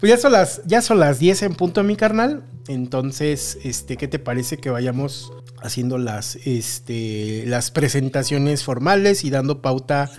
[0.00, 2.44] Pues ya son las, ya son las 10 en punto, mi carnal.
[2.68, 9.60] Entonces, este, ¿qué te parece que vayamos haciendo las, este, las presentaciones formales y dando
[9.60, 10.10] pauta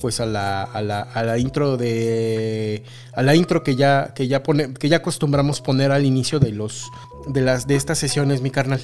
[0.00, 2.82] pues a la, a la, a la intro de
[3.14, 6.50] a la intro que ya que ya pone que ya acostumbramos poner al inicio de
[6.52, 6.90] los
[7.26, 8.82] de las de estas sesiones mi carnal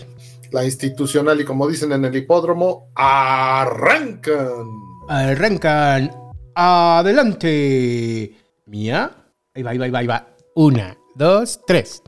[0.50, 4.66] la institucional y como dicen en el hipódromo arrancan.
[5.08, 6.10] Arrancan.
[6.54, 8.34] Adelante.
[8.66, 9.12] Mía.
[9.54, 10.29] Ahí va ahí va ahí va, ahí va.
[10.54, 12.02] Una dos tres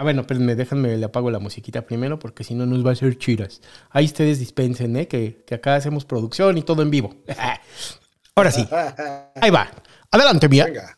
[0.00, 2.92] Ah, bueno, espérenme, déjenme, le apago la musiquita primero porque si no nos va a
[2.94, 3.60] hacer chiras.
[3.90, 5.06] Ahí ustedes dispensen, ¿eh?
[5.06, 7.16] Que, que acá hacemos producción y todo en vivo.
[8.34, 8.66] Ahora sí.
[9.34, 9.70] Ahí va.
[10.10, 10.64] Adelante, Mía.
[10.64, 10.96] Venga.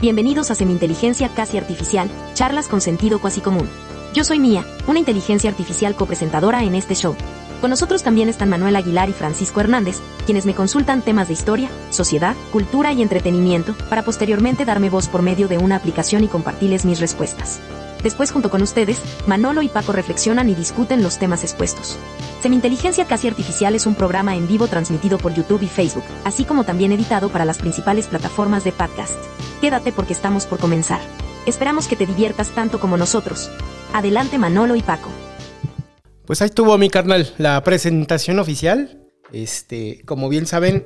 [0.00, 3.68] Bienvenidos a Semi-Inteligencia Casi Artificial, charlas con sentido cuasi común.
[4.14, 7.16] Yo soy Mía, una inteligencia artificial copresentadora en este show.
[7.62, 11.70] Con nosotros también están Manuel Aguilar y Francisco Hernández, quienes me consultan temas de historia,
[11.90, 16.84] sociedad, cultura y entretenimiento, para posteriormente darme voz por medio de una aplicación y compartirles
[16.84, 17.60] mis respuestas.
[18.02, 22.00] Después, junto con ustedes, Manolo y Paco reflexionan y discuten los temas expuestos.
[22.42, 26.64] Seminteligencia Casi Artificial es un programa en vivo transmitido por YouTube y Facebook, así como
[26.64, 29.14] también editado para las principales plataformas de podcast.
[29.60, 31.00] Quédate porque estamos por comenzar.
[31.46, 33.52] Esperamos que te diviertas tanto como nosotros.
[33.92, 35.10] Adelante Manolo y Paco.
[36.26, 38.98] Pues ahí tuvo mi carnal la presentación oficial.
[39.32, 40.84] Este, como bien saben,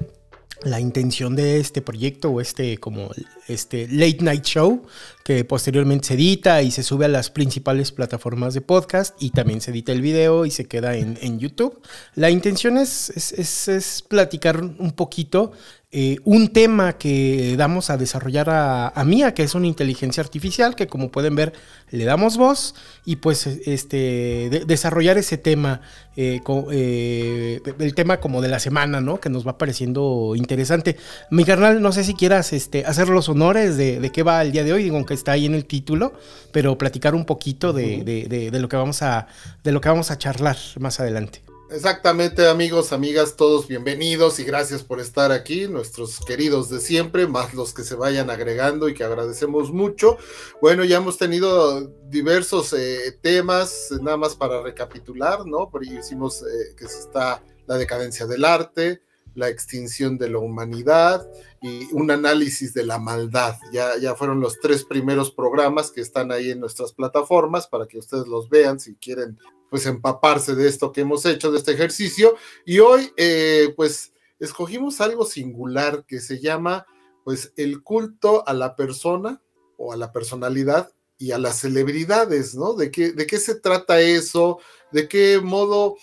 [0.63, 3.11] la intención de este proyecto o este como
[3.47, 4.83] este late night show
[5.23, 9.61] que posteriormente se edita y se sube a las principales plataformas de podcast y también
[9.61, 11.81] se edita el video y se queda en, YouTube.
[12.15, 15.53] La intención es, es, platicar un poquito
[15.99, 20.89] eh, un tema que damos a desarrollar a, Mía, que es una inteligencia artificial, que
[20.89, 21.55] como pueden ver
[21.91, 22.75] le damos voz
[23.07, 25.81] y pues este, desarrollar ese tema,
[26.15, 29.21] eh, eh, el tema como de la semana, ¿no?
[29.21, 30.99] Que nos va pareciendo interesante.
[31.31, 34.65] Mi carnal, no sé si quieras este, hacer los honores de, qué va el día
[34.65, 36.13] de hoy, digo, aunque está ahí en el título,
[36.53, 39.29] pero platicar un poquito de, de, lo que vamos a,
[39.65, 41.41] de lo que vamos a charlar más adelante.
[41.69, 47.55] Exactamente, amigos, amigas, todos bienvenidos y gracias por estar aquí, nuestros queridos de siempre, más
[47.55, 50.17] los que se vayan agregando y que agradecemos mucho.
[50.63, 55.69] Bueno, ya hemos tenido diversos eh, temas, nada más para recapitular, ¿no?
[55.69, 59.03] Porque hicimos eh, que está la decadencia del arte,
[59.35, 61.29] la extinción de la humanidad
[61.61, 63.57] y un análisis de la maldad.
[63.73, 67.99] Ya, ya fueron los tres primeros programas que están ahí en nuestras plataformas para que
[67.99, 69.37] ustedes los vean si quieren
[69.71, 72.37] pues empaparse de esto que hemos hecho, de este ejercicio.
[72.65, 76.87] Y hoy, eh, pues, escogimos algo singular que se llama,
[77.25, 79.43] pues, el culto a la persona
[79.77, 82.75] o a la personalidad y a las celebridades, ¿no?
[82.75, 84.59] ¿De qué, de qué se trata eso?
[84.93, 85.97] ¿De qué modo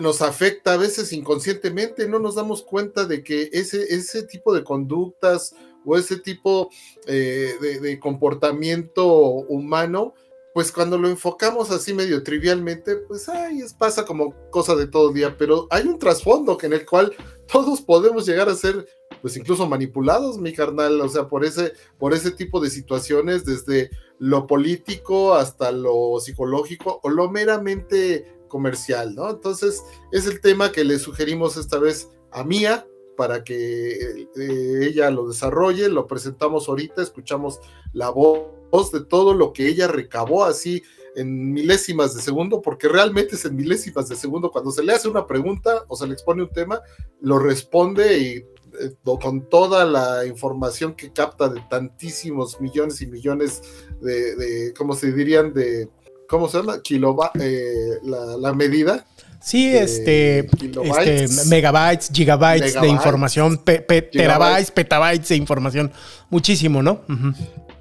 [0.00, 2.08] nos afecta a veces inconscientemente?
[2.08, 5.54] No nos damos cuenta de que ese, ese tipo de conductas
[5.84, 6.70] o ese tipo
[7.06, 10.14] eh, de comportamiento humano
[10.60, 15.10] pues cuando lo enfocamos así medio trivialmente, pues ay, es, pasa como cosa de todo
[15.10, 17.14] día, pero hay un trasfondo en el cual
[17.50, 18.86] todos podemos llegar a ser,
[19.22, 23.88] pues incluso manipulados, mi carnal, o sea, por ese, por ese tipo de situaciones, desde
[24.18, 29.30] lo político hasta lo psicológico o lo meramente comercial, ¿no?
[29.30, 29.82] Entonces,
[30.12, 32.86] es el tema que le sugerimos esta vez a Mía,
[33.20, 33.92] para que
[34.34, 37.60] eh, ella lo desarrolle, lo presentamos ahorita, escuchamos
[37.92, 40.82] la voz de todo lo que ella recabó así
[41.16, 44.50] en milésimas de segundo, porque realmente es en milésimas de segundo.
[44.50, 46.80] Cuando se le hace una pregunta o se le expone un tema,
[47.20, 53.60] lo responde y eh, con toda la información que capta de tantísimos millones y millones
[54.00, 55.52] de, ¿cómo se dirían?
[55.52, 55.90] De,
[56.26, 56.80] ¿cómo se llama?
[56.80, 59.06] Kiloba, eh, la, medida.
[59.42, 65.92] Sí, este, este, megabytes, gigabytes de información, terabytes, petabytes de información,
[66.28, 67.02] muchísimo, ¿no?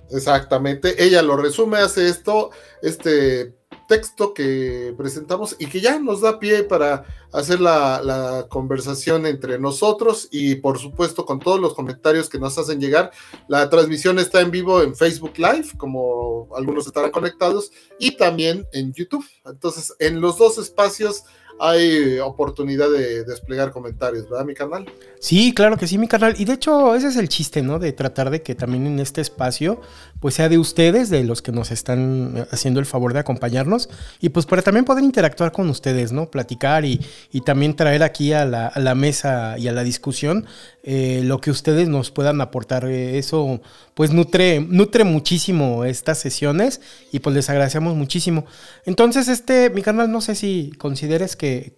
[0.10, 1.04] Exactamente.
[1.04, 3.60] Ella lo resume, hace esto, este
[3.90, 10.28] texto que presentamos y que ya nos da pie para hacer la, conversación entre nosotros
[10.32, 13.12] y por supuesto con todos los comentarios que nos hacen llegar.
[13.48, 18.94] La transmisión está en vivo en Facebook Live, como algunos estarán conectados, y también en
[18.94, 19.26] YouTube.
[19.46, 21.24] Entonces, en los dos espacios
[21.60, 24.86] hay oportunidad de desplegar comentarios, ¿verdad, mi canal?
[25.20, 26.36] Sí, claro que sí, mi canal.
[26.38, 27.78] Y de hecho, ese es el chiste, ¿no?
[27.78, 29.82] De tratar de que también en este espacio,
[30.22, 33.90] pues sea de ustedes, de los que nos están haciendo el favor de acompañarnos,
[34.22, 36.32] y pues para también poder interactuar con ustedes, ¿no?
[36.32, 37.06] Platicar y,
[37.46, 40.46] también traer aquí a la, a la, mesa y a la discusión
[40.84, 42.86] eh, lo que ustedes nos puedan aportar.
[42.86, 43.60] Eh, eso,
[44.00, 46.80] pues nutre, nutre muchísimo estas sesiones
[47.12, 48.46] y pues les agradecemos muchísimo.
[48.86, 51.74] Entonces, este, mi canal, no sé si consideres que,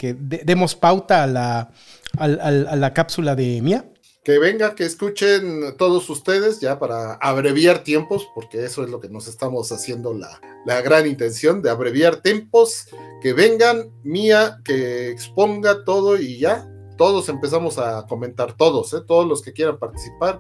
[0.46, 1.72] demos pauta a la,
[2.20, 3.92] a, la cápsula de Mía.
[4.24, 9.10] que venga, que escuchen todos ustedes, ya para abreviar tiempos, porque eso es lo que
[9.10, 12.86] nos estamos haciendo la, la gran intención de abreviar tiempos,
[13.24, 16.71] que vengan, Mía, que exponga todo y ya,
[17.02, 18.98] todos empezamos a comentar, todos, ¿eh?
[19.08, 20.40] todos los que quieran participar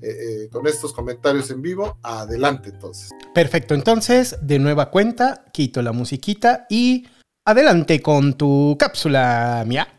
[0.00, 3.10] eh, eh, con estos comentarios en vivo, adelante entonces.
[3.34, 7.06] Perfecto, entonces, de nueva cuenta, quito la musiquita y
[7.44, 9.97] adelante con tu cápsula, Mía.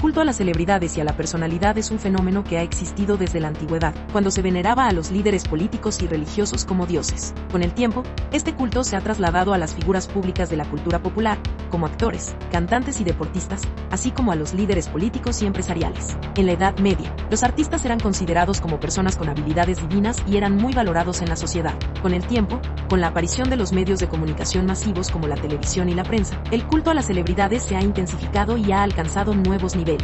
[0.00, 3.40] Culto a las celebridades y a la personalidad es un fenómeno que ha existido desde
[3.40, 7.32] la antigüedad, cuando se veneraba a los líderes políticos y religiosos como dioses.
[7.50, 11.02] Con el tiempo, este culto se ha trasladado a las figuras públicas de la cultura
[11.02, 11.38] popular,
[11.70, 16.18] como actores, cantantes y deportistas, así como a los líderes políticos y empresariales.
[16.36, 20.56] En la Edad Media, los artistas eran considerados como personas con habilidades divinas y eran
[20.56, 21.74] muy valorados en la sociedad.
[22.02, 22.60] Con el tiempo,
[22.90, 26.38] con la aparición de los medios de comunicación masivos como la televisión y la prensa,
[26.50, 29.95] el culto a las celebridades se ha intensificado y ha alcanzado nuevos niveles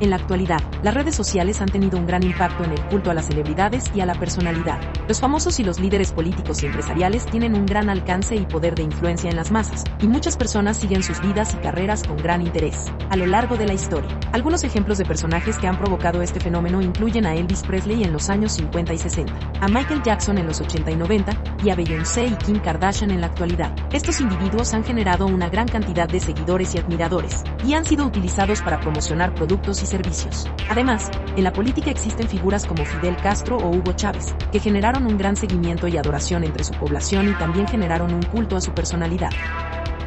[0.00, 3.14] en la actualidad, las redes sociales han tenido un gran impacto en el culto a
[3.14, 4.78] las celebridades y a la personalidad.
[5.08, 8.82] Los famosos y los líderes políticos y empresariales tienen un gran alcance y poder de
[8.82, 12.92] influencia en las masas, y muchas personas siguen sus vidas y carreras con gran interés.
[13.08, 16.82] A lo largo de la historia, algunos ejemplos de personajes que han provocado este fenómeno
[16.82, 20.60] incluyen a Elvis Presley en los años 50 y 60, a Michael Jackson en los
[20.60, 21.32] 80 y 90,
[21.64, 23.74] y a Beyoncé y Kim Kardashian en la actualidad.
[23.92, 28.60] Estos individuos han generado una gran cantidad de seguidores y admiradores, y han sido utilizados
[28.60, 30.48] para promocionar productos y servicios.
[30.68, 35.18] Además, en la política existen figuras como Fidel Castro o Hugo Chávez, que generaron un
[35.18, 39.30] gran seguimiento y adoración entre su población y también generaron un culto a su personalidad.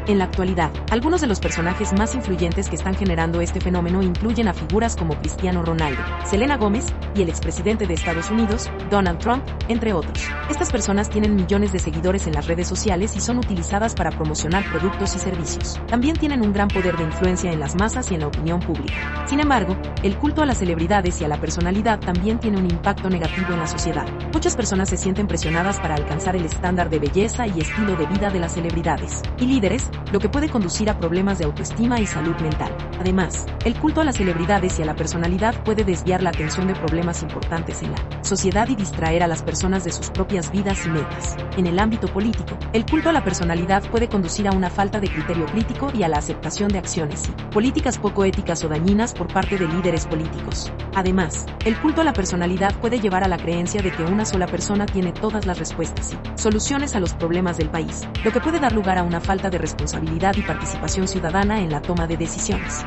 [0.10, 4.48] En la actualidad, algunos de los personajes más influyentes que están generando este fenómeno incluyen
[4.48, 9.44] a figuras como Cristiano Ronaldo, Selena Gómez y el expresidente de Estados Unidos, Donald Trump,
[9.68, 10.18] entre otros.
[10.50, 14.68] Estas personas tienen millones de seguidores en las redes sociales y son utilizadas para promocionar
[14.72, 15.80] productos y servicios.
[15.86, 19.28] También tienen un gran poder de influencia en las masas y en la opinión pública.
[19.28, 23.12] Sin embargo, el culto a las celebridades y a la personalidad también tiene un impacto
[23.12, 24.08] negativo en la sociedad.
[24.34, 28.32] Muchas personas se sienten presionadas para alcanzar el estándar de belleza y estilo de vida
[28.32, 29.22] de las celebridades.
[29.38, 32.76] Y líderes, lo que puede conducir a problemas de autoestima y salud mental.
[33.00, 36.76] Además, el culto a las celebridades y a la personalidad puede desviar la atención de
[36.76, 40.90] problemas importantes en la sociedad y distraer a las personas de sus propias vidas y
[40.90, 41.36] metas.
[41.58, 45.10] En el ámbito político, el culto a la personalidad puede conducir a una falta de
[45.10, 49.28] criterio crítico y a la aceptación de acciones y políticas poco éticas o dañinas por
[49.28, 50.72] parte de líderes políticos.
[50.96, 54.48] Además, el culto a la personalidad puede llevar a la creencia de que una sola
[54.48, 58.60] persona tiene todas las respuestas y soluciones a los problemas del país, lo que puede
[58.60, 62.16] dar lugar a una falta de responsabilidad responsabilidad y participación ciudadana en la toma de
[62.16, 62.86] decisiones.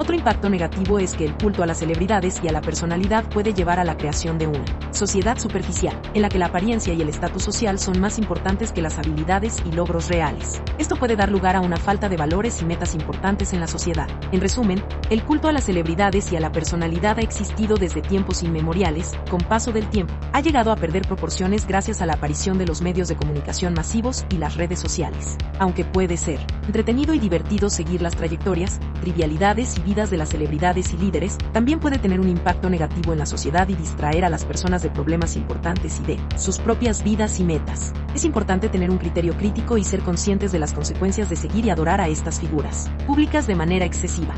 [0.00, 3.52] Otro impacto negativo es que el culto a las celebridades y a la personalidad puede
[3.52, 7.10] llevar a la creación de una sociedad superficial, en la que la apariencia y el
[7.10, 10.62] estatus social son más importantes que las habilidades y logros reales.
[10.78, 14.08] Esto puede dar lugar a una falta de valores y metas importantes en la sociedad.
[14.32, 18.42] En resumen, el culto a las celebridades y a la personalidad ha existido desde tiempos
[18.42, 22.66] inmemoriales, con paso del tiempo, ha llegado a perder proporciones gracias a la aparición de
[22.66, 25.36] los medios de comunicación masivos y las redes sociales.
[25.58, 30.92] Aunque puede ser entretenido y divertido seguir las trayectorias, trivialidades y vidas de las celebridades
[30.92, 34.44] y líderes, también puede tener un impacto negativo en la sociedad y distraer a las
[34.44, 37.92] personas de problemas importantes y de sus propias vidas y metas.
[38.14, 41.70] Es importante tener un criterio crítico y ser conscientes de las consecuencias de seguir y
[41.70, 44.32] adorar a estas figuras públicas de manera excesiva.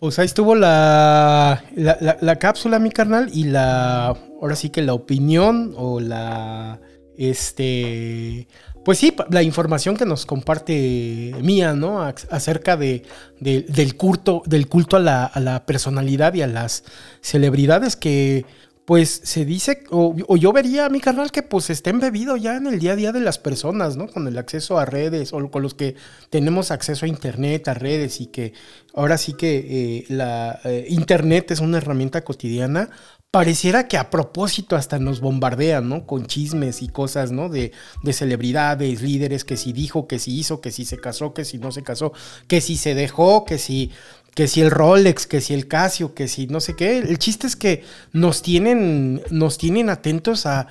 [0.00, 4.06] Pues ahí estuvo la, la, la, cápsula, mi carnal, y la,
[4.40, 6.80] ahora sí que la opinión o la,
[7.18, 8.48] este,
[8.84, 12.02] pues sí, la información que nos comparte Mía, ¿no?
[12.02, 13.04] Acerca de,
[13.38, 16.84] del, culto, del culto a la, personalidad y a las
[17.20, 18.44] celebridades que,
[18.84, 22.66] pues se dice, o, yo vería a mi carnal que pues está embebido ya en
[22.66, 24.08] el día a día de las personas, ¿no?
[24.08, 25.94] Con el acceso a redes o con los que
[26.30, 28.52] tenemos acceso a internet, a redes y que
[28.94, 32.90] ahora sí que eh, la eh, internet es una herramienta cotidiana
[33.32, 36.06] pareciera que a propósito hasta nos bombardean, ¿no?
[36.06, 37.48] Con chismes y cosas, ¿no?
[37.48, 37.72] De,
[38.02, 41.56] de, celebridades, líderes, que si dijo, que si hizo, que si se casó, que si
[41.56, 42.12] no se casó,
[42.46, 43.90] que si se dejó, que si,
[44.34, 46.98] que si el Rolex, que si el Casio, que si no sé qué.
[46.98, 50.66] El chiste es que nos tienen, nos tienen atentos a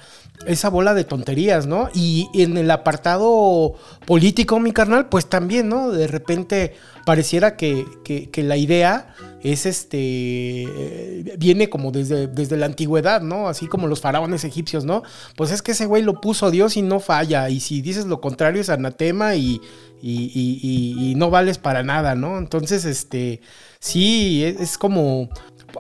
[0.46, 1.90] esa bola de tonterías, ¿no?
[1.96, 3.74] Y en el apartado
[4.06, 5.90] político, mi carnal, pues también, ¿no?
[5.90, 6.76] De repente
[7.08, 13.48] pareciera que, que la idea es este, eh, viene como desde, desde la antigüedad, ¿no?
[13.48, 15.04] Así como los faraones egipcios, ¿no?
[15.36, 18.22] Pues es que ese güey lo puso Dios y no falla, y si dices lo
[18.22, 19.62] contrario es anatema y,
[20.02, 22.38] y, no vales para nada, ¿no?
[22.38, 23.42] Entonces, este,
[23.80, 25.30] sí, es, como,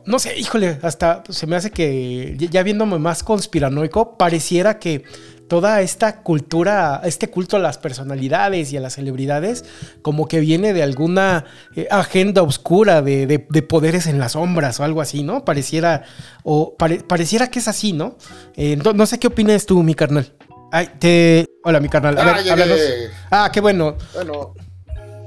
[0.06, 5.03] no sé, híjole, hasta se me hace que ya viéndome más conspiranoico, pareciera que
[5.51, 9.65] toda esta cultura, este culto a las personalidades y a las celebridades,
[10.01, 11.43] como que viene de alguna
[11.75, 15.43] eh, agenda oscura de, poderes en las sombras o algo así, ¿no?
[15.43, 16.03] Pareciera,
[16.43, 18.15] o pareciera que es así, ¿no?
[18.55, 20.31] Eh, no, sé qué opinas tú, mi carnal.
[20.72, 21.46] Ay, te...
[21.65, 22.17] Hola, mi carnal.
[22.17, 22.38] A ah,
[23.29, 23.98] Ah, qué bueno.
[24.13, 24.53] Bueno.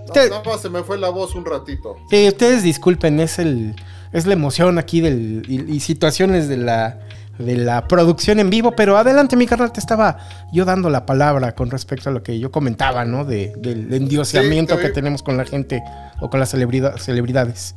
[0.07, 1.97] No, se me fue la voz un ratito.
[2.09, 3.77] Sí, ustedes disculpen, es el
[4.15, 7.01] es la emoción aquí del, y, situaciones de la,
[7.39, 8.75] de la producción en vivo.
[8.77, 10.19] Pero adelante, mi carnal, te estaba
[10.53, 13.25] yo dando la palabra con respecto a lo que yo comentaba, ¿no?
[13.25, 15.83] De, del endioseamiento que tenemos con la gente
[16.21, 17.75] o con las celebridades.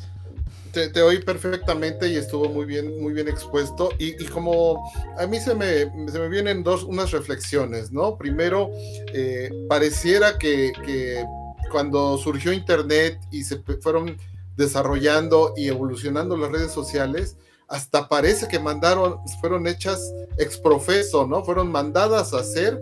[0.72, 3.90] Te, oí perfectamente y estuvo muy bien, muy bien expuesto.
[3.98, 8.16] Y, como a mí se me, se me vienen dos, unas reflexiones, ¿no?
[8.16, 8.70] Primero,
[9.12, 11.24] eh, pareciera que, que
[11.72, 14.18] cuando surgió Internet y se fueron
[14.56, 20.02] desarrollando y evolucionando las redes sociales, hasta parece que mandaron, fueron hechas
[20.38, 21.44] exprofeso, ¿no?
[21.44, 22.80] Fueron mandadas a hacer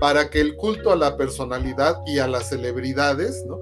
[0.00, 3.60] para que el culto a la personalidad y a las celebridades, ¿no?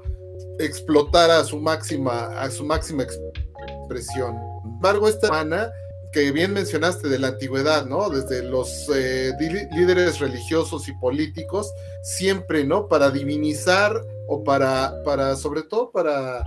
[0.58, 4.36] explotara a su máxima, a su máxima expresión.
[4.62, 5.70] Sin embargo, esta semana
[6.12, 8.08] que bien mencionaste de la antigüedad, ¿no?
[8.08, 9.32] Desde los eh,
[9.72, 12.88] líderes religiosos y políticos, siempre, ¿no?
[12.88, 16.42] Para divinizar o para, para sobre todo para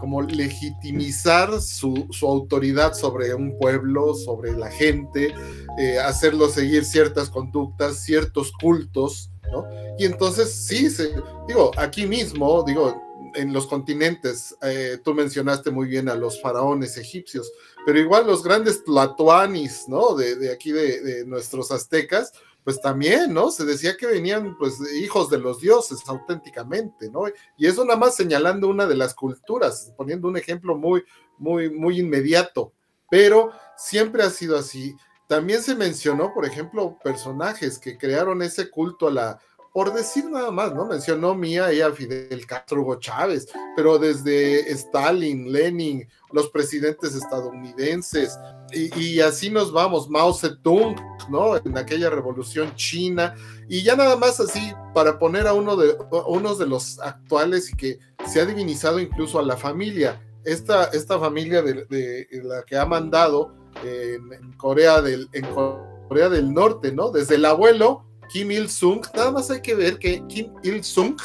[0.00, 5.34] como legitimizar su, autoridad sobre un pueblo, sobre la gente,
[5.78, 9.64] eh, hacerlo seguir ciertas conductas, ciertos cultos, ¿no?
[9.98, 10.88] Y entonces sí,
[11.48, 13.00] digo, aquí mismo, digo,
[13.34, 17.50] en los continentes, eh, tú mencionaste muy bien a los faraones egipcios,
[17.84, 20.14] pero igual los grandes tlatoanis, ¿no?
[20.14, 22.32] De, aquí de, de nuestros aztecas,
[22.64, 23.50] pues también, ¿no?
[23.50, 27.24] Se decía que venían, pues, hijos de los dioses auténticamente, ¿no?
[27.58, 31.04] Y eso nada más señalando una de las culturas, poniendo un ejemplo muy,
[31.36, 32.72] muy, muy inmediato,
[33.10, 34.96] pero siempre ha sido así.
[35.28, 39.38] También se mencionó, por ejemplo, personajes que crearon ese culto a la,
[39.74, 40.86] por decir nada más, ¿no?
[40.86, 48.38] Mencionó Mía y a Fidel Castro, Hugo Chávez, pero desde Stalin, Lenin, los presidentes estadounidenses,
[48.72, 50.96] y, así nos vamos, Mao Zedong,
[51.28, 51.56] ¿no?
[51.56, 53.34] En aquella revolución china,
[53.68, 57.76] y ya nada más así para poner a uno de, unos de los actuales y
[57.76, 62.84] que se ha divinizado incluso a la familia, esta, esta familia de, la que ha
[62.84, 63.54] mandado
[64.56, 65.46] Corea del, en
[66.08, 67.10] Corea del Norte, ¿no?
[67.10, 71.16] Desde el abuelo Kim Il-sung, nada más hay que ver que Kim Il-sung,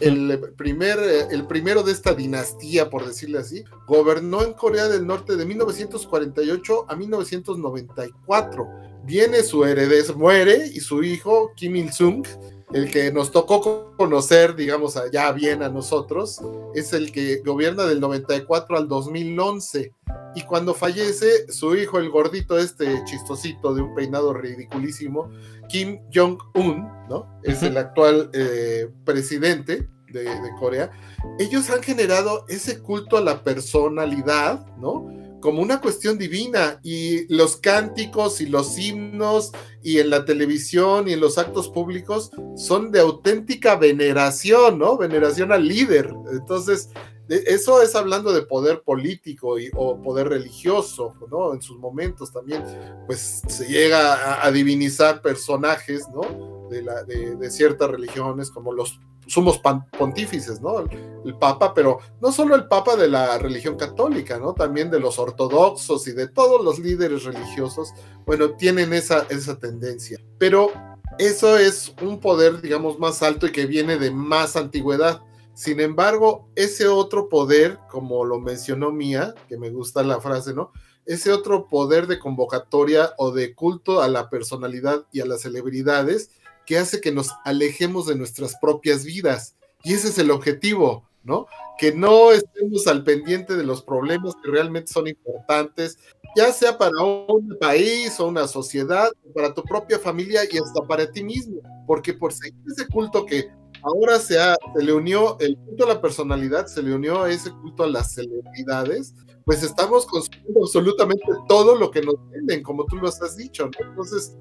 [0.00, 0.98] el, primer,
[1.30, 6.86] el primero de esta dinastía, por decirle así, gobernó en Corea del Norte de 1948
[6.88, 8.68] a 1994.
[9.04, 12.26] Viene su heredero, muere y su hijo, Kim Il-sung,
[12.72, 16.40] el que nos tocó conocer, digamos, allá bien a nosotros,
[16.74, 19.92] es el que gobierna del 94 al 2011.
[20.34, 25.30] Y cuando fallece, su hijo, el gordito este chistosito de un peinado ridiculísimo,
[25.68, 27.38] Kim Jong-un, ¿no?
[27.42, 30.90] Es el actual eh, presidente de, de Corea.
[31.38, 35.21] Ellos han generado ese culto a la personalidad, ¿no?
[35.42, 41.12] Como una cuestión divina y los cánticos y los himnos y en la televisión y
[41.12, 44.96] en los actos públicos son de auténtica veneración, ¿no?
[44.96, 46.14] Veneración al líder.
[46.30, 46.88] Entonces,
[47.28, 51.54] eso es hablando de poder político y, o poder religioso, ¿no?
[51.54, 52.62] En sus momentos también,
[53.06, 56.68] pues se llega a, divinizar personajes, ¿no?
[56.70, 59.60] De, la, de ciertas religiones como los somos
[59.98, 60.80] pontífices, ¿no?
[60.80, 64.54] El, Papa, pero no solo el Papa de la religión católica, ¿no?
[64.54, 67.92] También de los ortodoxos y de todos los líderes religiosos,
[68.26, 70.18] bueno, tienen esa, esa tendencia.
[70.38, 70.72] Pero
[71.18, 75.22] eso es un poder, digamos, más alto y que viene de más antigüedad.
[75.54, 80.72] Sin embargo, ese otro poder, como lo mencionó Mía, que me gusta la frase, ¿no?
[81.04, 86.30] Ese otro poder de convocatoria o de culto a la personalidad y a las celebridades,
[86.66, 89.56] que hace que nos alejemos de nuestras propias vidas.
[89.84, 91.46] Y ese es el objetivo, ¿no?
[91.78, 95.98] Que no estemos al pendiente de los problemas que realmente son importantes,
[96.36, 101.10] ya sea para un país o una sociedad, para tu propia familia y hasta para
[101.10, 103.48] ti mismo, porque por seguir ese culto que
[103.82, 107.50] ahora se, se le unió, el culto a la personalidad se le unió a ese
[107.50, 109.14] culto a las celebridades,
[109.44, 113.88] pues estamos consumiendo absolutamente todo lo que nos venden, como tú lo has dicho, ¿no?
[113.88, 114.36] Entonces,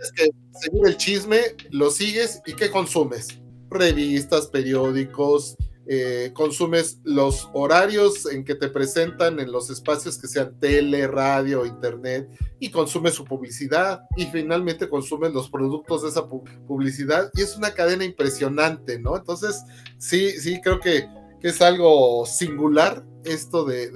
[0.00, 3.28] es que según el chisme, lo sigues y ¿qué consumes?
[3.70, 5.56] Revistas, periódicos,
[5.88, 11.64] eh, consumes los horarios en que te presentan en los espacios que sean tele, radio,
[11.64, 17.56] internet, y consumes su publicidad, y finalmente consumes los productos de esa publicidad, y es
[17.56, 19.16] una cadena impresionante, ¿no?
[19.16, 19.62] Entonces,
[19.98, 21.06] sí, sí, creo que,
[21.40, 23.90] que es algo singular esto de,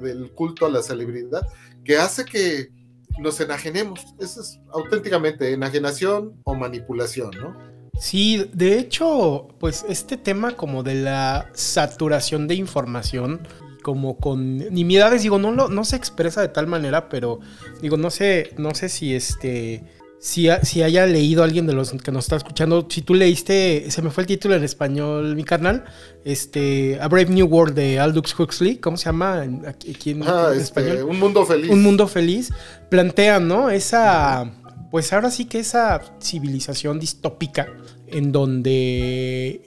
[0.00, 1.42] del culto a la celebridad,
[1.84, 2.70] que hace que
[3.18, 4.14] nos enajenemos.
[4.18, 7.56] Eso es auténticamente enajenación o manipulación, ¿no?
[7.98, 13.46] Sí, de hecho, pues este tema como de la saturación de información,
[13.82, 17.40] como con nimiedades, digo, no, no se expresa de tal manera, pero
[17.80, 19.84] digo, no sé, no sé si este
[20.18, 24.02] si, si, haya leído alguien de los que nos está escuchando, si tú leíste, se
[24.02, 25.84] me fue el título en español, mi carnal,
[26.24, 30.62] este, A Brave New World de Aldous Huxley, ¿cómo se llama aquí en, ah, este,
[30.62, 31.04] español?
[31.08, 31.70] Un mundo feliz.
[31.70, 32.52] Un mundo feliz.
[32.88, 33.70] Plantean, ¿no?
[33.70, 34.52] Esa,
[34.90, 37.68] pues ahora sí que esa civilización distópica
[38.08, 39.65] en donde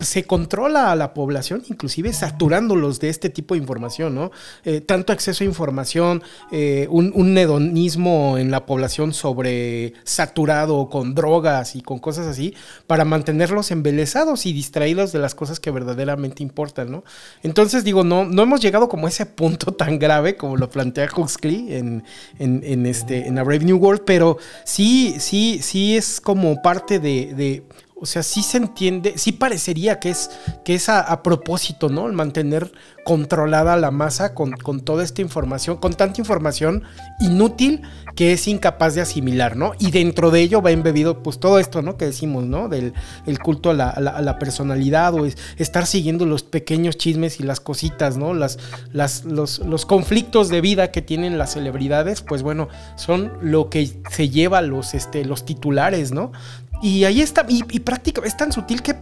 [0.00, 4.30] se controla a la población, inclusive saturándolos de este tipo de información, ¿no?
[4.64, 11.14] Eh, tanto acceso a información, eh, un, un, hedonismo en la población sobre saturado con
[11.14, 12.54] drogas y con cosas así,
[12.86, 17.04] para mantenerlos embelesados y distraídos de las cosas que verdaderamente importan, ¿no?
[17.42, 21.08] Entonces, digo, no, no hemos llegado como a ese punto tan grave como lo plantea
[21.14, 22.04] Huxley en,
[22.38, 27.64] en, este, en A Brave New World, pero sí, sí, sí es como parte de
[28.04, 30.30] o sea, sí se entiende, sí parecería que es,
[30.62, 32.06] que es a, propósito, ¿no?
[32.06, 32.70] El mantener
[33.02, 34.52] controlada la masa con,
[34.84, 36.82] toda esta información, con tanta información
[37.18, 37.80] inútil
[38.14, 39.72] que es incapaz de asimilar, ¿no?
[39.78, 41.96] Y dentro de ello va embebido, pues todo esto, ¿no?
[41.96, 42.68] Que decimos, ¿no?
[42.68, 42.92] Del
[43.24, 45.24] el culto a la, personalidad o
[45.56, 48.34] estar siguiendo los pequeños chismes y las cositas, ¿no?
[48.34, 48.58] Las,
[49.24, 54.28] los, los conflictos de vida que tienen las celebridades, pues bueno, son lo que se
[54.28, 56.32] lleva los, este, los titulares, ¿no?
[56.84, 58.94] Y ahí está, y, prácticamente es tan sutil que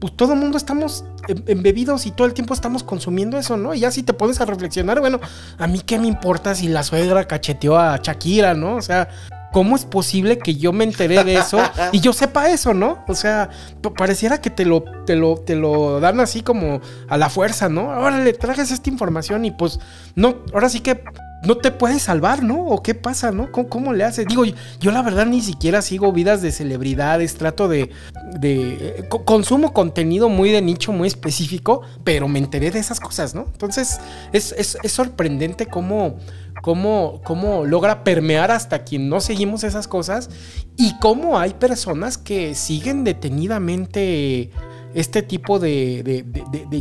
[0.00, 3.74] pues todo el mundo estamos em, embebidos y todo el tiempo estamos consumiendo eso, ¿no?
[3.74, 5.20] Y ya si te pones a reflexionar, bueno,
[5.58, 8.76] a mí qué me importa si la suegra cacheteó a Shakira, ¿no?
[8.76, 9.10] O sea,
[9.52, 11.58] ¿cómo es posible que yo me enteré de eso
[11.92, 13.04] y yo sepa eso, ¿no?
[13.06, 13.50] O sea,
[13.98, 17.92] pareciera que te lo, te lo, te lo dan así como a la fuerza, ¿no?
[17.92, 19.78] Ahora le trajes esta información y pues
[20.14, 21.04] no, ahora sí que
[21.46, 22.66] no te puedes salvar, ¿no?
[22.66, 23.50] ¿O qué pasa, no?
[23.52, 24.26] ¿Cómo, le haces?
[24.26, 27.90] Digo, yo, la verdad ni siquiera sigo vidas de celebridades, trato de,
[28.38, 33.34] de eh, consumo contenido muy de nicho, muy específico, pero me enteré de esas cosas,
[33.34, 33.46] ¿no?
[33.52, 34.00] Entonces
[34.32, 36.16] es, es sorprendente cómo,
[36.62, 40.30] cómo, cómo logra permear hasta quien no seguimos esas cosas
[40.76, 44.50] y cómo hay personas que siguen detenidamente
[44.96, 46.24] este tipo de,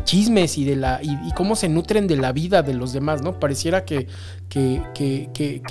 [0.06, 3.42] chismes y de la y, cómo se nutren de la vida de los demás, ¿no?
[3.42, 4.08] Pareciera que,
[4.48, 5.62] que, que,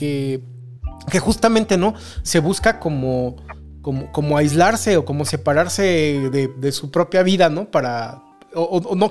[1.10, 1.94] que, justamente, ¿no?
[2.22, 3.36] Se busca como,
[3.80, 5.82] como, como aislarse o como separarse
[6.30, 7.70] de, su propia vida, ¿no?
[7.70, 8.22] Para,
[8.54, 9.10] o, no,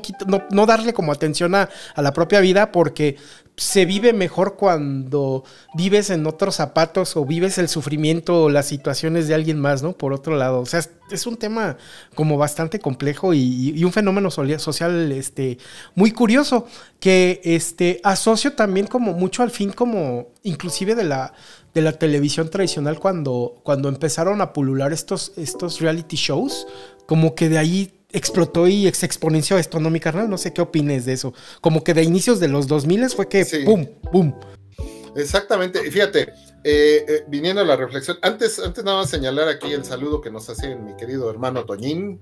[0.52, 3.18] no, darle como atención a, a, la propia vida porque
[3.56, 5.44] se vive mejor cuando
[5.76, 9.94] vives en otros zapatos o vives el sufrimiento o las situaciones de alguien más, ¿no?
[9.94, 11.78] Por otro lado, o sea, es, un tema
[12.16, 15.60] como bastante complejo y, un fenómeno social este,
[15.94, 16.66] muy curioso
[17.00, 21.34] que este, asocio también como mucho al fin como inclusive de la,
[21.76, 26.66] de la televisión tradicional cuando, cuando empezaron a pulular estos, estos reality shows,
[27.06, 30.30] como que de ahí explotó y se exponenció esto, ¿no, mi carnal?
[30.30, 31.34] No sé qué opines de eso.
[31.60, 33.86] Como que de inicios de los 2000 fue que ¡pum!
[34.12, 34.34] ¡pum!
[35.16, 35.80] Exactamente.
[35.92, 36.34] Fíjate,
[36.66, 40.32] eh, eh, viniendo a la reflexión, antes, antes nada más señalar aquí el saludo que
[40.32, 42.22] nos hace mi querido hermano Toñín.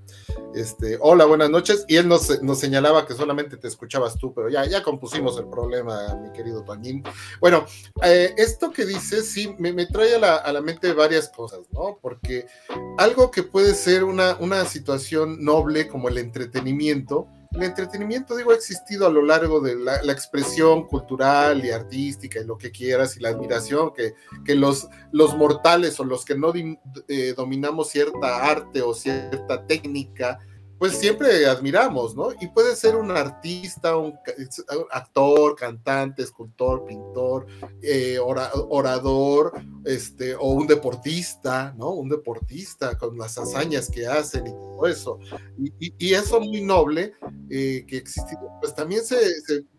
[0.56, 1.86] Este, hola, buenas noches.
[1.88, 5.46] Y él nos, nos, señalaba que solamente te escuchabas tú, pero ya, ya compusimos el
[5.48, 7.04] problema, mi querido Toñín.
[7.40, 7.66] Bueno,
[8.04, 11.62] eh, esto que dices sí me, me trae a la, a la, mente varias cosas,
[11.72, 12.00] ¿no?
[12.02, 12.48] Porque
[12.98, 18.56] algo que puede ser una, una situación noble como el entretenimiento, el entretenimiento, digo, ha
[18.56, 23.20] existido a lo largo de la, expresión cultural y artística y lo que quieras, y
[23.20, 24.14] la admiración que,
[24.46, 26.54] que los, los mortales o los que no
[27.08, 30.40] eh, dominamos cierta arte o cierta técnica,
[30.82, 32.30] pues siempre admiramos, ¿no?
[32.42, 34.18] Y puede ser un artista, un
[34.90, 37.46] actor, cantante, escultor, pintor,
[37.84, 39.54] eh, orador,
[39.86, 41.92] este, o un deportista, ¿no?
[41.92, 45.20] Un deportista con las hazañas que hacen y todo eso.
[45.80, 47.14] Y, eso muy noble
[47.52, 49.20] eh, que existe, pues también se,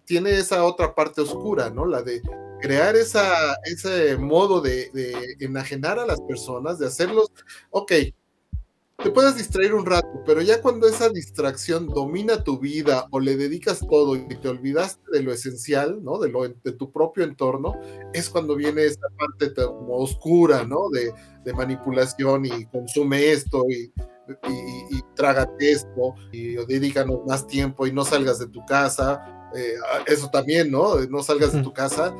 [0.04, 1.84] tiene esa otra parte oscura, ¿no?
[1.84, 2.22] La de
[2.60, 7.32] crear esa, ese modo de, de enajenar a las personas, de hacerlos,
[7.70, 7.90] ok,
[9.02, 13.36] te puedes distraer un rato, pero ya cuando esa distracción domina tu vida o le
[13.36, 16.18] dedicas todo y te olvidaste de lo esencial, ¿no?
[16.18, 17.74] De, lo, de tu propio entorno,
[18.12, 20.88] es cuando viene esa parte como oscura, ¿no?
[20.90, 21.12] De,
[21.54, 23.92] manipulación y consume esto y,
[24.48, 29.50] y, trágate esto y dedícanos más tiempo y no salgas de tu casa.
[29.56, 29.74] Eh,
[30.06, 31.00] eso también, ¿no?
[31.06, 32.14] No salgas de tu casa,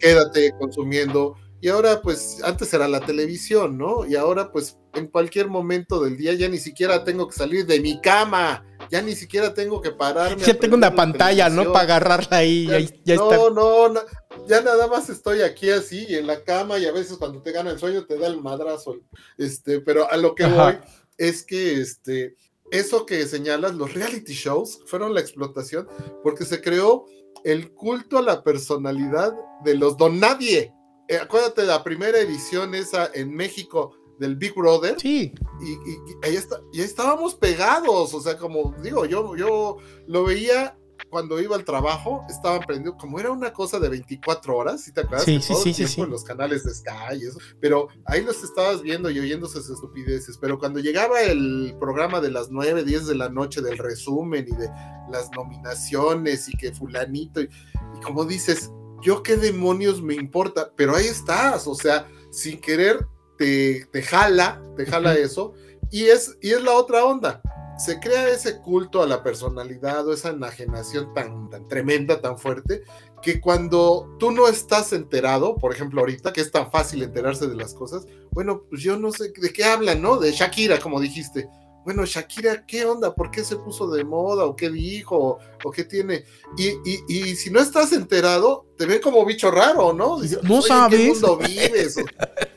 [0.00, 4.06] quédate consumiendo y ahora pues antes era la televisión, ¿no?
[4.06, 7.80] Y ahora pues en cualquier momento del día ya ni siquiera tengo que salir de
[7.80, 10.42] mi cama ya ni siquiera tengo que pararme.
[10.42, 11.72] Ya tengo una pantalla, ¿no?
[11.72, 12.66] Para agarrarla ahí.
[12.66, 13.50] Ya, ya no, está.
[13.50, 14.00] no, no,
[14.46, 17.70] ya nada más estoy aquí así en la cama y a veces cuando te gana
[17.70, 18.96] el sueño te da el madrazo.
[19.38, 20.78] Este, pero a lo que voy
[21.16, 22.36] es que este,
[22.70, 25.88] eso que señalas, los reality shows fueron la explotación
[26.22, 27.06] porque se creó
[27.44, 30.72] el culto a la personalidad de los don nadie.
[31.08, 34.98] Eh, acuérdate de la primera edición esa en México del Big Brother.
[34.98, 35.32] Sí.
[35.60, 40.76] Y, y, ahí, está, y estábamos pegados, o sea, como digo, yo, yo lo veía
[41.08, 45.02] cuando iba al trabajo, estaban prendidos, como era una cosa de 24 horas, ¿sí te
[45.02, 45.24] acuerdas?
[45.24, 46.00] Sí, sí, todo sí, el tiempo sí.
[46.00, 49.68] En los canales de Sky y eso, pero ahí los estabas viendo y oyendo esas
[49.68, 54.46] estupideces, pero cuando llegaba el programa de las 9, 10 de la noche del resumen
[54.48, 54.68] y de
[55.10, 57.48] las nominaciones y que fulanito, y,
[57.96, 58.70] y como dices,
[59.02, 64.62] yo qué demonios me importa, pero ahí estás, o sea, sin querer te, te jala,
[64.76, 65.54] te jala eso,
[65.90, 67.40] y es, y es la otra onda.
[67.78, 72.84] Se crea ese culto a la personalidad o esa enajenación tan, tan tremenda, tan fuerte,
[73.22, 77.56] que cuando tú no estás enterado, por ejemplo ahorita, que es tan fácil enterarse de
[77.56, 80.18] las cosas, bueno, pues yo no sé de qué hablan, ¿no?
[80.18, 81.48] De Shakira, como dijiste.
[81.86, 83.14] Bueno, Shakira, ¿qué onda?
[83.14, 84.44] ¿Por qué se puso de moda?
[84.44, 85.16] ¿O qué dijo?
[85.16, 86.24] ¿O, o qué tiene?
[86.58, 90.20] Y, y, y, si no estás enterado, te ven como bicho raro, ¿no?
[90.20, 90.98] Dices, no sabes.
[90.98, 91.96] ¿En qué mundo vives?
[91.96, 92.00] O,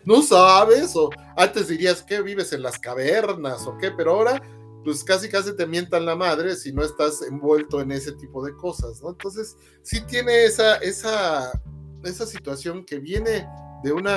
[0.03, 0.95] no sabes.
[0.95, 4.41] O antes dirías que vives en las cavernas o qué, pero ahora
[4.83, 8.55] pues casi casi te mientan la madre si no estás envuelto en ese tipo de
[8.55, 9.09] cosas, ¿no?
[9.09, 11.51] Entonces, sí tiene esa, esa,
[12.03, 13.47] esa situación que viene
[13.83, 14.07] de un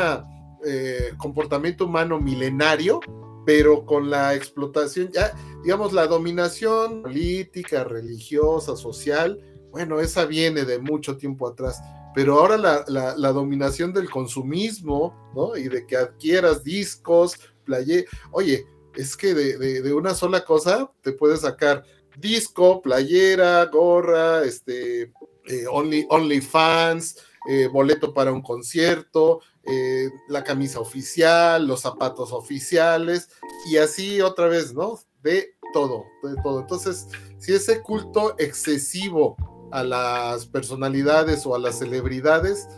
[0.65, 3.01] eh, comportamiento humano milenario,
[3.45, 10.79] pero con la explotación, ya, digamos, la dominación política, religiosa, social, bueno, esa viene de
[10.79, 11.81] mucho tiempo atrás.
[12.15, 12.85] Pero ahora la,
[13.17, 15.57] la, dominación del consumismo, ¿no?
[15.57, 20.91] Y de que adquieras discos, playe, oye, es que de, de, de, una sola cosa
[21.01, 21.85] te puedes sacar
[22.19, 25.11] disco, playera, gorra, este,
[25.47, 27.17] eh, only, only fans,
[27.49, 33.29] eh, boleto para un concierto, eh, la camisa oficial, los zapatos oficiales,
[33.71, 34.99] y así otra vez, ¿no?
[35.23, 36.61] De todo, de todo.
[36.61, 39.37] Entonces, si ese culto excesivo
[39.71, 42.69] a las personalidades o a las celebridades,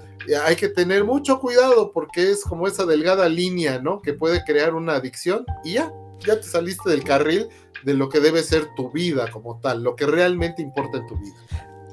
[0.45, 4.01] hay que tener mucho cuidado porque es como esa delgada línea, ¿no?
[4.01, 7.49] Que puede crear una adicción y ya, ya te saliste del carril
[7.85, 11.17] de lo que debe ser tu vida como tal, lo que realmente importa en tu
[11.17, 11.35] vida.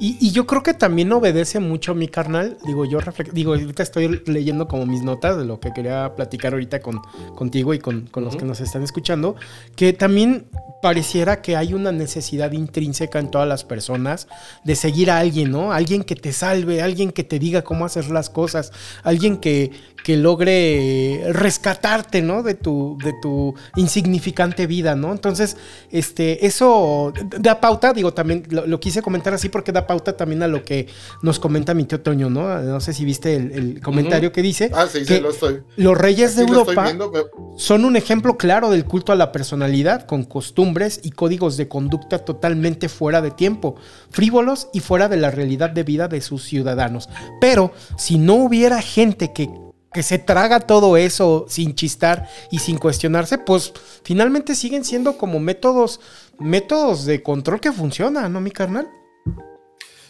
[0.02, 2.58] Y, y, yo creo que también obedece mucho a mi carnal.
[2.66, 2.98] Digo, yo
[3.34, 7.02] digo, ahorita estoy leyendo como mis notas de lo que quería platicar ahorita con,
[7.36, 8.40] contigo y con, con los uh -huh.
[8.40, 9.36] que nos están escuchando.
[9.76, 10.48] Que también
[10.82, 14.28] pareciera que hay una necesidad intrínseca en todas las personas
[14.64, 15.72] de seguir a alguien, ¿no?
[15.72, 18.72] Alguien que te salve, alguien que te diga cómo hacer las cosas,
[19.04, 19.72] alguien que,
[20.04, 22.44] que logre rescatarte, ¿no?
[22.44, 25.12] De tu, de tu insignificante vida, ¿no?
[25.12, 25.58] Entonces,
[25.92, 30.44] este, eso da pauta, digo, también lo, lo, quise comentar así porque da pauta también
[30.44, 30.88] a lo que
[31.22, 32.60] nos comenta mi tío Toño, ¿no?
[32.62, 34.36] No sé si viste el, el comentario uh -huh.
[34.36, 34.72] que dice.
[34.74, 35.62] Ah, sí, que sí, lo estoy.
[35.78, 39.32] Los reyes de Europa estoy viendo, pero- son un ejemplo claro del culto a la
[39.32, 43.76] personalidad, con costumbres y códigos de conducta totalmente fuera de tiempo,
[44.10, 47.10] frívolos y fuera de la realidad de vida de sus ciudadanos.
[47.40, 49.50] Pero si no hubiera gente que
[49.94, 53.74] que se traga todo eso sin chistar y sin cuestionarse, pues
[54.04, 56.00] finalmente siguen siendo como métodos,
[56.40, 58.90] métodos de control que funcionan, ¿no, mi carnal?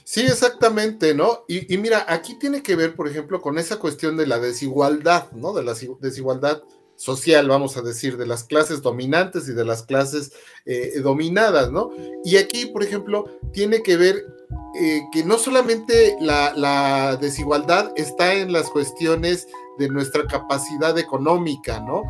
[0.04, 1.46] Sí, exactamente, ¿no?
[1.48, 5.54] Y, mira, aquí tiene que ver, por ejemplo, con esa cuestión de la desigualdad, ¿no?
[5.54, 6.64] De la desigualdad
[6.96, 10.34] social, vamos a decir, de las clases dominantes y de las clases
[10.66, 11.92] eh, dominadas, ¿no?
[12.24, 14.26] Y aquí, por ejemplo, tiene que ver
[14.80, 19.48] eh, que no solamente la, la, desigualdad está en las cuestiones
[19.82, 22.04] de nuestra capacidad económica, ¿no?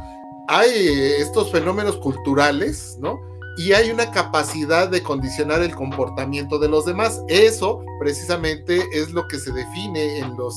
[0.48, 3.20] Hay eh, estos fenómenos culturales, ¿no?
[3.58, 7.22] Y hay una capacidad de condicionar el comportamiento de los demás.
[7.28, 10.56] Eso precisamente es lo que se define en los,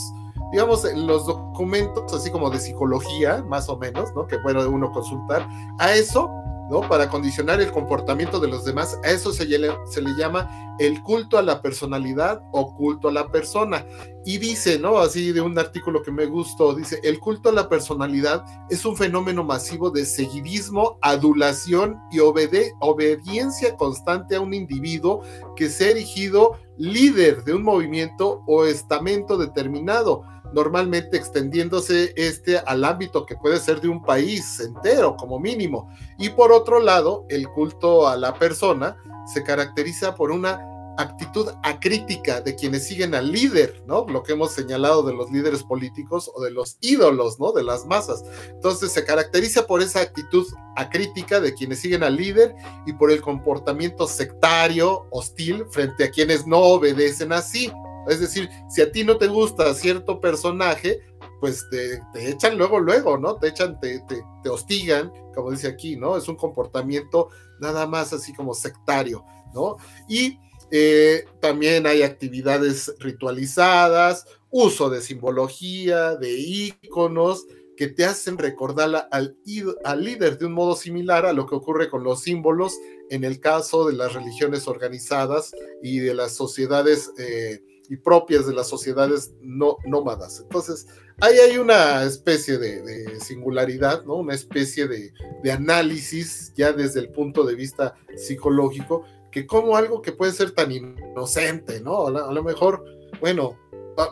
[0.52, 4.26] digamos, en los documentos así como de psicología, más o menos, ¿no?
[4.26, 5.48] Que puede uno consultar.
[5.78, 6.30] A eso
[6.70, 6.80] ¿no?
[6.88, 10.48] Para condicionar el comportamiento de los demás, a eso se le, se le, llama
[10.78, 13.84] el culto a la personalidad o culto a la persona.
[14.24, 14.98] Y dice, ¿no?
[14.98, 18.96] Así de un artículo que me gustó, dice, el culto a la personalidad es un
[18.96, 25.22] fenómeno masivo de seguidismo, adulación y obediencia constante a un individuo
[25.56, 30.22] que se ha erigido líder de un movimiento o estamento determinado
[30.54, 35.90] normalmente extendiéndose este al ámbito que puede ser de un país entero como mínimo.
[36.18, 38.96] Y por otro lado, el culto a la persona
[39.32, 40.60] se caracteriza por una
[40.96, 44.06] actitud acrítica de quienes siguen al líder, ¿no?
[44.08, 47.52] Lo que hemos señalado de los líderes políticos o de los ídolos, ¿no?
[47.52, 48.22] De las masas.
[48.50, 52.54] Entonces se caracteriza por esa actitud acrítica de quienes siguen al líder
[52.86, 57.72] y por el comportamiento sectario, hostil, frente a quienes no obedecen así.
[58.08, 61.00] Es decir, si a ti no te gusta cierto personaje,
[61.40, 63.36] pues te, echan luego, luego, ¿no?
[63.36, 64.02] Te echan, te,
[64.42, 66.16] te, hostigan, como dice aquí, ¿no?
[66.16, 67.28] Es un comportamiento
[67.60, 69.76] nada más así como sectario, ¿no?
[70.08, 70.38] Y
[70.70, 79.36] eh, también hay actividades ritualizadas, uso de simbología, de íconos, que te hacen recordar al,
[79.84, 82.78] al, líder de un modo similar a lo que ocurre con los símbolos
[83.10, 88.54] en el caso de las religiones organizadas y de las sociedades eh, y propias de
[88.54, 90.40] las sociedades no, nómadas.
[90.40, 90.86] Entonces,
[91.20, 94.16] ahí hay una especie de, singularidad, ¿no?
[94.16, 95.12] Una especie de,
[95.52, 100.72] análisis ya desde el punto de vista psicológico, que como algo que puede ser tan
[100.72, 102.06] inocente, ¿no?
[102.06, 102.84] A lo, mejor,
[103.20, 103.58] bueno,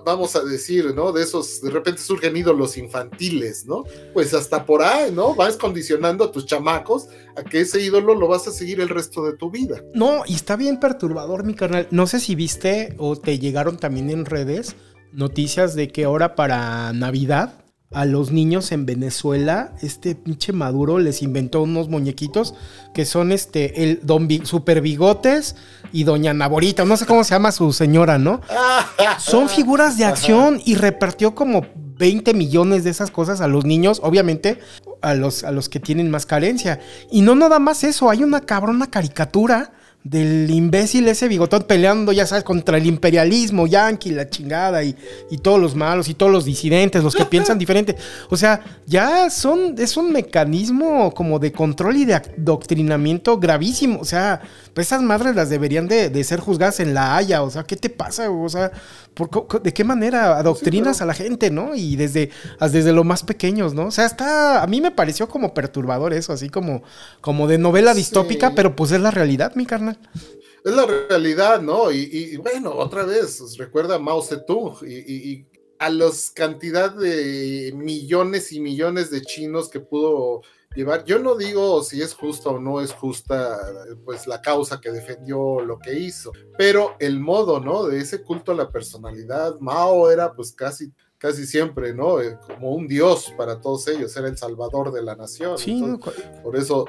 [0.04, 1.12] vamos a decir, ¿no?
[1.12, 3.84] De esos, de repente surgen ídolos infantiles, ¿no?
[4.12, 5.34] Pues hasta por ahí, ¿no?
[5.34, 9.24] Vas condicionando a tus chamacos a que ese ídolo lo vas a seguir el resto
[9.24, 9.82] de tu vida.
[9.94, 11.88] No, y está bien perturbador, mi carnal.
[11.90, 14.76] No sé si viste o te llegaron también en redes
[15.12, 17.61] noticias de que ahora para Navidad
[17.94, 22.54] a los niños en Venezuela, este pinche Maduro les inventó unos muñequitos
[22.94, 25.56] que son este, el Don Super Bigotes
[25.92, 28.40] y Doña Naborita, no sé cómo se llama su señora, ¿no?
[29.18, 31.66] son figuras de acción y repartió como
[31.98, 34.58] 20 millones de esas cosas a los niños, obviamente
[35.02, 36.80] a los, a los que tienen más carencia.
[37.10, 39.72] Y no nada más eso, hay una cabrona caricatura
[40.04, 44.96] del imbécil ese bigotón peleando, ya sabes, contra el imperialismo yankee, la chingada, y,
[45.30, 47.96] y, todos los malos, y todos los disidentes, los que piensan diferente.
[48.28, 54.00] O sea, ya son, es un mecanismo como de control y de adoctrinamiento gravísimo.
[54.00, 54.40] O sea,
[54.74, 57.42] pues esas madres las deberían de, ser juzgadas en la Haya.
[57.42, 58.30] O sea, ¿qué te pasa?
[58.30, 58.72] O sea,
[59.62, 61.74] ¿de qué manera adoctrinas a la gente, no?
[61.74, 63.86] Y desde, desde lo más pequeños, ¿no?
[63.86, 66.82] O sea, está, a mí me pareció como perturbador eso, así como,
[67.20, 69.91] como de novela distópica, pero pues es la realidad, mi carnal.
[70.64, 71.90] Es la realidad, ¿no?
[71.90, 75.46] Y, bueno, otra vez, recuerda a Mao Zedong y,
[75.78, 80.42] a las cantidad de millones y millones de chinos que pudo
[80.76, 81.04] llevar.
[81.04, 83.58] Yo no digo si es justa o no es justa,
[84.04, 87.82] pues la causa que defendió lo que hizo, pero el modo, ¿no?
[87.84, 92.20] De ese culto a la personalidad, Mao era pues casi casi siempre, ¿no?
[92.20, 95.56] Eh, como un dios para todos ellos, era el salvador de la nación.
[95.56, 95.80] Sí,
[96.42, 96.86] por eso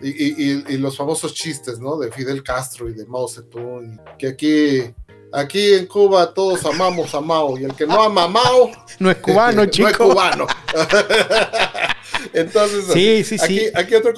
[0.00, 1.98] y, los famosos chistes, ¿no?
[1.98, 4.94] De Fidel Castro y de Mao Zedong, que aquí,
[5.32, 9.10] aquí en Cuba todos amamos a Mao y el que no ama a Mao no
[9.10, 9.88] es cubano, chico.
[9.88, 10.46] No es cubano.
[12.32, 13.70] Entonces, sí, sí, aquí, sí.
[13.74, 14.12] aquí otro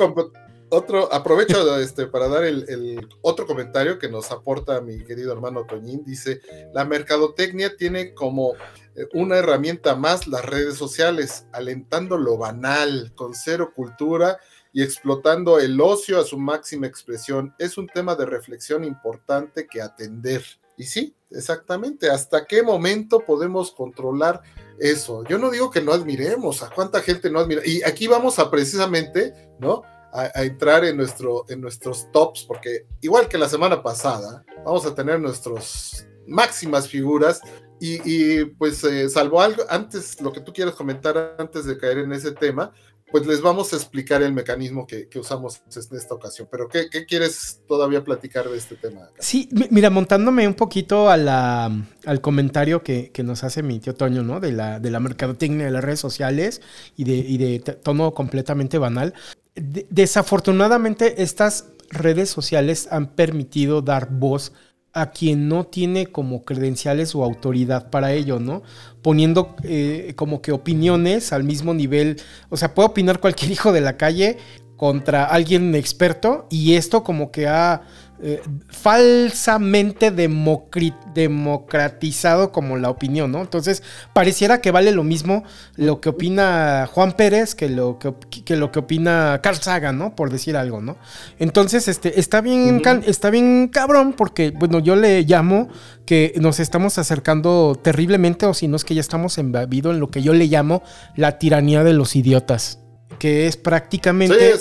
[0.70, 6.04] otro, aprovecho este, para dar el, otro comentario que nos aporta mi querido hermano Toñín.
[6.04, 6.40] Dice,
[6.72, 8.54] la mercadotecnia tiene como
[8.94, 14.38] eh, una herramienta más las redes sociales, alentando lo banal, con cero cultura
[14.72, 17.54] y explotando el ocio a su máxima expresión.
[17.58, 20.44] Es un tema de reflexión importante que atender.
[20.76, 24.42] Y sí, exactamente, ¿hasta qué momento podemos controlar
[24.78, 25.24] eso?
[25.24, 27.62] Yo no digo que no admiremos, a cuánta gente no admira.
[27.64, 29.82] Y aquí vamos a precisamente, ¿no?
[30.12, 34.94] A, entrar en, nuestro, en nuestros tops, porque igual que la semana pasada, vamos a
[34.94, 37.40] tener nuestras máximas figuras.
[37.82, 42.12] Y, pues, eh, salvo algo, antes, lo que tú quieras comentar antes de caer en
[42.12, 42.72] ese tema,
[43.10, 46.48] pues les vamos a explicar el mecanismo que, usamos en esta ocasión.
[46.50, 49.08] Pero, ¿qué, quieres todavía platicar de este tema?
[49.18, 54.40] Sí, mira, montándome un poquito al comentario que, nos hace mi tío Toño, ¿no?
[54.40, 56.62] De la, de la mercadotecnia de las redes sociales
[56.96, 59.14] y de, y tono completamente banal.
[59.54, 64.69] desafortunadamente, estas redes sociales han permitido dar voz a
[65.12, 68.62] quien no tiene como credenciales o autoridad para ello, ¿no?
[69.02, 73.80] Poniendo eh, como que opiniones al mismo nivel, o sea, puede opinar cualquier hijo de
[73.80, 74.38] la calle
[74.76, 77.82] contra alguien experto y esto como que ha
[78.22, 83.40] eh, falsamente democratizado como la opinión, ¿no?
[83.40, 85.42] Entonces, pareciera que vale lo mismo
[85.76, 88.12] lo que opina Juan Pérez que lo que,
[88.56, 90.14] lo que opina Carl Sagan, ¿no?
[90.14, 90.98] Por decir algo, ¿no?
[91.38, 95.68] Entonces, este, está bien, está bien cabrón, porque, bueno, yo le llamo
[96.04, 100.10] que nos estamos acercando terriblemente, o si no es que ya estamos embebidos en lo
[100.10, 100.82] que yo le llamo
[101.16, 102.80] la tiranía de los idiotas
[103.18, 104.54] que es prácticamente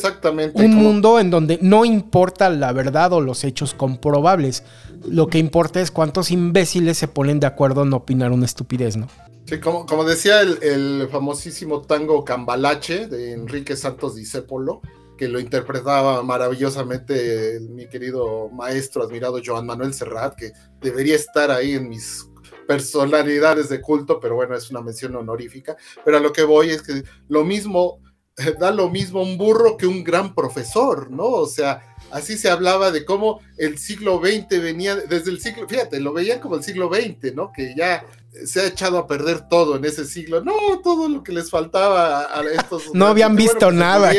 [0.54, 4.64] un mundo en donde no importa la verdad o los hechos comprobables.
[5.08, 9.08] Lo que importa es cuántos imbéciles se ponen de acuerdo en opinar una estupidez, ¿no?
[9.46, 14.82] Sí, como, decía el, famosísimo tango Cambalache de Enrique Santos Discépolo,
[15.18, 21.74] que lo interpretaba maravillosamente mi querido maestro admirado Joan Manuel Serrat, que debería estar ahí
[21.74, 22.30] en mis
[22.68, 25.76] personalidades de culto, pero bueno, es una mención honorífica.
[26.06, 28.00] Pero a lo que voy es que lo mismo,
[28.60, 31.26] da lo mismo un burro que un gran profesor, ¿no?
[31.26, 36.00] O sea, así se hablaba de cómo el siglo XX venía, desde el siglo, fíjate,
[36.00, 37.52] lo veían como el siglo XX, ¿no?
[37.52, 38.06] Que ya
[38.46, 40.44] se ha echado a perder todo en ese siglo.
[40.44, 42.84] No, todo lo que les faltaba a estos.
[42.94, 44.12] no habían visto pues, nada.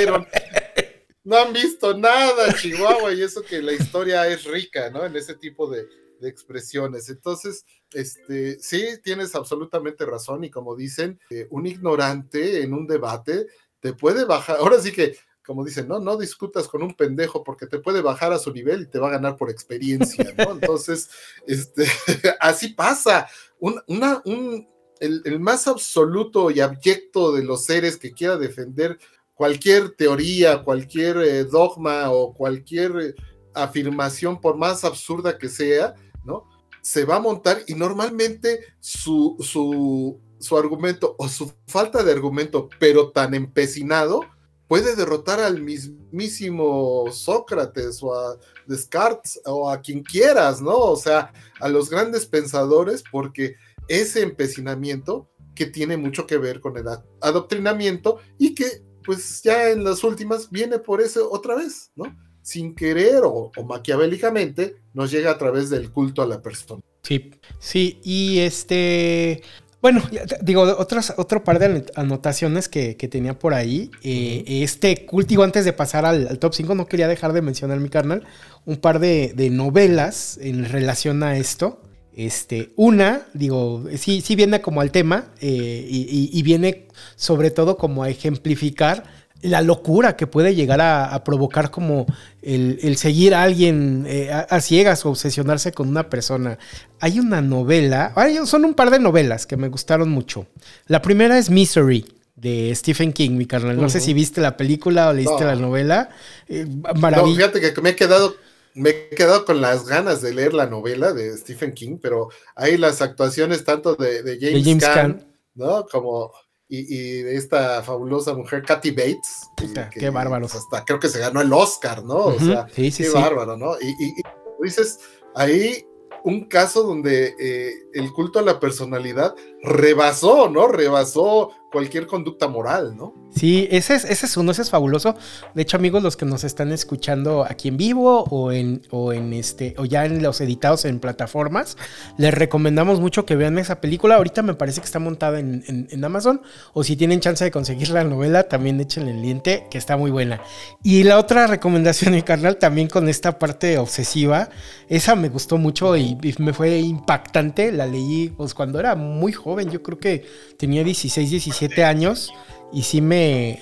[1.22, 5.04] No han visto nada, Chihuahua, y eso que la historia es rica, ¿no?
[5.04, 5.86] En ese tipo de,
[6.22, 7.08] expresiones.
[7.08, 13.46] Entonces, este, sí, tienes absolutamente razón, y como dicen, eh, un ignorante en un debate
[13.80, 14.56] te puede bajar.
[14.58, 15.16] Ahora sí que
[15.50, 18.82] como dicen, no, no discutas con un pendejo porque te puede bajar a su nivel
[18.82, 20.52] y te va a ganar por experiencia, ¿no?
[20.52, 21.10] Entonces,
[21.44, 21.86] este,
[22.40, 23.26] así pasa.
[23.58, 24.68] Un, una, un,
[25.00, 28.98] el, más absoluto y abyecto de los seres que quiera defender
[29.34, 33.14] cualquier teoría, cualquier eh, dogma o cualquier eh,
[33.54, 36.46] afirmación, por más absurda que sea, ¿no?
[36.82, 42.68] Se va a montar y normalmente su, su, su argumento o su falta de argumento,
[42.78, 44.22] pero tan empecinado,
[44.66, 50.76] puede derrotar al mismísimo Sócrates o a Descartes o a quien quieras, ¿no?
[50.76, 53.56] O sea, a los grandes pensadores, porque
[53.88, 56.86] ese empecinamiento que tiene mucho que ver con el
[57.20, 62.16] adoctrinamiento y que pues ya en las últimas viene por eso otra vez, ¿no?
[62.42, 66.80] Sin querer o, maquiavélicamente nos llega a través del culto a la persona.
[67.02, 69.42] Sí, sí, y este,
[69.82, 70.02] bueno,
[70.42, 73.90] digo, otras, otro par de anotaciones que, tenía por ahí.
[74.02, 77.88] Eh, este cultivo, antes de pasar al, top 5, no quería dejar de mencionar mi
[77.88, 78.24] carnal.
[78.66, 81.80] Un par de, novelas en relación a esto.
[82.14, 88.02] Este, una, digo, sí, sí viene como al tema eh, y, viene sobre todo como
[88.02, 89.04] a ejemplificar
[89.42, 92.06] la locura que puede llegar a, provocar como
[92.42, 96.58] el, seguir a alguien eh, a, ciegas o obsesionarse con una persona.
[97.00, 100.46] Hay una novela, son un par de novelas que me gustaron mucho.
[100.86, 103.76] La primera es Misery de Stephen King, mi carnal.
[103.76, 106.10] No sé si viste la película o leíste la novela.
[106.48, 108.34] Eh, no, fíjate que me he quedado
[108.74, 112.76] me he quedado con las ganas de leer la novela de Stephen King, pero hay
[112.76, 115.86] las actuaciones tanto de, James, Caan, ¿no?
[115.86, 116.32] Como
[116.70, 119.50] y, de esta fabulosa mujer, Kathy Bates.
[119.92, 120.46] qué bárbaro.
[120.46, 122.26] Pues, hasta creo que se ganó el Oscar, ¿no?
[122.26, 123.74] O sea, qué bárbaro, ¿no?
[123.80, 124.22] Y, y,
[124.62, 125.00] dices,
[125.34, 125.84] ahí
[126.22, 130.68] un caso donde eh, el culto a la personalidad rebasó, ¿no?
[130.68, 133.14] Rebasó cualquier conducta moral, ¿no?
[133.34, 135.14] Sí, ese es, ese es uno, ese es fabuloso.
[135.54, 139.32] De hecho, amigos, los que nos están escuchando aquí en vivo o en, o en
[139.32, 141.76] este, o ya en los editados en plataformas,
[142.18, 144.16] les recomendamos mucho que vean esa película.
[144.16, 146.42] Ahorita me parece que está montada en, Amazon.
[146.72, 150.10] O si tienen chance de conseguir la novela, también échenle el diente, que está muy
[150.10, 150.40] buena.
[150.82, 154.48] Y la otra recomendación, mi carnal, también con esta parte obsesiva,
[154.88, 157.70] esa me gustó mucho y, me fue impactante.
[157.70, 160.26] La leí pues, cuando era muy joven, yo creo que
[160.58, 162.32] tenía 16, 17 años.
[162.72, 163.60] Y sí me,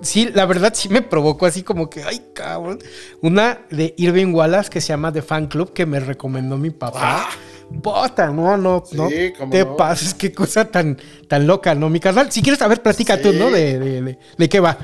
[0.00, 2.78] Sí, la verdad sí me provocó así como que, ay, cabrón.
[3.22, 6.98] Una de Irving Wallace que se llama The Fan Club que me recomendó mi papá.
[7.00, 7.30] Ah.
[7.70, 9.08] Bota, no, no, no
[9.50, 10.96] te pases, qué cosa tan,
[11.28, 11.90] tan loca, ¿no?
[11.90, 13.50] Mi carnal, si quieres saber, platica tú, ¿no?
[13.50, 14.78] De, de, de, qué va.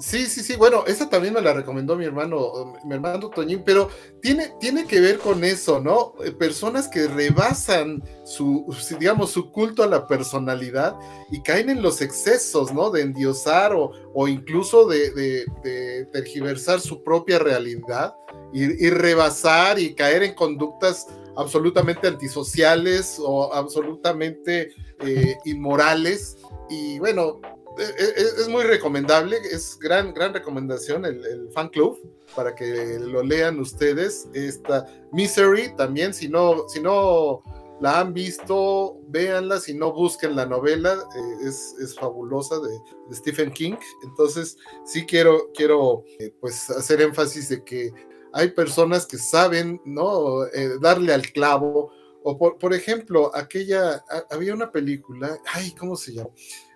[0.00, 3.90] Sí, sí, sí, bueno, esa también me la recomendó mi hermano, mi hermano Toñín, pero
[4.22, 6.14] tiene, tiene que ver con eso, ¿no?
[6.24, 8.64] Eh, personas que rebasan su,
[8.98, 10.96] digamos, su culto a la personalidad
[11.30, 12.90] y caen en los excesos, ¿no?
[12.90, 18.14] De endiosar o, o incluso de, de, tergiversar su propia realidad
[18.54, 26.38] y, rebasar y caer en conductas absolutamente antisociales o absolutamente eh, inmorales.
[26.70, 27.40] Y bueno,
[27.78, 31.98] es, muy recomendable, es gran, gran recomendación el, fan club
[32.34, 34.28] para que lo lean ustedes.
[34.34, 37.42] Esta Misery también, si no, si no
[37.80, 43.76] la han visto, véanla, si no busquen la novela, eh, es, fabulosa de, Stephen King.
[44.02, 47.90] Entonces, sí quiero, quiero eh, pues hacer énfasis de que
[48.32, 50.44] hay personas que saben, ¿no?
[50.46, 51.92] Eh, darle al clavo.
[52.22, 56.30] O por, por ejemplo, aquella, había una película, ay, ¿cómo se llama?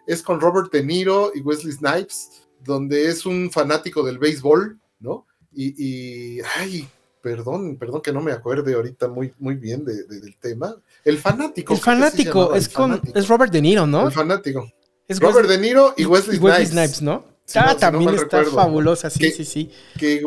[0.06, 5.26] Es con Robert De Niro y Wesley Snipes, donde es un fanático del béisbol, ¿no?
[5.56, 6.88] Y, ay,
[7.22, 10.76] perdón, perdón que no me acuerde ahorita muy, muy bien del tema.
[11.04, 11.74] El fanático.
[11.74, 14.06] El fanático, es con, es Robert De Niro, ¿no?
[14.06, 14.68] El fanático.
[15.06, 17.02] Es Robert De Niro y Wesley, Snipes.
[17.02, 17.24] ¿no?
[17.56, 19.70] ah, también está fabulosa, sí, sí, sí.
[19.98, 20.22] Que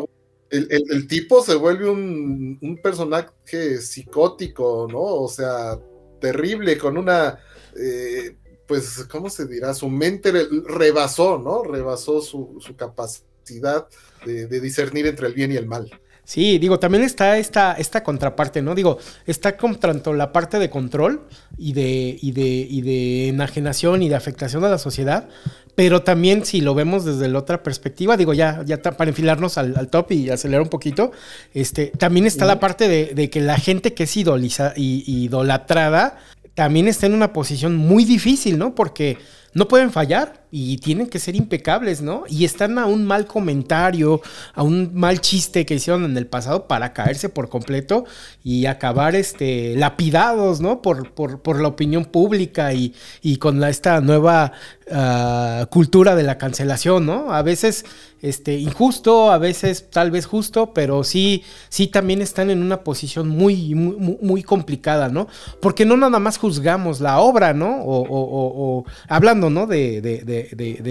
[0.50, 5.00] el, tipo se vuelve un, un, personaje psicótico, ¿no?
[5.00, 5.78] O sea,
[6.20, 7.38] terrible, con una
[7.76, 8.36] eh,
[8.68, 9.74] pues, ¿cómo se dirá?
[9.74, 10.30] Su mente
[10.66, 11.64] rebasó, ¿no?
[11.64, 13.88] Rebasó su, capacidad
[14.24, 15.90] de, de discernir entre el bien y el mal.
[16.28, 18.74] Sí, digo, también está esta, esta contraparte, ¿no?
[18.74, 21.22] Digo, está con tanto la parte de control
[21.56, 25.30] y de, y de, y de enajenación y de afectación a la sociedad,
[25.74, 29.88] pero también si lo vemos desde la otra perspectiva, digo, ya, ya para enfilarnos al,
[29.88, 31.12] top y acelerar un poquito,
[31.54, 36.18] este, también está la parte de, que la gente que es idoliza, idolatrada
[36.58, 38.74] también está en una posición muy difícil, ¿no?
[38.74, 39.16] Porque
[39.54, 42.24] no pueden fallar y tienen que ser impecables, ¿no?
[42.28, 44.20] Y están a un mal comentario,
[44.54, 48.04] a un mal chiste que hicieron en el pasado para caerse por completo
[48.42, 50.80] y acabar este, lapidados, ¿no?
[50.80, 52.92] Por, por, la opinión pública y,
[53.38, 54.52] con la, esta nueva
[54.90, 57.32] ah, cultura de la cancelación, ¿no?
[57.32, 57.84] A veces
[58.22, 63.28] este, injusto, a veces tal vez justo, pero sí, sí también están en una posición
[63.28, 65.28] muy, muy, muy complicada, ¿no?
[65.60, 67.82] Porque no nada más juzgamos la obra, ¿no?
[67.82, 69.66] O, hablando, ¿no?
[69.66, 70.37] de de,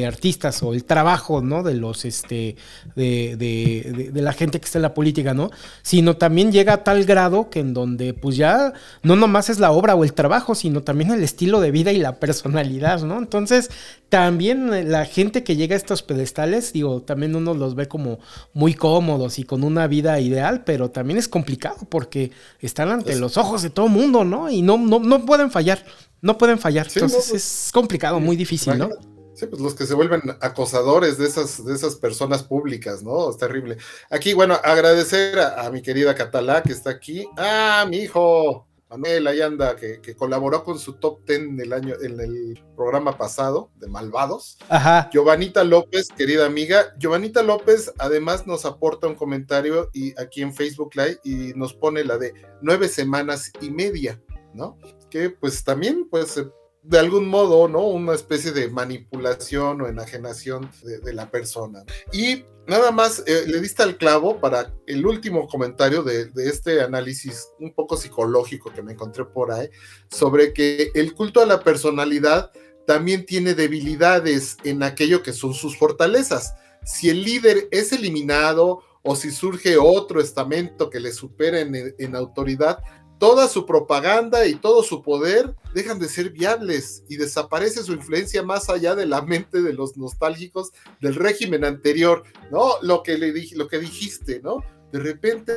[0.07, 1.63] artistas o el trabajo, ¿no?
[1.63, 2.55] De los, este,
[2.95, 5.51] de, la gente que está en la política, ¿no?
[5.81, 8.73] Sino también llega a tal grado que en donde, pues ya,
[9.03, 11.97] no nomás es la obra o el trabajo, sino también el estilo de vida y
[11.97, 13.17] la personalidad, ¿no?
[13.17, 13.69] Entonces,
[14.09, 18.19] también la gente que llega a estos pedestales, digo, también uno los ve como
[18.53, 22.31] muy cómodos y con una vida ideal, pero también es complicado porque
[22.61, 24.49] están ante los ojos de todo mundo, ¿no?
[24.49, 25.83] Y no, no, no pueden fallar,
[26.21, 26.87] no pueden fallar.
[26.87, 28.89] Entonces pues, es complicado, muy difícil, ¿no?
[29.37, 33.29] Sí, pues los que se vuelven acosadores de esas, de esas personas públicas, ¿no?
[33.29, 33.77] Es terrible.
[34.09, 37.29] Aquí, bueno, agradecer a, mi querida Catalá que está aquí.
[37.37, 41.93] Ah, mi hijo, Manuel Ayanda, que, que colaboró con su top ten en el año,
[42.01, 44.57] en el programa pasado de Malvados.
[44.69, 45.07] Ajá.
[45.13, 46.95] Giovanita López, querida amiga.
[46.97, 52.03] Giovanita López además nos aporta un comentario y aquí en Facebook Live y nos pone
[52.03, 52.33] la de
[52.63, 54.19] nueve semanas y media,
[54.55, 54.79] ¿no?
[55.11, 56.43] Que pues también pues
[56.87, 57.85] de algún modo, ¿no?
[57.85, 60.71] Una especie de manipulación o enajenación
[61.03, 61.83] de, la persona.
[62.13, 67.49] Y nada más eh, le diste al clavo para el último comentario de, este análisis
[67.59, 69.69] un poco psicológico que me encontré por ahí,
[70.09, 72.51] sobre que el culto a la personalidad
[72.85, 76.53] también tiene debilidades en aquello que son sus fortalezas.
[76.85, 82.79] Si el líder es eliminado o si surge otro estamento que le supera en autoridad,
[83.19, 88.43] toda su propaganda y todo su poder dejan de ser viables y desaparece su influencia
[88.43, 92.73] más allá de la mente de los nostálgicos del régimen anterior, ¿no?
[92.81, 94.63] Lo que, le dijiste, ¿no?
[94.91, 95.53] De repente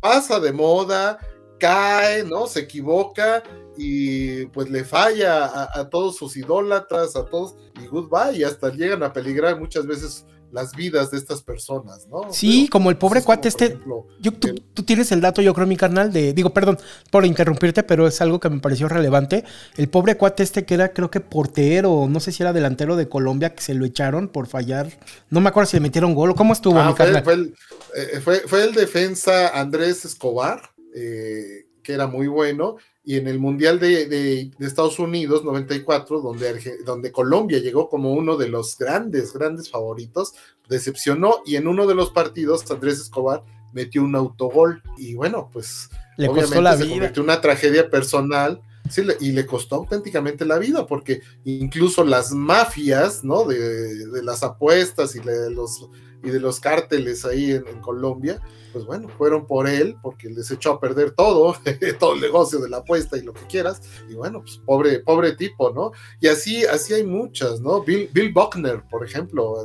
[0.00, 1.18] pasa de moda,
[1.58, 2.46] cae, ¿no?
[2.46, 3.42] Se equivoca
[3.76, 8.70] y pues le falla a, a todos sus idólatras, a todos, y goodbye, y hasta
[8.70, 12.32] llegan a peligrar muchas veces las vidas de estas personas, ¿no?
[12.32, 13.78] Sí, como el pobre cuate este.
[14.20, 16.34] yo, tú, tienes el dato, yo creo, mi carnal, de.
[16.34, 16.78] Digo, perdón
[17.10, 19.44] por interrumpirte, pero es algo que me pareció relevante.
[19.76, 23.08] El pobre cuate este que era, creo que portero, no sé si era delantero de
[23.08, 24.90] Colombia, que se lo echaron por fallar.
[25.30, 27.54] No me acuerdo si le metieron gol o cómo estuvo, ah, mi carnal.
[27.96, 30.60] Eh, fue el, fue, el defensa Andrés Escobar,
[30.94, 37.10] eh, que era muy bueno y en el Mundial de, Estados Unidos 94, donde, donde
[37.10, 40.34] Colombia llegó como uno de los grandes, grandes favoritos,
[40.68, 43.42] decepcionó y en uno de los partidos Andrés Escobar
[43.72, 48.60] metió un autogol y bueno, pues le costó la se convirtió en una tragedia personal.
[48.90, 53.44] Sí, y le costó auténticamente la vida, porque incluso las mafias, ¿no?
[53.44, 55.88] De, de las apuestas y de los,
[56.22, 58.40] y de los cárteles ahí en Colombia,
[58.72, 61.54] pues bueno, fueron por él porque les echó a perder todo,
[62.00, 63.82] todo el negocio de la apuesta y lo que quieras.
[64.08, 65.92] Y bueno, pues pobre, pobre tipo, ¿no?
[66.20, 67.82] Y así, así hay muchas, ¿no?
[67.82, 69.56] Bill, Bill Buckner, por ejemplo,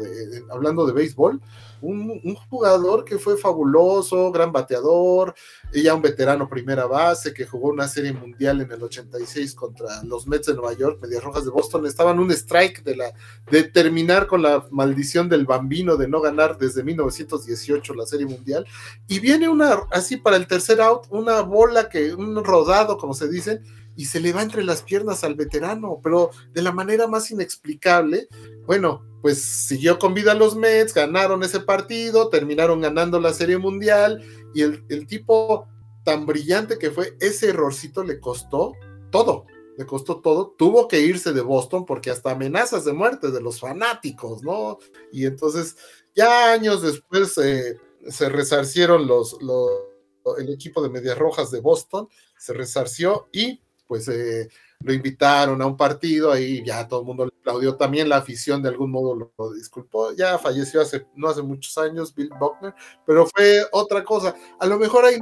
[0.52, 1.42] hablando de béisbol,
[1.82, 5.34] un, jugador que fue fabuloso, gran bateador,
[5.74, 10.28] ya un veterano primera base que jugó una serie mundial en el 86 contra los
[10.28, 13.14] Mets de Nueva York, Medias Rojas de Boston, estaban un strike de, la,
[13.52, 18.66] de terminar con la maldición del bambino de no ganar desde 1918 la serie mundial,
[19.08, 23.28] y viene una, así para el tercer out, una bola que, un rodado, como se
[23.28, 23.62] dice,
[23.98, 28.28] y se le va entre las piernas al veterano, pero de la manera más inexplicable.
[28.68, 34.24] Bueno, pues siguió con vida los Mets, ganaron ese partido, terminaron ganando la Serie Mundial
[34.54, 35.68] y el, tipo
[36.06, 38.74] tan brillante que fue, ese errorcito le costó
[39.10, 39.46] todo,
[39.78, 43.60] le costó todo, tuvo que irse de Boston porque hasta amenazas de muerte de los
[43.60, 44.78] fanáticos, ¿no?
[45.12, 45.76] Y entonces,
[46.16, 47.78] ya años después eh,
[48.08, 49.70] se resarcieron los, los,
[50.38, 55.66] el equipo de Medias Rojas de Boston, se resarció y pues eh, lo invitaron a
[55.66, 59.16] un partido, ahí ya todo el mundo le aplaudió, también la afición de algún modo
[59.16, 62.74] lo, disculpó, ya falleció hace, no hace muchos años Bill Buckner,
[63.06, 65.18] pero fue otra cosa, a lo mejor ahí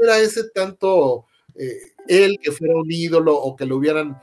[0.00, 4.20] era ese tanto eh, él que fuera un ídolo o que lo hubieran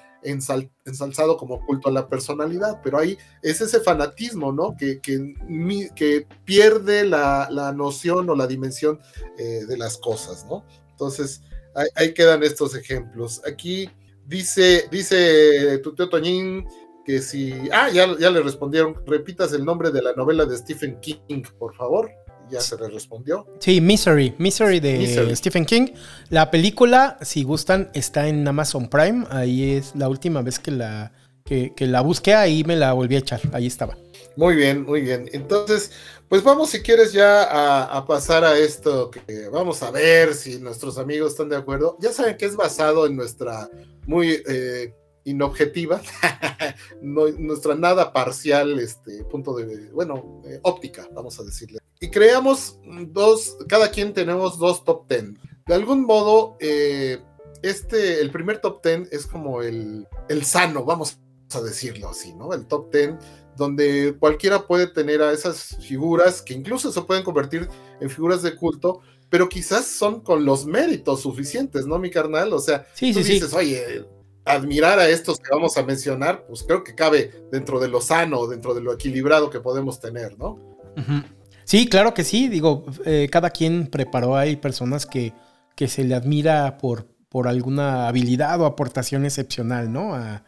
[0.86, 4.76] ensalzado como culto a la personalidad, pero ahí es ese fanatismo, ¿no?
[4.76, 9.00] Que, que, pierde la, noción o la dimensión
[9.38, 10.66] eh, de las cosas, ¿no?
[10.91, 11.41] Entonces,
[11.95, 13.41] ahí, quedan estos ejemplos.
[13.45, 13.89] Aquí
[14.26, 16.65] dice, dice tu tío Toñín
[17.05, 20.99] que si, ah, ya, ya le respondieron, repitas el nombre de la novela de Stephen
[20.99, 22.09] King, por favor
[22.49, 23.45] ya se le respondió.
[23.59, 25.88] Sí, Misery, Misery de Stephen King.
[26.30, 29.26] La película, si gustan, está en Amazon Prime.
[29.30, 31.11] Ahí es la última vez que la,
[31.43, 33.41] que, la busqué, ahí me la volví a echar.
[33.51, 33.97] Ahí estaba.
[34.38, 35.29] Muy bien, muy bien.
[35.31, 35.91] Entonces,
[36.27, 40.97] pues vamos si quieres ya a, pasar a esto, que vamos a ver si nuestros
[40.97, 41.97] amigos están de acuerdo.
[41.99, 43.69] Ya saben que es basado en nuestra
[44.05, 44.41] muy...
[44.47, 44.93] Eh,
[45.25, 46.01] inobjetiva,
[47.01, 51.79] nuestra nada parcial este, punto de, bueno, eh, óptica, vamos a decirle.
[51.99, 55.39] Y creamos dos, cada quien tenemos dos top ten.
[55.65, 57.19] De algún modo, eh,
[57.63, 61.17] este, el primer top ten es como el, el sano, vamos
[61.51, 62.53] a decirlo así, ¿no?
[62.53, 63.17] El top ten
[63.58, 67.68] donde cualquiera puede tener a esas figuras que incluso se pueden convertir
[67.99, 72.53] en figuras de culto, pero quizás son con los méritos suficientes, ¿no, mi carnal?
[72.53, 74.06] O sea, tú dices, oye,
[74.45, 78.47] admirar a estos que vamos a mencionar, pues creo que cabe dentro de lo sano,
[78.47, 80.60] dentro de lo equilibrado que podemos tener, ¿no?
[81.64, 82.47] Sí, claro que sí.
[82.47, 84.38] Digo, eh, cada quien preparó.
[84.38, 85.34] Hay personas que,
[85.76, 90.14] que se le admira por, por alguna habilidad o aportación excepcional, ¿no?
[90.14, 90.45] A,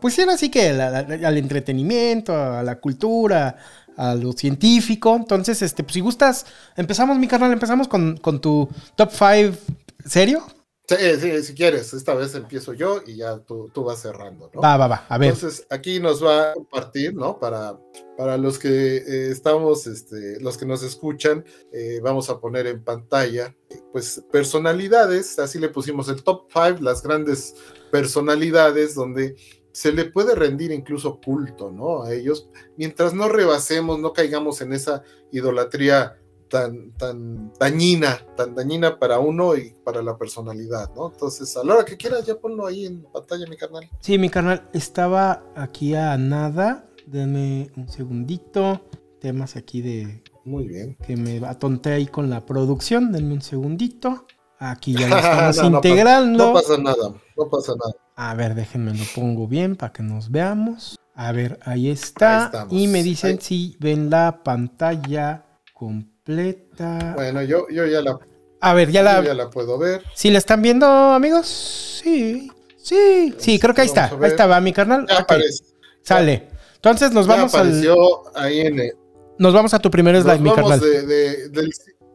[0.00, 3.56] pues era así que al entretenimiento, a la cultura,
[3.96, 5.16] a lo científico.
[5.16, 9.56] Entonces, este, pues si gustas, empezamos, mi carnal, empezamos con, con tu top 5.
[10.04, 10.46] ¿Serio?
[10.88, 14.60] Sí, sí, si quieres, esta vez empiezo yo y ya tú, tú, vas cerrando, ¿no?
[14.60, 15.30] Va, va, va, a ver.
[15.30, 17.40] Entonces, aquí nos va a compartir, ¿no?
[17.40, 17.76] Para,
[18.16, 22.84] para los que eh, estamos, este, los que nos escuchan, eh, vamos a poner en
[22.84, 23.52] pantalla,
[23.90, 27.56] pues, personalidades, así le pusimos el top 5, las grandes
[27.90, 29.34] personalidades donde
[29.72, 32.04] se le puede rendir incluso culto, ¿no?
[32.04, 36.16] A ellos, mientras no rebasemos, no caigamos en esa idolatría
[36.48, 41.10] tan, tan dañina, tan dañina para uno y para la personalidad, ¿no?
[41.12, 43.88] Entonces, a la hora que quieras, ya ponlo ahí en pantalla, mi carnal.
[44.00, 46.88] Sí, mi carnal, estaba aquí a nada.
[47.06, 48.80] Denme un segundito.
[49.20, 50.22] Temas aquí de.
[50.44, 50.96] Muy bien.
[51.06, 53.12] Que me atonté ahí con la producción.
[53.12, 54.26] Denme un segundito.
[54.58, 56.46] Aquí ya lo estamos integrando.
[56.48, 57.94] No pasa, nada, no pasa nada.
[58.16, 60.98] A ver, déjenme lo pongo bien para que nos veamos.
[61.14, 62.66] A ver, ahí está.
[62.70, 65.44] y me dicen si ven la pantalla
[65.74, 68.18] completa bueno, yo, yo ya la.
[68.60, 69.22] A ver, ya la.
[69.22, 70.02] ya la puedo ver.
[70.14, 72.00] ¿Sí la están viendo, amigos?
[72.02, 72.50] Sí.
[72.76, 74.06] Sí, sí, creo que ahí está.
[74.06, 75.06] Ahí está, va mi carnal.
[75.08, 75.64] Ya aparece.
[76.02, 76.48] Sale.
[76.76, 77.96] Entonces nos vamos apareció
[78.36, 78.92] ahí en
[79.38, 80.78] Nos vamos a tu primer slide, mi carnal.
[80.78, 81.72] del,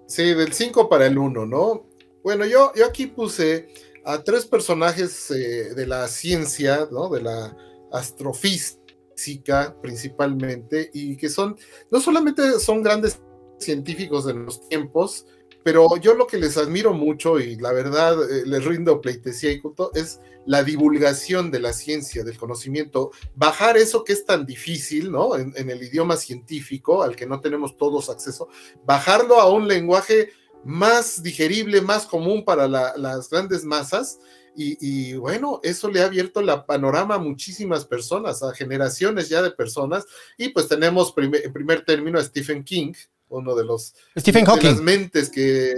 [0.08, 1.88] sí, del 5 para el 1, ¿no?
[2.24, 3.68] Bueno, yo, yo aquí puse
[4.06, 7.10] a tres personajes eh, de la ciencia, ¿no?
[7.10, 7.56] De la
[7.92, 11.58] astrofísica principalmente, y que son,
[11.90, 13.20] no solamente son grandes
[13.62, 15.26] científicos de los tiempos,
[15.64, 19.60] pero yo lo que les admiro mucho y la verdad eh, les rindo pleitesía y
[19.60, 25.12] culto es la divulgación de la ciencia, del conocimiento, bajar eso que es tan difícil,
[25.12, 25.36] ¿no?
[25.36, 28.50] En, el idioma científico al que no tenemos todos acceso,
[28.84, 30.30] bajarlo a un lenguaje
[30.64, 34.20] más digerible, más común para las grandes masas.
[34.54, 39.52] Y, bueno, eso le ha abierto la panorama a muchísimas personas, a generaciones ya de
[39.52, 40.06] personas.
[40.38, 42.94] Y pues tenemos en primer término a Stephen King,
[43.32, 44.68] uno de los Stephen Hawking.
[44.70, 45.74] las mentes que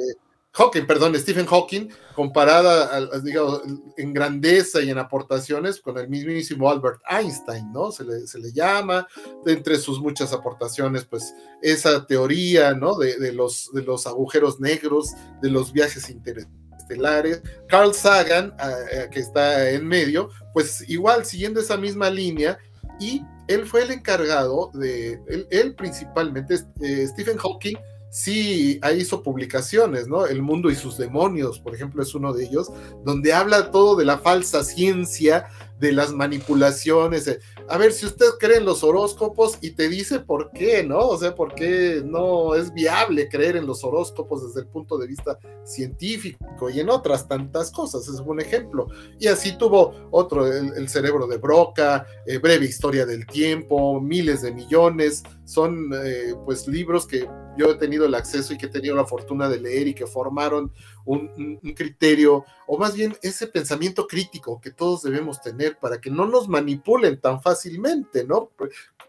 [0.55, 3.63] Hawking, perdón, Stephen Hawking, comparada digamos,
[3.97, 7.91] en grandeza y en aportaciones con el mismísimo Albert Einstein, ¿no?
[7.91, 9.07] Se le, se le llama,
[9.47, 11.33] entre sus muchas aportaciones, pues
[11.63, 12.95] esa teoría, ¿no?
[12.99, 15.09] De, los, de los agujeros negros,
[15.41, 17.41] de los viajes interestelares.
[17.67, 18.55] Carl Sagan,
[18.91, 22.59] eh, que está en medio, pues igual siguiendo esa misma línea
[22.99, 25.19] y él fue el encargado de,
[25.49, 27.75] él, principalmente, eh, Stephen Hawking,
[28.09, 30.27] sí hizo publicaciones, ¿no?
[30.27, 32.71] El mundo y sus demonios, por ejemplo, es uno de ellos,
[33.03, 35.47] donde habla todo de la falsa ciencia,
[35.79, 37.39] de las manipulaciones.
[37.69, 40.99] A ver, si usted cree en los horóscopos y te dice por qué, ¿no?
[40.99, 45.07] O sea, por qué no es viable creer en los horóscopos desde el punto de
[45.07, 48.87] vista científico y en otras tantas cosas, es un ejemplo.
[49.19, 54.51] Y así tuvo otro, el, cerebro de Broca, eh, breve historia del tiempo, miles de
[54.51, 58.95] millones, son eh, pues libros que yo he tenido el acceso y que he tenido
[58.95, 60.71] la fortuna de leer y que formaron
[61.05, 66.25] un, criterio, o más bien ese pensamiento crítico que todos debemos tener para que no
[66.25, 68.51] nos manipulen tan fácilmente, ¿no?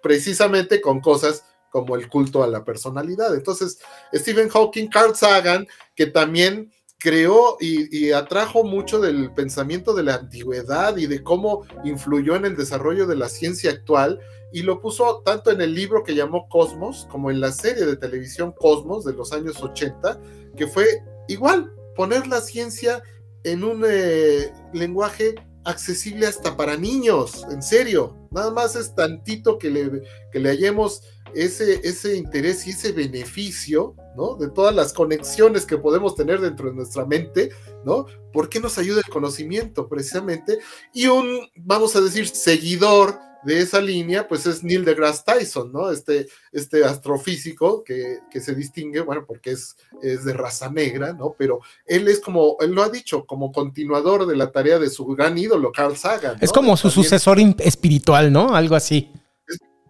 [0.03, 3.35] Precisamente con cosas como el culto a la personalidad.
[3.35, 3.81] Entonces,
[4.13, 6.73] Stephen Hawking, Carl Sagan, que también
[7.05, 12.57] creó y, atrajo mucho del pensamiento de la antigüedad y de cómo influyó en el
[12.57, 14.21] desarrollo de la ciencia actual
[14.55, 17.97] y lo puso tanto en el libro que llamó Cosmos como en la serie de
[17.97, 20.19] televisión Cosmos de los años 80,
[20.57, 20.87] que fue
[21.29, 23.03] igual, poner la ciencia
[23.43, 25.35] en un eh, lenguaje
[25.67, 28.17] accesible hasta para niños, en serio.
[28.31, 30.03] Nada más es tantito que le,
[30.33, 31.03] que le hallemos
[31.35, 34.37] ese, ese interés y ese beneficio, ¿no?
[34.37, 37.51] De todas las conexiones que podemos tener dentro de nuestra mente,
[37.85, 38.07] ¿no?
[38.33, 40.59] ¿Por qué nos ayuda el conocimiento, precisamente?
[40.93, 45.91] Y un, vamos a decir, seguidor de esa línea, pues es Neil deGrasse Tyson, ¿no?
[45.91, 51.35] Este, este astrofísico que, que, se distingue, bueno, porque es, es de raza negra, ¿no?
[51.39, 55.05] Pero él es como, él lo ha dicho, como continuador de la tarea de su
[55.07, 56.39] gran ídolo, Carl Sagan.
[56.41, 58.55] Es como su sucesor espiritual, ¿no?
[58.55, 59.13] Algo así.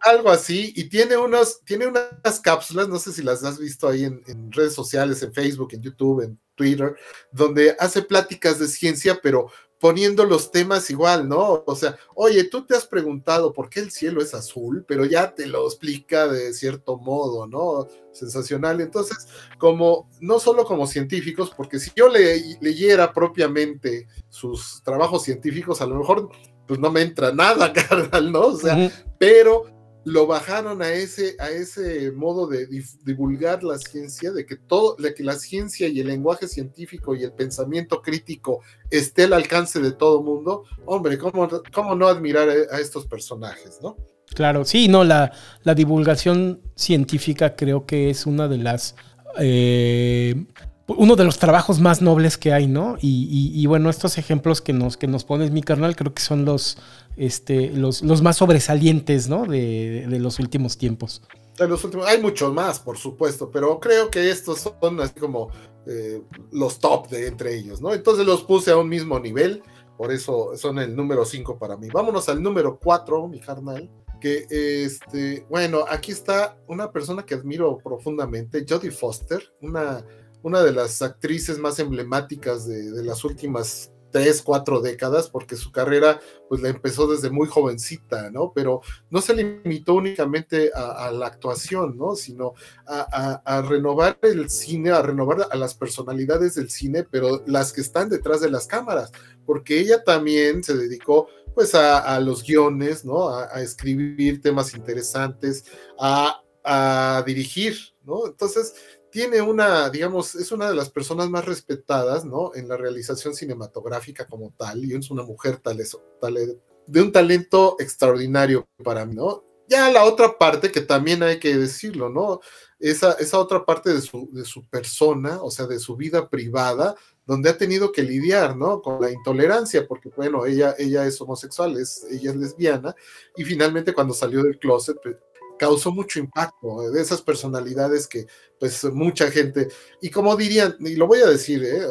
[0.04, 4.04] Algo así, y tiene, unos, tiene unas cápsulas, no sé si las has visto ahí
[4.04, 6.94] en, en redes sociales, en Facebook, en YouTube, en Twitter,
[7.32, 9.50] donde hace pláticas de ciencia, pero
[9.84, 11.62] poniendo los temas igual, ¿no?
[11.66, 15.34] O sea, oye, tú te has preguntado por qué el cielo es azul, pero ya
[15.34, 17.86] te lo explica de cierto modo, ¿no?
[18.10, 18.80] Sensacional.
[18.80, 19.28] Entonces,
[19.58, 25.86] como, no solo como científicos, porque si yo le, leyera propiamente sus trabajos científicos, a
[25.86, 26.30] lo mejor
[26.66, 28.46] pues no me entra nada, carnal, ¿no?
[28.46, 29.66] O sea, pero
[30.04, 32.66] lo bajaron a ese, a ese modo de
[33.04, 37.24] divulgar la ciencia, de que todo, de que la ciencia y el lenguaje científico y
[37.24, 40.64] el pensamiento crítico esté al alcance de todo mundo.
[40.84, 43.96] Hombre, ¿cómo, cómo no admirar a, estos personajes, no?
[44.34, 45.32] Claro, sí, no, la,
[45.62, 48.96] la divulgación científica creo que es una de las
[49.38, 50.46] eh,
[50.86, 52.96] uno de los trabajos más nobles que hay, ¿no?
[53.00, 56.76] Y, bueno, estos ejemplos que nos, que nos pones, mi carnal, creo que son los,
[57.16, 59.44] este, los, más sobresalientes, ¿no?
[59.46, 61.22] De, los últimos tiempos.
[61.58, 61.66] De
[62.06, 65.50] hay muchos más, por supuesto, pero creo que estos son así como
[65.86, 67.94] eh, los top de entre ellos, ¿no?
[67.94, 69.62] Entonces los puse a un mismo nivel,
[69.96, 71.88] por eso son el número 5 para mí.
[71.92, 73.90] Vámonos al número 4, mi carnal
[74.20, 80.02] que este, bueno, aquí está una persona que admiro profundamente, Jodie Foster, una
[80.44, 86.20] una de las actrices más emblemáticas de, las últimas tres, cuatro décadas, porque su carrera
[86.48, 88.52] pues la empezó desde muy jovencita, ¿no?
[88.54, 92.14] Pero no se limitó únicamente a, la actuación, ¿no?
[92.14, 92.52] Sino
[92.86, 98.08] a, renovar el cine, a renovar a las personalidades del cine, pero las que están
[98.08, 99.10] detrás de las cámaras,
[99.44, 103.30] porque ella también se dedicó pues a, los guiones, ¿no?
[103.30, 105.64] A, escribir temas interesantes,
[105.98, 108.26] a dirigir, ¿no?
[108.28, 108.74] Entonces,
[109.14, 112.50] tiene una, digamos, es una de las personas más respetadas, ¿no?
[112.56, 115.80] En la realización cinematográfica como tal, y es una mujer tal,
[116.20, 119.44] tal, de un talento extraordinario para mí, ¿no?
[119.68, 122.40] Ya la otra parte, que también hay que decirlo, ¿no?
[122.80, 126.96] Esa, esa otra parte de su, de su persona, o sea, de su vida privada,
[127.24, 128.82] donde ha tenido que lidiar, ¿no?
[128.82, 132.96] Con la intolerancia, porque, bueno, ella, ella es homosexual, es, ella es lesbiana,
[133.36, 135.14] y finalmente cuando salió del closet, pues,
[135.58, 138.26] causó mucho impacto de esas personalidades que
[138.58, 139.68] pues mucha gente,
[140.00, 141.86] y como dirían, y lo voy a decir, ¿eh?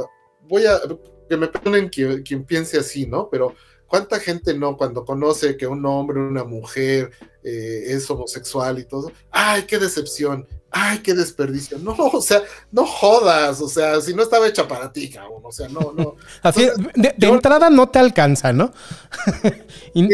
[0.48, 0.80] voy a,
[1.30, 3.30] que me perdonen quien, quien, piense así, ¿no?
[3.30, 3.56] Pero
[3.88, 7.12] ¿cuánta gente no cuando conoce que un hombre una mujer
[7.44, 9.12] eh, es homosexual y todo?
[9.32, 10.48] ¡Ay, qué decepción!
[10.72, 11.78] ¡Ay, qué desperdicio!
[11.78, 12.42] No, o sea,
[12.72, 16.16] no jodas, o sea, si no estaba hecha para ti, cabrón, o sea, no, no.
[16.42, 18.74] Así, de, entrada no te alcanza, ¿no?
[19.94, 20.08] y,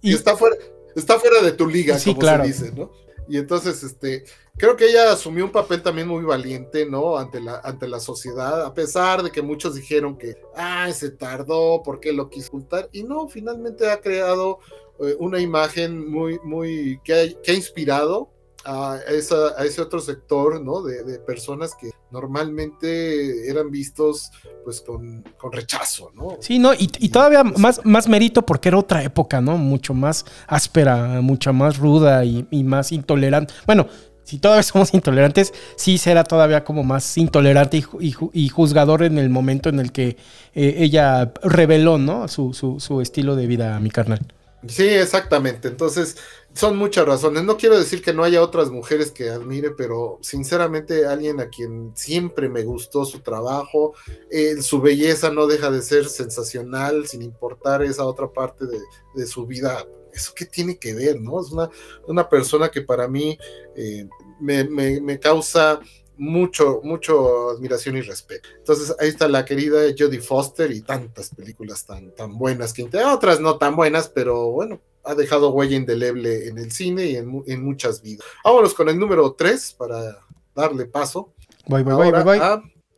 [0.00, 0.56] y, está fuera
[0.98, 2.90] está fuera de tu liga, como se dice, ¿no?
[3.28, 4.24] Y entonces, este,
[4.56, 7.18] creo que ella asumió un papel también muy valiente, ¿no?
[7.18, 11.82] Ante la, ante la sociedad, a pesar de que muchos dijeron que, ah, se tardó,
[11.84, 12.88] porque lo quiso ocultar?
[12.90, 14.60] Y no, finalmente ha creado
[15.00, 18.30] eh, una imagen muy, muy, que que ha inspirado
[18.64, 20.82] a, ese otro sector, ¿no?
[20.82, 24.30] De, personas que normalmente eran vistos
[24.64, 26.36] pues con, rechazo, ¿no?
[26.40, 29.56] Sí, no, y, todavía más, más mérito porque era otra época, ¿no?
[29.56, 33.54] Mucho más áspera, mucho más ruda y, más intolerante.
[33.66, 33.88] Bueno,
[34.24, 39.68] si todavía somos intolerantes, sí será todavía como más intolerante y, juzgador en el momento
[39.68, 40.16] en el que
[40.54, 42.28] eh, ella reveló, ¿no?
[42.28, 44.20] Su, su, su estilo de vida, mi carnal.
[44.66, 45.68] Sí, exactamente.
[45.68, 46.16] Entonces,
[46.54, 47.44] son muchas razones.
[47.44, 51.92] No quiero decir que no haya otras mujeres que admire, pero sinceramente alguien a quien
[51.94, 53.94] siempre me gustó su trabajo,
[54.30, 59.46] eh, su belleza no deja de ser sensacional, sin importar esa otra parte de, su
[59.46, 59.86] vida.
[60.12, 61.40] ¿Eso qué tiene que ver, no?
[61.40, 61.70] Es una,
[62.06, 63.38] una persona que para mí
[63.76, 64.08] eh,
[64.40, 65.80] me, me causa
[66.18, 68.48] mucho, mucho admiración y respeto.
[68.58, 73.40] Entonces ahí está la querida Jodie Foster y tantas películas tan, tan buenas, que otras
[73.40, 78.02] no tan buenas, pero bueno, ha dejado huella indeleble en el cine y en, muchas
[78.02, 78.26] vidas.
[78.44, 80.18] Vámonos con el número 3 para
[80.54, 81.32] darle paso.
[81.66, 82.38] Voy, voy, voy, voy.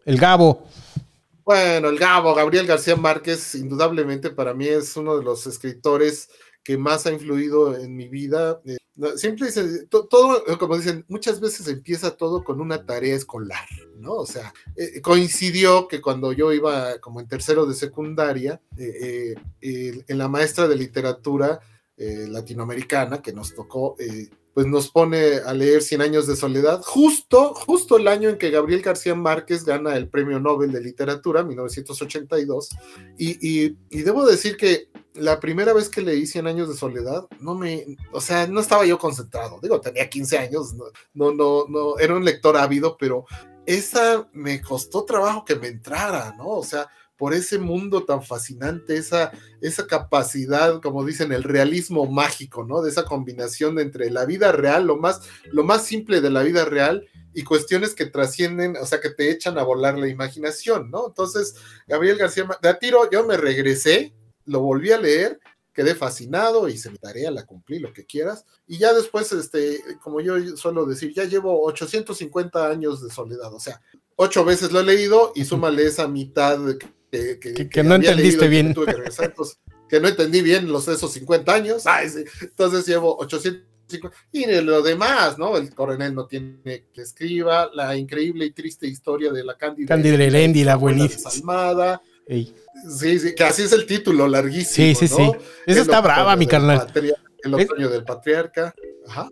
[0.05, 0.67] El Gabo.
[1.45, 6.29] Bueno, el Gabo, Gabriel García Márquez, indudablemente para mí es uno de los escritores
[6.65, 8.61] que más ha influido en mi vida.
[8.65, 8.79] Eh,
[9.15, 14.15] siempre dicen, todo, como dicen, muchas veces empieza todo con una tarea escolar, ¿no?
[14.15, 20.19] O sea, eh, coincidió que cuando yo iba como en tercero de secundaria, eh, en
[20.19, 21.61] la maestra de literatura
[22.01, 23.97] latinoamericana que nos tocó,
[24.55, 28.51] pues nos pone a leer Cien años de soledad, justo, justo el año en que
[28.51, 32.71] Gabriel García Márquez gana el Premio Nobel de Literatura, 1982,
[33.19, 37.27] y, y, y debo decir que la primera vez que leí Cien años de soledad,
[37.41, 40.75] no me, o sea, no estaba yo concentrado, digo, tenía 15 años,
[41.15, 43.27] no, no, no, era un lector ávido, pero
[43.67, 46.49] esa me costó trabajo que me entrara, ¿no?
[46.49, 46.89] O sea,
[47.21, 52.81] por ese mundo tan fascinante, esa, esa capacidad, como dicen, el realismo mágico, ¿no?
[52.81, 55.21] De esa combinación entre la vida real, lo más,
[55.53, 59.31] lo más simple de la vida real y cuestiones que trascienden, o sea, que te
[59.31, 61.09] echan a volar la imaginación, ¿no?
[61.09, 61.57] Entonces,
[61.87, 64.15] Gabriel García, de a tiro yo me regresé,
[64.47, 65.39] lo volví a leer,
[65.75, 69.85] quedé fascinado, y se mi tarea, la cumplí, lo que quieras, y ya después, este,
[70.03, 73.83] como yo suelo decir, ya llevo 850 años de soledad, o sea,
[74.17, 76.59] ocho veces lo he leído y súmale esa mitad
[77.11, 78.75] que, no entendiste bien.
[79.89, 81.85] Que, no entendí bien los esos 50 años.
[82.41, 83.71] Entonces llevo 850.
[84.33, 85.57] Y lo demás, ¿no?
[85.57, 89.89] El coronel no tiene que escriba, la increíble y triste historia de la Cándida.
[89.89, 91.31] Cándida Lerendi, la buenísima.
[91.31, 92.01] Desalmada.
[92.29, 94.87] Sí, sí, que así es el título, larguísimo.
[94.87, 95.33] Sí, sí, sí.
[95.67, 96.87] Esa está brava, mi carnal.
[97.43, 98.73] El otoño del patriarca.
[99.09, 99.29] Ajá.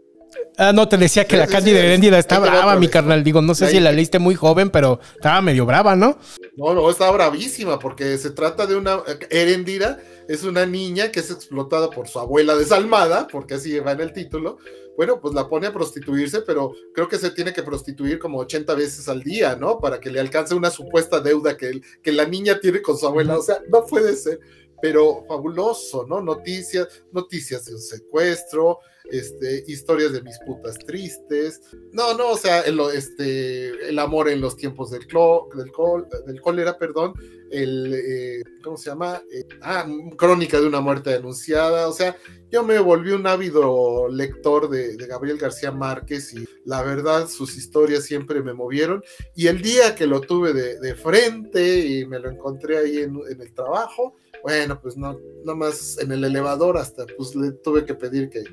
[0.56, 3.22] Ah, no, te decía que la Cándida Heréndida está brava, mi carnal.
[3.22, 6.18] Digo, no sé si la leíste muy joven, pero estaba medio brava, ¿no?
[6.56, 9.02] No, no, está bravísima, porque se trata de una.
[9.30, 9.98] Herendira
[10.28, 14.12] es una niña que es explotada por su abuela desalmada, porque así va en el
[14.12, 14.58] título.
[14.96, 18.74] Bueno, pues la pone a prostituirse, pero creo que se tiene que prostituir como 80
[18.74, 19.78] veces al día, ¿no?
[19.78, 23.38] Para que le alcance una supuesta deuda que, que la niña tiene con su abuela.
[23.38, 24.40] O sea, no puede ser
[24.80, 26.20] pero fabuloso, ¿no?
[26.20, 28.78] Noticias, noticias de un secuestro,
[29.10, 31.60] este, historias de mis putas tristes.
[31.92, 35.72] No, no, o sea, el, este, el amor en los tiempos del, del,
[36.26, 37.14] del cólera, perdón,
[37.50, 39.22] el, eh, ¿cómo se llama?
[39.32, 42.16] Eh, ah, crónica de una muerte denunciada, o sea,
[42.50, 48.04] yo me volví un ávido lector de, Gabriel García Márquez y la verdad sus historias
[48.04, 49.02] siempre me movieron
[49.34, 53.54] y el día que lo tuve de, frente y me lo encontré ahí en el
[53.54, 58.44] trabajo, bueno, pues no, más en el elevador hasta pues le tuve que pedir que,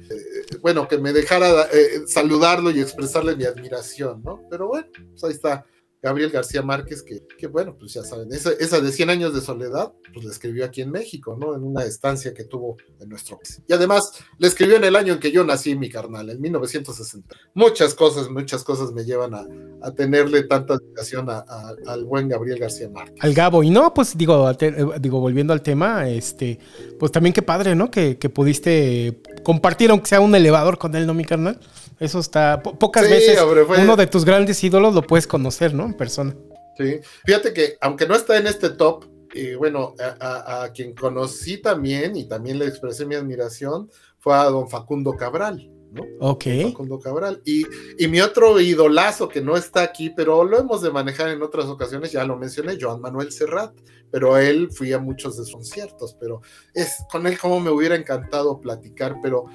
[0.61, 4.41] bueno, que me dejara eh, saludarlo y expresarle mi admiración, ¿no?
[4.49, 5.65] Pero bueno, pues ahí está
[6.05, 10.23] Gabriel García Márquez, que, bueno, pues ya saben, esa, de 100 años de soledad, pues
[10.23, 11.55] la escribió aquí en México, ¿no?
[11.55, 13.63] En una estancia que tuvo en nuestro país.
[13.67, 17.35] Y además, le escribió en el año en que yo nací, mi carnal, en 1960.
[17.55, 19.47] Muchas cosas, muchas cosas me llevan a,
[19.95, 23.23] tenerle tanta dedicación al buen Gabriel García Márquez.
[23.23, 26.59] Al Gabo, y no, pues digo, eh, digo, volviendo al tema, este,
[26.99, 27.89] pues también qué padre, ¿no?
[27.89, 31.59] Que, que pudiste compartir, aunque sea un elevador con él, ¿no, mi carnal?
[31.99, 32.61] Eso está.
[32.61, 33.39] pocas veces
[33.77, 35.85] uno de tus grandes ídolos lo puedes conocer, ¿no?
[35.85, 36.35] En persona.
[36.77, 36.99] Sí.
[37.25, 42.25] Fíjate que, aunque no está en este top, y bueno, a, quien conocí también y
[42.25, 45.69] también le expresé mi admiración fue a don Facundo Cabral.
[45.91, 46.03] ¿no?
[46.21, 46.45] Ok.
[46.63, 47.41] Facundo Cabral.
[47.45, 47.65] Y,
[47.97, 51.65] y, mi otro idolazo que no está aquí, pero lo hemos de manejar en otras
[51.65, 53.73] ocasiones, ya lo mencioné, Joan Manuel Serrat,
[54.09, 56.41] pero él fui a muchos de sus conciertos, pero
[56.73, 59.45] es con él como me hubiera encantado platicar, pero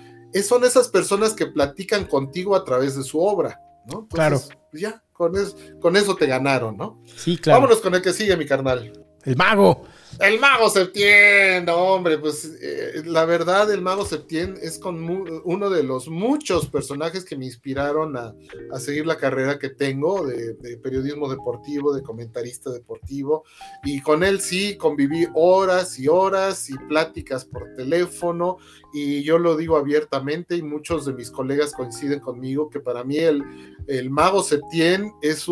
[0.43, 4.07] son esas personas que platican contigo a través de su obra, ¿no?
[4.09, 4.41] claro.
[4.71, 7.03] Pues ya, con eso, con eso te ganaron, ¿no?
[7.17, 7.61] Sí, claro.
[7.61, 8.93] Vámonos con el que sigue, mi carnal.
[9.25, 9.85] El mago.
[10.19, 15.09] El mago Septién, hombre, pues eh, la verdad el mago Septién es con
[15.45, 18.35] uno de los muchos personajes que me inspiraron a,
[18.79, 23.45] seguir la carrera que tengo de, periodismo deportivo, de comentarista deportivo,
[23.85, 28.59] y con él sí conviví horas y horas y pláticas por teléfono,
[28.93, 33.19] y yo lo digo abiertamente y muchos de mis colegas coinciden conmigo que para mí
[33.19, 33.43] el,
[33.87, 35.47] el mago Septién es,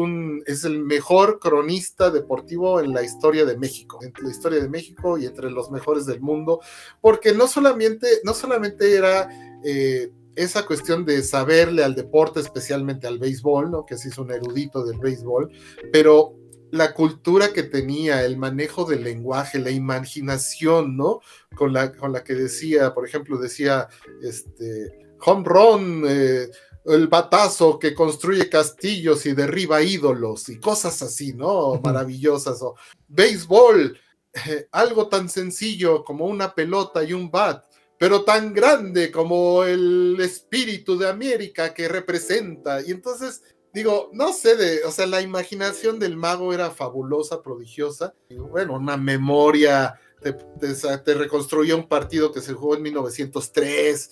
[0.47, 5.19] es el mejor cronista deportivo en la historia de México, en la historia de México
[5.19, 6.61] y entre los mejores del mundo,
[7.01, 9.29] porque no solamente, no solamente era
[9.65, 13.85] eh, esa cuestión de saberle al deporte, especialmente al béisbol, ¿no?
[13.85, 15.51] que sí es un erudito del béisbol,
[15.93, 16.35] pero
[16.71, 21.21] la cultura que tenía, el manejo del lenguaje, la imaginación, ¿no?
[21.57, 23.89] Con la, con la que decía, por ejemplo, decía,
[24.23, 26.49] este, home run, eh,
[26.85, 31.81] el batazo que construye castillos y derriba ídolos y cosas así, ¿no?
[31.83, 32.63] Maravillosas.
[32.63, 32.77] O
[33.09, 33.99] béisbol,
[34.47, 37.65] eh, algo tan sencillo como una pelota y un bat,
[37.99, 42.81] pero tan grande como el espíritu de América que representa.
[42.81, 48.15] Y entonces digo, no sé, de, o sea, la imaginación del mago era fabulosa, prodigiosa.
[48.29, 54.11] Y bueno, una memoria, te, te, te reconstruía un partido que se jugó en 1903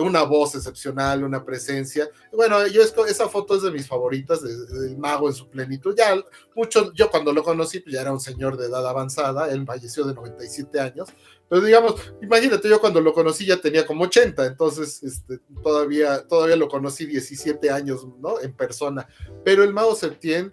[0.00, 2.08] una voz excepcional, una presencia.
[2.32, 5.94] Bueno, yo esa foto es de mis favoritas, del mago en su plenitud.
[5.96, 6.14] Ya
[6.54, 10.04] mucho, yo cuando lo conocí, pues ya era un señor de edad avanzada, él falleció
[10.04, 11.08] de 97 años,
[11.48, 16.56] pero digamos, imagínate, yo cuando lo conocí ya tenía como 80, entonces este, todavía, todavía
[16.56, 18.40] lo conocí 17 años, ¿no?
[18.40, 19.06] En persona.
[19.44, 20.52] Pero el mago Septién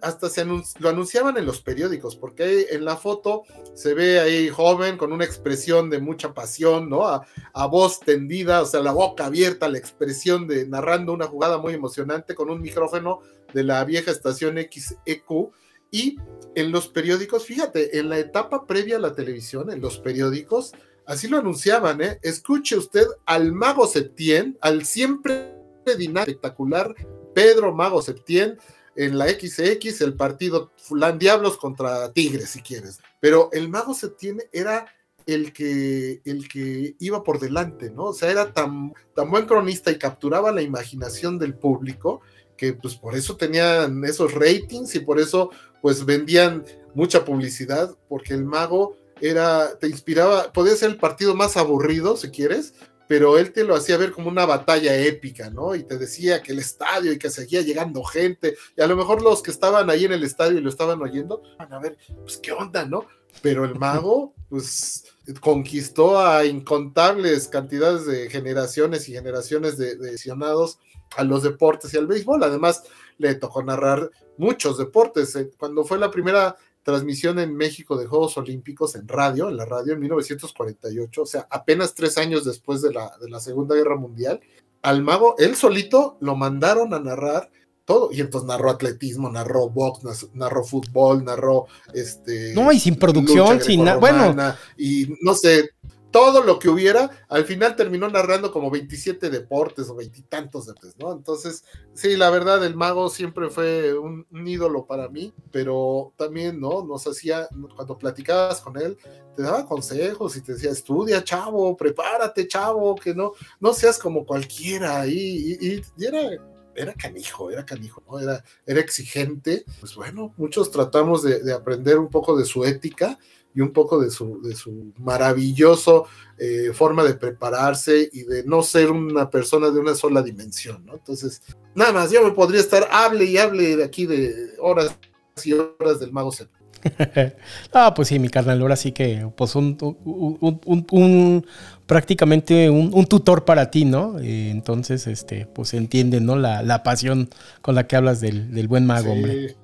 [0.00, 3.42] hasta se lo anunciaban en los periódicos, porque en la foto
[3.74, 7.06] se ve ahí joven con una expresión de mucha pasión, ¿no?
[7.06, 7.26] A,
[7.66, 12.34] voz tendida, o sea, la boca abierta, la expresión de narrando una jugada muy emocionante
[12.34, 13.20] con un micrófono
[13.52, 15.52] de la vieja estación XEQ.
[15.90, 16.16] Y
[16.54, 20.72] en los periódicos, fíjate, en la etapa previa a la televisión, en los periódicos,
[21.06, 22.18] así lo anunciaban, ¿eh?
[22.22, 25.54] Escuche usted al Mago Septién, al siempre
[25.96, 26.94] dinámico espectacular
[27.34, 28.58] Pedro Mago Septién
[28.98, 32.98] en la XX el partido Fulán Diablos contra Tigres, si quieres.
[33.20, 34.86] Pero el Mago Septién era
[35.24, 38.06] el que, el que iba por delante, ¿no?
[38.06, 42.22] O sea, era tan, tan buen cronista y capturaba la imaginación del público
[42.56, 48.34] que pues por eso tenían esos ratings y por eso pues vendían mucha publicidad, porque
[48.34, 52.74] el mago era, te inspiraba, podía ser el partido más aburrido, si quieres,
[53.08, 55.74] pero él te lo hacía ver como una batalla épica, ¿no?
[55.74, 59.22] Y te decía que el estadio y que seguía llegando gente, y a lo mejor
[59.22, 62.36] los que estaban ahí en el estadio y lo estaban oyendo, van a ver, pues
[62.36, 63.06] qué onda, ¿no?
[63.42, 65.04] Pero el mago, pues
[65.40, 70.78] conquistó a incontables cantidades de generaciones y generaciones de, de aficionados
[71.16, 72.42] a los deportes y al béisbol.
[72.44, 72.84] Además,
[73.18, 75.34] le tocó narrar muchos deportes.
[75.36, 76.56] Eh, cuando fue la primera
[76.88, 81.46] transmisión en México de Juegos Olímpicos en radio, en la radio en 1948, o sea,
[81.50, 84.40] apenas tres años después de la, de la Segunda Guerra Mundial,
[84.80, 87.50] al mago, él solito lo mandaron a narrar
[87.84, 92.54] todo, y entonces narró atletismo, narró box, narró fútbol, narró este...
[92.54, 94.34] No, y sin producción, sin nada, bueno.
[94.78, 95.68] Y no sé,
[96.10, 101.12] todo lo que hubiera, al final terminó narrando como 27 deportes o veintitantos deportes, ¿no?
[101.12, 106.84] Entonces, sí, la verdad, el mago siempre fue un, ídolo para mí, pero también, ¿no?
[106.84, 108.96] Nos hacía, cuando platicabas con él,
[109.36, 114.24] te daba consejos y te decía, estudia, chavo, prepárate, chavo, que no, no seas como
[114.24, 116.30] cualquiera, y, y, era
[116.74, 118.20] era canijo, era canijo, ¿no?
[118.20, 119.64] Era, era exigente.
[119.80, 123.18] Pues bueno, muchos tratamos de, de, aprender un poco de su ética
[123.58, 126.06] y un poco de su, de su maravilloso
[126.38, 130.94] eh, forma de prepararse y de no ser una persona de una sola dimensión, ¿no?
[130.94, 131.42] Entonces,
[131.74, 134.96] nada más, yo me podría estar, hable y hable de aquí de horas
[135.42, 136.48] y horas del mago Zen.
[137.72, 141.46] ah, pues sí, mi carnal, ahora sí que, pues un, un,
[141.86, 144.20] prácticamente un, tutor para ti, ¿no?
[144.20, 146.36] Eh, entonces, este, pues entiende, ¿no?
[146.36, 147.28] La, la, pasión
[147.60, 149.56] con la que hablas del, del buen mago, hombre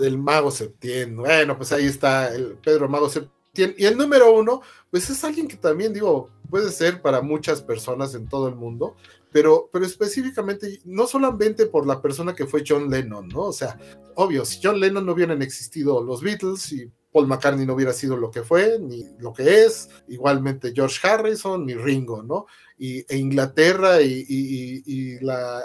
[0.00, 1.16] del Mago Septién.
[1.16, 3.74] Bueno, pues ahí está el Pedro Mago Septién.
[3.76, 8.14] Y el número uno, pues es alguien que también, digo, puede ser para muchas personas
[8.14, 8.96] en todo el mundo,
[9.32, 13.42] pero, pero específicamente, no solamente por la persona que fue John Lennon, ¿no?
[13.42, 13.78] O sea,
[14.14, 18.16] obvio, si John Lennon no hubieran existido los Beatles y Paul McCartney no hubiera sido
[18.16, 22.46] lo que fue, ni lo que es, igualmente George Harrison, ni Ringo, ¿no?
[22.78, 25.18] Y, e Inglaterra y,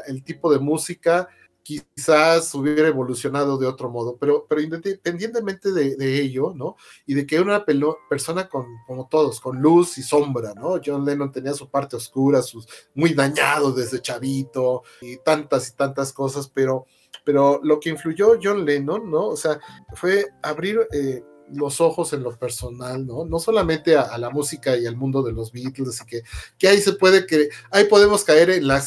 [0.08, 1.30] el tipo de música
[1.66, 6.76] quizás hubiera evolucionado de otro modo, pero, pero independientemente de, ello, ¿no?
[7.08, 7.66] Y de que era una
[8.08, 10.80] persona con, como todos, con luz y sombra, ¿no?
[10.86, 16.14] John Lennon tenía su parte oscura, sus, muy dañado desde chavito y tantas y tantas
[16.14, 16.86] cosas, pero,
[17.24, 19.30] pero lo que influyó John Lennon, ¿no?
[19.30, 19.60] O sea,
[19.96, 20.88] fue abrir...
[20.94, 23.26] Eh, los ojos en lo personal, ¿no?
[23.26, 26.22] No solamente a, la música y al mundo de los Beatles, y que,
[26.58, 28.78] que ahí se puede que, ahí podemos caer en la,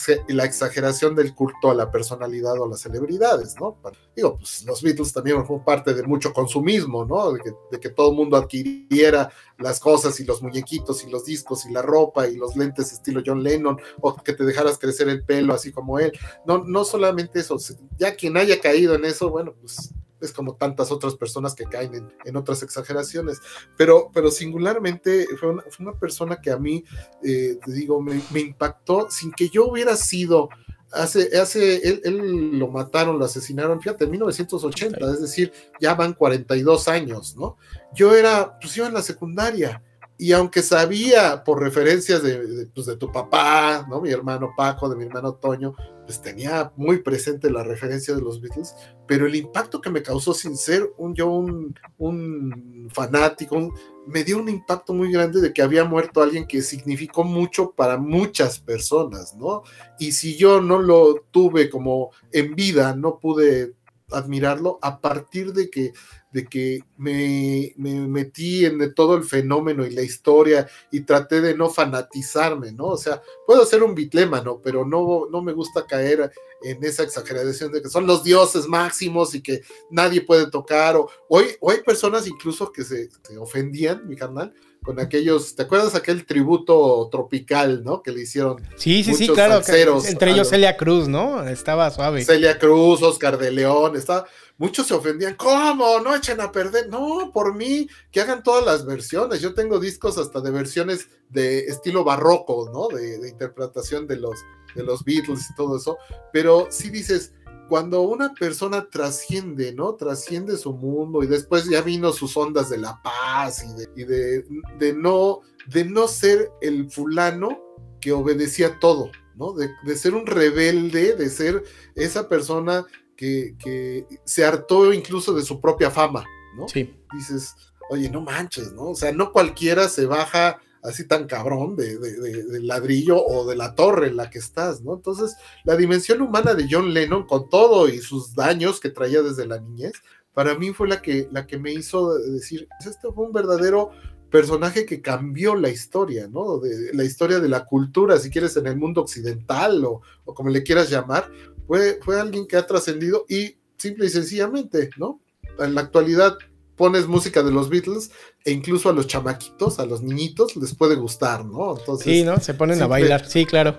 [0.44, 3.78] exageración del culto a la personalidad o a las celebridades, ¿no?
[4.14, 7.32] Digo, pues los Beatles también fueron parte de mucho consumismo, ¿no?
[7.32, 11.24] De que, de que todo el mundo adquiriera las cosas y los muñequitos y los
[11.24, 15.08] discos y la ropa y los lentes estilo John Lennon, o que te dejaras crecer
[15.08, 16.12] el pelo así como él.
[16.46, 17.56] No, no solamente eso,
[17.98, 22.10] ya quien haya caído en eso, bueno, pues es como tantas otras personas que caen
[22.24, 23.40] en, otras exageraciones,
[23.76, 26.84] pero, pero singularmente fue una, persona que a mí,
[27.22, 30.48] eh, te digo, me, impactó sin que yo hubiera sido,
[30.92, 36.88] hace, hace él, lo mataron, lo asesinaron, fíjate, en 1980, es decir, ya van 42
[36.88, 37.56] años, ¿no?
[37.94, 39.82] Yo era, pues yo en la secundaria,
[40.20, 44.00] y aunque sabía por referencias de, pues de, tu papá, ¿no?
[44.00, 48.40] Mi hermano Paco, de mi hermano Toño, pues tenía muy presente la referencia de los
[48.40, 48.74] Beatles,
[49.06, 53.72] pero el impacto que me causó sin ser un yo un, un fanático,
[54.08, 57.96] me dio un impacto muy grande de que había muerto alguien que significó mucho para
[57.96, 59.62] muchas personas, ¿no?
[60.00, 63.74] Y si yo no lo tuve como en vida, no pude
[64.10, 65.92] admirarlo a partir de que,
[66.32, 71.70] de que me, metí en todo el fenómeno y la historia y traté de no
[71.70, 72.86] fanatizarme, ¿no?
[72.86, 76.32] O sea, puedo ser un bitlémano, pero no, no me gusta caer
[76.62, 81.08] en esa exageración de que son los dioses máximos y que nadie puede tocar, o,
[81.28, 84.52] hoy, hay personas incluso que se, ofendían, mi canal,
[84.88, 88.02] con aquellos, ¿te acuerdas aquel tributo tropical, ¿no?
[88.02, 88.56] Que le hicieron.
[88.76, 89.60] Sí, sí, sí, claro.
[90.06, 91.46] entre ellos Celia Cruz, ¿no?
[91.46, 92.24] Estaba suave.
[92.24, 94.24] Celia Cruz, Oscar de León, estaba.
[94.56, 96.00] Muchos se ofendían, ¿cómo?
[96.00, 96.88] No echen a perder.
[96.88, 99.42] No, por mí, que hagan todas las versiones.
[99.42, 102.88] Yo tengo discos hasta de versiones de estilo barroco, ¿no?
[102.88, 104.38] De, interpretación de los,
[104.74, 105.98] de los Beatles y todo eso.
[106.32, 107.34] Pero si dices,
[107.68, 109.94] cuando una persona trasciende, ¿no?
[109.94, 113.64] Trasciende su mundo y después ya vino sus ondas de la paz
[113.96, 114.44] y de,
[114.78, 117.60] de, no, de no ser el fulano
[118.00, 119.52] que obedecía todo, ¿no?
[119.52, 121.62] De, ser un rebelde, de ser
[121.94, 126.24] esa persona que, que, se hartó incluso de su propia fama,
[126.56, 126.68] ¿no?
[126.68, 126.94] Sí.
[127.12, 127.54] Dices,
[127.90, 128.90] oye, no manches, ¿no?
[128.90, 133.74] O sea, no cualquiera se baja así tan cabrón de, del ladrillo o de la
[133.74, 134.94] torre en la que estás, ¿no?
[134.94, 139.46] Entonces, la dimensión humana de John Lennon, con todo y sus daños que traía desde
[139.46, 139.94] la niñez,
[140.32, 143.90] para mí fue la que, la que me hizo decir, este fue un verdadero
[144.30, 146.58] personaje que cambió la historia, ¿no?
[146.58, 150.50] De, la historia de la cultura, si quieres, en el mundo occidental o, o como
[150.50, 151.30] le quieras llamar,
[151.66, 155.20] fue, fue alguien que ha trascendido y simple y sencillamente, ¿no?
[155.58, 156.36] En la actualidad
[156.78, 158.10] pones música de los Beatles
[158.44, 161.76] e incluso a los chamaquitos, a los niñitos les puede gustar, ¿no?
[161.76, 162.38] Entonces, sí, ¿no?
[162.40, 163.78] Se ponen a bailar, sí, claro.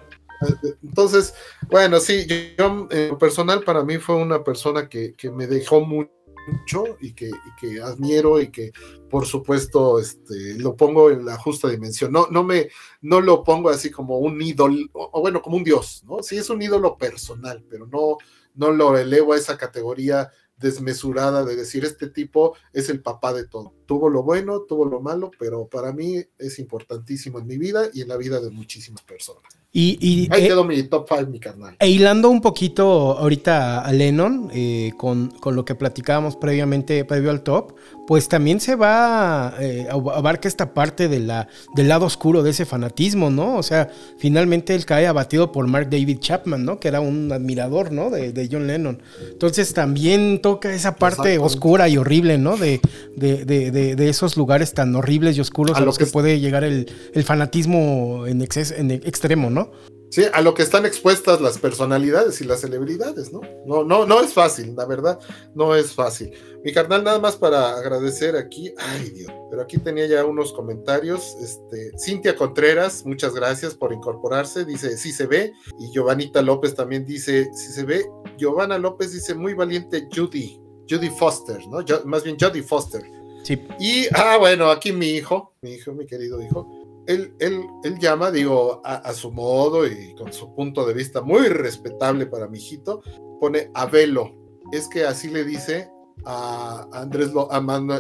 [0.84, 1.34] Entonces,
[1.70, 2.26] bueno, sí,
[2.58, 7.82] yo en personal para mí fue una persona que, me dejó mucho y que, que,
[7.82, 8.72] admiro y que
[9.10, 12.12] por supuesto este, lo pongo en la justa dimensión.
[12.12, 12.70] No, no, me,
[13.02, 16.22] no lo pongo así como un ídolo, o bueno, como un dios, ¿no?
[16.22, 18.18] Sí es un ídolo personal, pero no,
[18.56, 23.48] no lo elevo a esa categoría desmesurada de decir este tipo es el papá de
[23.48, 23.74] todo.
[23.86, 28.02] Tuvo lo bueno, tuvo lo malo, pero para mí es importantísimo en mi vida y
[28.02, 29.44] en la vida de muchísimas personas.
[29.72, 31.76] Y, Ahí eh, quedó mi top 5, mi carnal.
[31.80, 37.44] E hilando un poquito ahorita a Lennon, eh, con, lo que platicábamos previamente, previo al
[37.44, 37.76] top,
[38.10, 42.66] pues también se va, eh, abarca esta parte de la, del lado oscuro de ese
[42.66, 43.56] fanatismo, ¿no?
[43.56, 46.80] O sea, finalmente él cae abatido por Mark David Chapman, ¿no?
[46.80, 48.10] Que era un admirador, ¿no?
[48.10, 49.04] De, John Lennon.
[49.32, 52.58] Entonces también toca esa parte oscura y horrible, ¿no?
[52.58, 52.82] De,
[53.16, 58.26] de, esos lugares tan horribles y oscuros a, los que, puede llegar el, el fanatismo
[58.26, 59.70] en, exceso, en extremo, ¿no?
[60.10, 63.42] Sí, a lo que están expuestas las personalidades y las celebridades, ¿no?
[63.68, 65.20] No, no, no es fácil, la verdad,
[65.54, 66.34] no es fácil.
[66.64, 71.36] Mi carnal, nada más para agradecer aquí, ay Dios, pero aquí tenía ya unos comentarios.
[71.40, 77.06] Este, Cintia Contreras, muchas gracias por incorporarse, dice, sí se ve, y Giovanita López también
[77.06, 78.10] dice, sí se ve.
[78.38, 81.86] Giovanna López dice, muy valiente Judy, Judy Foster, ¿no?
[82.06, 83.04] más bien Judy Foster.
[83.44, 83.62] Sí.
[83.80, 86.68] Y, ah, bueno, aquí mi hijo, mi hijo, mi querido hijo,
[87.10, 92.28] él, él, llama, digo, a, su modo y con su punto de vista muy respetable
[92.28, 93.02] para mi hijito,
[93.40, 94.36] pone Abelo.
[94.72, 95.90] Es que así le dice
[96.26, 97.32] a Andrés,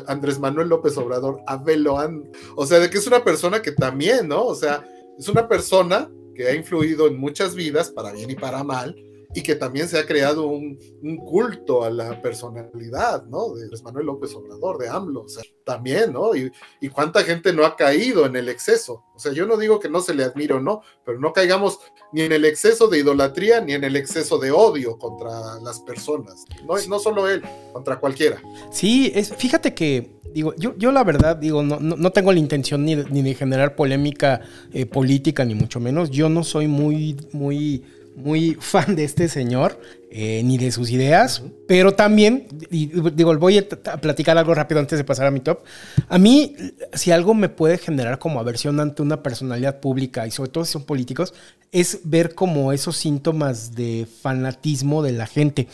[0.08, 1.98] Andrés Manuel López Obrador, Abelo.
[2.56, 4.46] O sea, de que es una persona que también, ¿no?
[4.46, 4.86] O sea,
[5.18, 8.96] es una persona que ha influido en muchas vidas, para bien y para mal,
[9.34, 10.78] y que también se ha creado un,
[11.18, 13.54] culto a la personalidad, ¿no?
[13.54, 15.26] De Manuel López Obrador, de AMLO,
[15.64, 16.36] también, ¿no?
[16.36, 16.52] Y,
[16.90, 19.04] cuánta gente no ha caído en el exceso.
[19.16, 21.80] O sea, yo no digo que no se le admire o no, pero no caigamos
[22.12, 26.46] ni en el exceso de idolatría ni en el exceso de odio contra las personas.
[26.68, 28.42] No, no solo él, contra cualquiera.
[28.72, 32.86] Sí, es, fíjate que Digo, yo, yo la verdad, digo, no, no, tengo la intención
[32.86, 36.12] ni, ni de generar polémica eh, política, ni mucho menos.
[36.12, 37.84] Yo no soy muy, muy
[38.20, 39.80] muy fan de este señor,
[40.12, 43.68] eh, ni de sus ideas, pero también, digo, voy a,
[44.02, 45.60] platicar algo rápido antes de pasar a mi top.
[46.08, 46.56] A mí,
[46.94, 50.74] si algo me puede generar como aversión ante una personalidad pública, y sobre todo si
[50.74, 51.34] son políticos,
[51.72, 55.68] es ver como esos síntomas de fanatismo de la gente.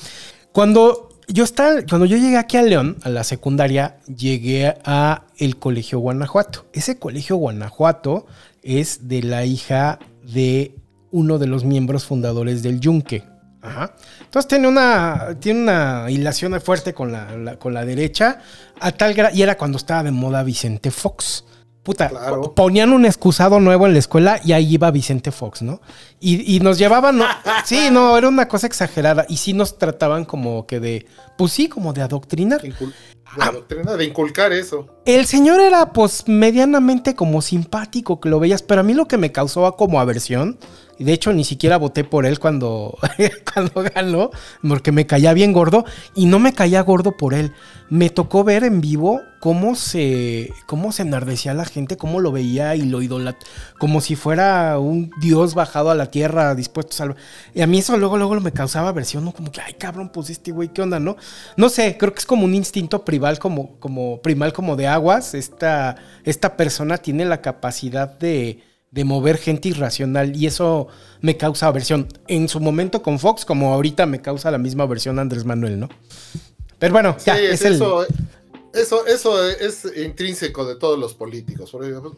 [0.51, 5.57] Cuando yo estaba, cuando yo llegué aquí a León, a la secundaria, llegué a el
[5.57, 6.65] Colegio Guanajuato.
[6.73, 8.27] Ese Colegio Guanajuato
[8.61, 10.75] es de la hija de
[11.15, 13.23] uno de los miembros fundadores del Yunque.
[13.61, 13.95] Ajá.
[14.19, 18.41] Entonces tiene una, tiene una hilación fuerte con la, con la derecha,
[18.79, 21.45] a tal y era cuando estaba de moda Vicente Fox.
[21.83, 22.11] Puta,
[22.55, 25.81] ponían un excusado nuevo en la escuela y ahí iba Vicente Fox, ¿no?
[26.19, 27.21] Y, nos llevaban,
[27.65, 29.25] sí, no, era una cosa exagerada.
[29.29, 31.05] Y sí nos trataban como que de,
[31.37, 32.61] pues sí, como de adoctrinar.
[33.37, 34.87] la doctrina, de inculcar eso.
[35.05, 39.19] El señor era pues medianamente como simpático que lo veías, pero a mí lo que
[39.19, 42.97] me causó como aversión y de hecho, ni siquiera voté por él cuando,
[43.53, 44.31] cuando ganó,
[44.65, 45.83] porque me caía bien gordo.
[46.15, 47.51] Y no me caía gordo por él.
[47.89, 52.75] Me tocó ver en vivo cómo se, cómo se enardecía la gente, cómo lo veía
[52.75, 53.45] y lo idolatraba.
[53.77, 57.17] Como si fuera un dios bajado a la tierra, dispuesto a salvar.
[57.53, 59.33] Y a mí eso luego, luego me causaba aversión, ¿no?
[59.33, 61.17] Como que, ay, cabrón, pues este güey, ¿qué onda, no?
[61.57, 65.33] No sé, creo que es como un instinto primal, como, como, primal como de aguas.
[65.33, 68.63] Esta, esta persona tiene la capacidad de
[68.95, 70.87] de mover gente irracional y eso
[71.19, 72.07] me causa aversión.
[72.29, 75.89] En su momento con Fox, como ahorita me causa la misma aversión Andrés Manuel, ¿no?
[76.79, 78.07] Pero bueno, ya, es eso,
[78.73, 81.75] eso, eso es intrínseco de todos los políticos,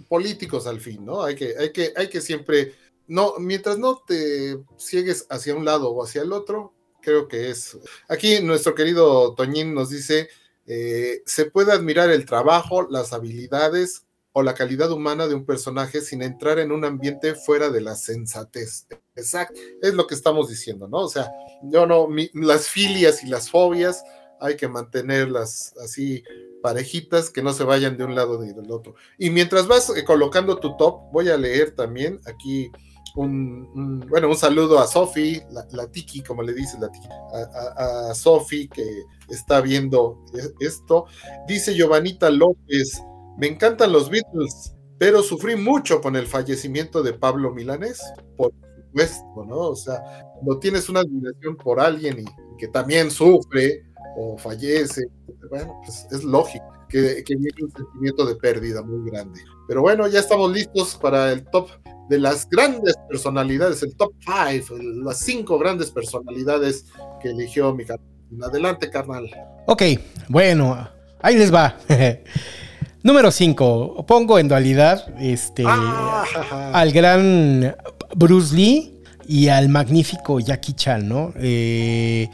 [0.07, 1.23] políticos al fin, ¿no?
[1.23, 2.75] Hay que, hay que, hay que siempre,
[3.07, 7.75] no, mientras no te ciegues hacia un lado o hacia el otro, creo que es.
[8.07, 10.29] Aquí nuestro querido Toñín nos dice,
[10.67, 14.03] eh, se puede admirar el trabajo, las habilidades,
[14.37, 17.95] o la calidad humana de un personaje sin entrar en un ambiente fuera de la
[17.95, 18.85] sensatez.
[19.15, 20.99] Exacto, es lo que estamos diciendo, ¿no?
[20.99, 21.31] O sea,
[21.63, 24.03] yo no, las filias y las fobias
[24.39, 26.23] hay que mantenerlas así
[26.61, 28.93] parejitas, que no se vayan de un lado ni del otro.
[29.17, 32.69] Y mientras vas eh, colocando tu top, voy a leer también aquí
[33.15, 38.13] un, bueno, un saludo a Sofi, la, Tiki, como le dice la Tiki, a, a
[38.13, 38.85] Sofi que
[39.29, 41.07] está viendo e, esto.
[41.47, 43.01] Dice Giovanita López,
[43.37, 48.01] me encantan los Beatles, pero sufrí mucho con el fallecimiento de Pablo Milanés,
[48.35, 48.51] por
[48.85, 49.57] supuesto, ¿no?
[49.57, 50.01] O sea,
[50.35, 53.83] cuando tienes una admiración por alguien y que también sufre
[54.17, 55.03] o fallece,
[55.49, 59.39] bueno, pues es lógico que, que viene un sentimiento de pérdida muy grande.
[59.67, 61.69] Pero bueno, ya estamos listos para el top
[62.09, 64.63] de las grandes personalidades, el top five,
[65.03, 66.85] las cinco grandes personalidades
[67.21, 68.07] que eligió mi carnal.
[68.41, 69.29] Adelante, carnal.
[69.67, 69.83] Ok,
[70.27, 70.89] bueno,
[71.21, 71.77] ahí les va.
[73.07, 74.05] Número 5.
[74.05, 76.25] Pongo en dualidad este, ah.
[76.73, 77.73] al gran
[78.13, 81.31] Bruce Lee y al magnífico Jackie Chan, ¿no?
[81.37, 82.27] Eh,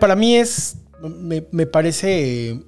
[0.00, 0.78] para mí es.
[1.02, 2.58] Me, me, parece.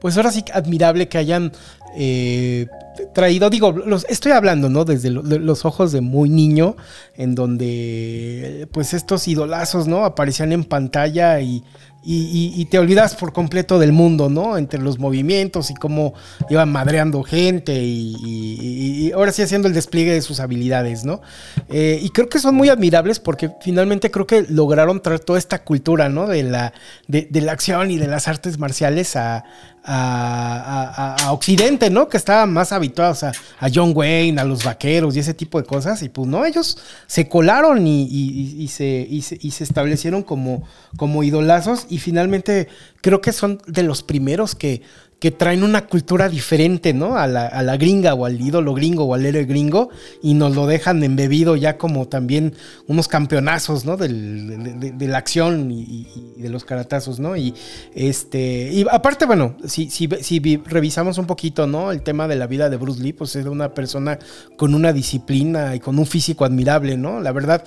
[0.00, 1.52] Pues ahora sí admirable que hayan
[1.96, 2.66] eh,
[3.14, 4.84] traído, digo, los, estoy hablando, ¿no?
[4.84, 6.76] Desde los ojos de muy niño,
[7.14, 10.04] en donde pues estos idolazos, ¿no?
[10.04, 11.62] Aparecían en pantalla y
[12.02, 14.56] y, te olvidas por completo del mundo, ¿no?
[14.56, 16.14] Entre los movimientos y cómo
[16.48, 21.20] iban madreando gente y, ahora sí haciendo el despliegue de sus habilidades, ¿no?
[21.68, 25.64] Eh, y creo que son muy admirables porque finalmente creo que lograron traer toda esta
[25.64, 26.26] cultura, ¿no?
[26.26, 26.72] De la,
[27.08, 29.44] de, la acción y de las artes marciales a,
[29.90, 32.08] a, Occidente, ¿no?
[32.08, 33.32] Que estaban más habituados a,
[33.72, 36.02] John Wayne, a los vaqueros y ese tipo de cosas.
[36.02, 40.64] Y pues no, ellos se colaron y, se, y se, establecieron como,
[40.96, 42.68] como idolazos y finalmente
[43.00, 44.82] creo que son de los primeros que
[45.18, 47.16] que traen una cultura diferente, ¿no?
[47.16, 49.90] A la, a la, gringa o al ídolo gringo o al héroe gringo
[50.22, 52.54] y nos lo dejan embebido ya como también
[52.86, 53.96] unos campeonazos, ¿no?
[53.96, 56.06] Del, de, la acción y,
[56.36, 57.36] de los caratazos, ¿no?
[57.36, 57.52] Y
[57.94, 61.90] este, y aparte, bueno, si, si, si, revisamos un poquito, ¿no?
[61.90, 64.20] El tema de la vida de Bruce Lee, pues es una persona
[64.56, 67.20] con una disciplina y con un físico admirable, ¿no?
[67.20, 67.64] La verdad,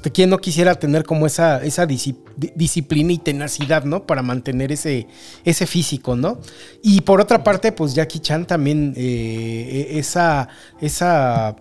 [0.00, 4.06] pues, ¿quién no quisiera tener como esa, esa disciplina y tenacidad, ¿no?
[4.06, 5.06] Para mantener ese,
[5.44, 6.38] ese físico, ¿no?
[6.82, 10.48] Y por otra parte, pues Jackie Chan también, eh, e, esa,
[10.80, 11.56] esa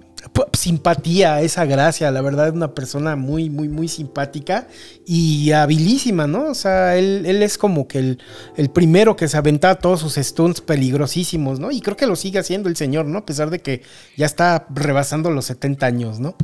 [0.54, 4.68] simpatía, esa gracia, la verdad es una persona muy, muy, muy simpática
[5.06, 6.52] y habilísima, ¿no?
[6.52, 8.20] O sea, él, es como que el,
[8.56, 11.72] el, primero que se aventa todos sus stunts peligrosísimos, ¿no?
[11.72, 13.20] Y creo que lo sigue haciendo el señor, ¿no?
[13.20, 13.82] A pesar de que
[14.16, 16.36] ya está rebasando los 70 años, ¿no?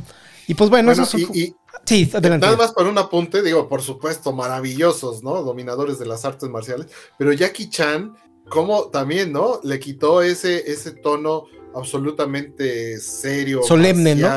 [0.48, 1.14] Y pues bueno, eso es...
[1.34, 1.54] Y,
[1.84, 2.46] sí, adelante.
[2.46, 5.42] Nada más para un apunte, digo, por supuesto, maravillosos, ¿no?
[5.42, 8.14] Dominadores de las artes marciales, pero Jackie Chan
[8.48, 9.60] cómo también, ¿no?
[9.62, 14.28] Le quitó ese, ese tono absolutamente serio, solemne, ¿no?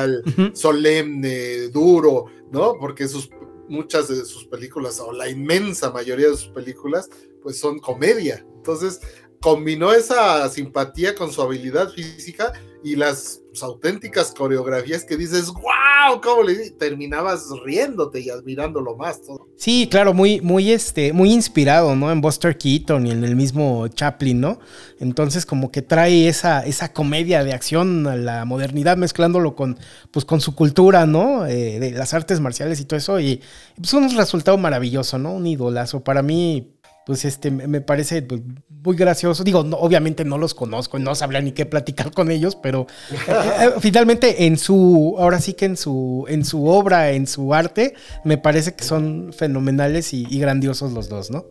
[0.53, 2.75] solemne, duro, ¿no?
[2.79, 3.29] Porque sus,
[3.67, 7.09] muchas de sus películas, o la inmensa mayoría de sus películas,
[7.41, 8.45] pues son comedia.
[8.57, 8.99] Entonces,
[9.41, 16.43] combinó esa simpatía con su habilidad física y las auténticas coreografías que dices, wow, ¿cómo
[16.43, 19.47] le terminabas riéndote y admirándolo más todo?
[19.57, 22.11] Sí, claro, muy, muy, este, muy inspirado, ¿no?
[22.11, 24.59] En Buster Keaton y en el mismo Chaplin, ¿no?
[24.99, 29.78] Entonces, como que trae esa, esa comedia de acción a la modernidad, mezclándolo con,
[30.11, 31.45] pues, con su cultura, ¿no?
[31.45, 33.41] Eh, de las artes marciales y todo eso, y
[33.75, 35.33] pues un resultado maravilloso, ¿no?
[35.33, 36.03] Un idolazo.
[36.03, 36.71] Para mí,
[37.05, 39.43] pues este me parece pues, muy gracioso.
[39.43, 43.69] Digo, obviamente no los conozco, no sabría ni qué platicar con ellos, pero eh, eh,
[43.79, 48.37] finalmente en su, ahora sí que en su, en su obra, en su arte, me
[48.37, 51.45] parece que son fenomenales y, grandiosos los dos, ¿no?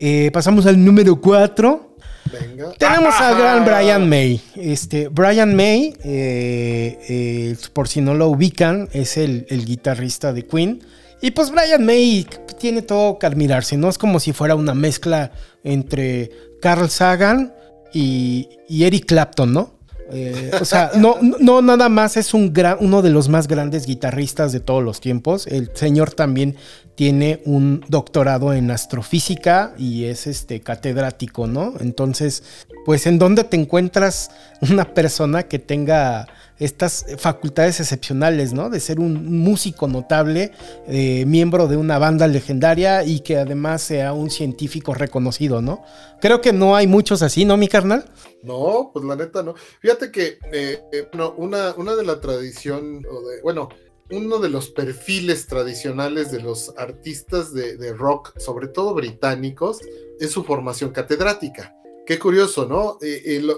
[0.00, 1.96] Eh, pasamos al número 4.
[2.32, 2.72] Venga.
[2.72, 4.40] Tenemos al gran Brian May.
[4.56, 10.82] Este, Brian May, eh, eh, por si no lo ubican, es el, guitarrista de Queen.
[11.24, 12.26] Y pues Brian May
[12.58, 13.88] tiene todo que admirarse, ¿no?
[13.88, 15.32] Es como si fuera una mezcla
[15.62, 16.30] entre
[16.60, 17.54] Carl Sagan
[17.94, 19.72] y, y Eric Clapton, ¿no?
[20.12, 23.86] Eh, o sea, no, no nada más es un gran, uno de los más grandes
[23.86, 25.46] guitarristas de todos los tiempos.
[25.46, 26.56] El señor también
[26.94, 31.72] tiene un doctorado en astrofísica y es este catedrático, ¿no?
[31.80, 32.42] Entonces,
[32.84, 34.30] pues en dónde te encuentras
[34.60, 38.70] una persona que tenga estas facultades excepcionales, ¿no?
[38.70, 40.52] De ser un músico notable,
[40.86, 45.82] eh, miembro de una banda legendaria y que además sea un científico reconocido, ¿no?
[46.20, 48.10] Creo que no hay muchos así, ¿no, mi carnal?
[48.42, 49.54] No, pues la neta no.
[49.80, 53.02] Fíjate que eh, eh, una, una de la tradición,
[53.42, 53.68] bueno,
[54.10, 59.80] uno de los perfiles tradicionales de los artistas de rock, sobre todo británicos,
[60.20, 61.74] es su formación catedrática.
[62.06, 62.98] Qué curioso, ¿no?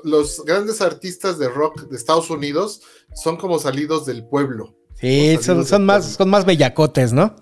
[0.04, 2.82] los grandes artistas de rock de Estados Unidos
[3.14, 4.76] son como salidos del pueblo.
[5.00, 7.36] Sí, son, más, son más bellacotes, ¿no?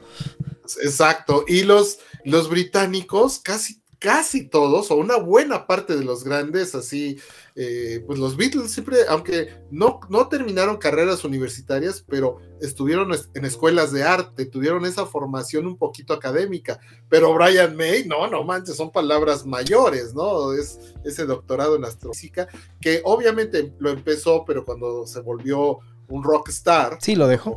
[0.83, 1.45] Exacto.
[1.47, 7.17] Y los, los británicos, casi casi todos, o una buena parte de los grandes, así,
[7.55, 13.93] eh, pues los Beatles siempre, aunque no, no terminaron carreras universitarias, pero estuvieron en escuelas
[13.93, 16.79] de arte, tuvieron esa formación un poquito académica.
[17.09, 20.53] Pero Brian May, no, no manches, son palabras mayores, ¿no?
[20.53, 22.47] Es ese doctorado en astrofísica,
[22.83, 25.79] que obviamente lo empezó, pero cuando se volvió
[26.09, 26.99] un rockstar.
[27.01, 27.57] Sí, lo dejó.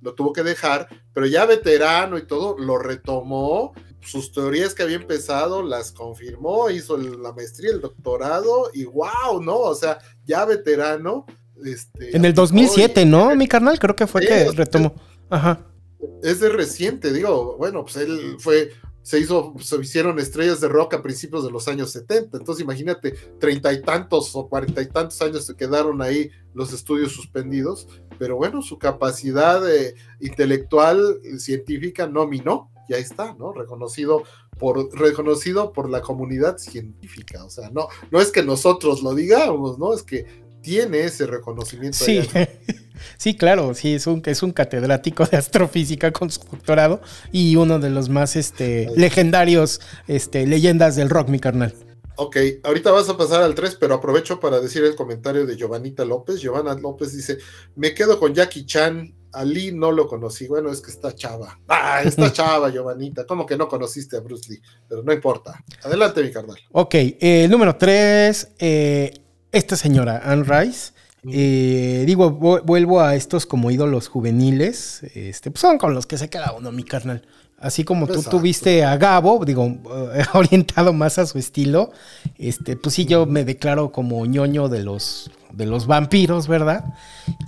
[0.00, 4.96] lo tuvo que dejar, pero ya veterano y todo, lo retomó sus teorías que había
[4.96, 9.56] empezado las confirmó, hizo la maestría, el doctorado y wow, ¿no?
[9.56, 11.26] O sea, ya veterano.
[11.64, 13.34] Este, en el 2007, ¿no?
[13.36, 14.94] Mi carnal, creo que fue que retomó.
[15.28, 15.66] Ajá.
[16.22, 18.70] Es de reciente, digo, bueno, pues él fue,
[19.02, 23.12] se hizo, se hicieron estrellas de rock a principios de los años 70, entonces imagínate,
[23.40, 28.36] treinta y tantos o cuarenta y tantos años se quedaron ahí los estudios suspendidos, pero
[28.36, 33.52] bueno, su capacidad eh, intelectual, científica no minó, ya está, ¿no?
[33.52, 34.24] Reconocido
[34.58, 37.44] por, reconocido por la comunidad científica.
[37.44, 39.94] O sea, no, no es que nosotros lo digamos, ¿no?
[39.94, 40.26] Es que
[40.60, 41.98] tiene ese reconocimiento.
[41.98, 42.20] Sí,
[43.18, 47.00] sí claro, sí, es un, es un catedrático de astrofísica con su doctorado
[47.32, 51.74] y uno de los más este, legendarios este, leyendas del rock, mi carnal.
[52.20, 56.04] Ok, ahorita vas a pasar al 3, pero aprovecho para decir el comentario de Giovanita
[56.04, 56.40] López.
[56.40, 57.38] Giovanna López dice,
[57.76, 60.46] me quedo con Jackie Chan Ali no lo conocí.
[60.46, 61.58] Bueno, es que está chava.
[61.68, 63.26] Ah, está chava, Giovanita.
[63.26, 64.60] ¿Cómo que no conociste a Bruce Lee?
[64.88, 65.62] Pero no importa.
[65.82, 66.58] Adelante, mi carnal.
[66.72, 68.48] Ok, eh, número tres.
[68.58, 69.12] Eh,
[69.52, 70.92] esta señora, Anne Rice.
[71.30, 75.02] Eh, digo, vuelvo a estos como ídolos juveniles.
[75.14, 77.26] Este, pues son con los que se queda uno, mi carnal.
[77.60, 79.78] Así como tú tuviste a Gabo, digo,
[80.34, 81.90] orientado más a su estilo,
[82.38, 86.84] este, pues sí, yo me declaro como ñoño de los, de los vampiros, ¿verdad?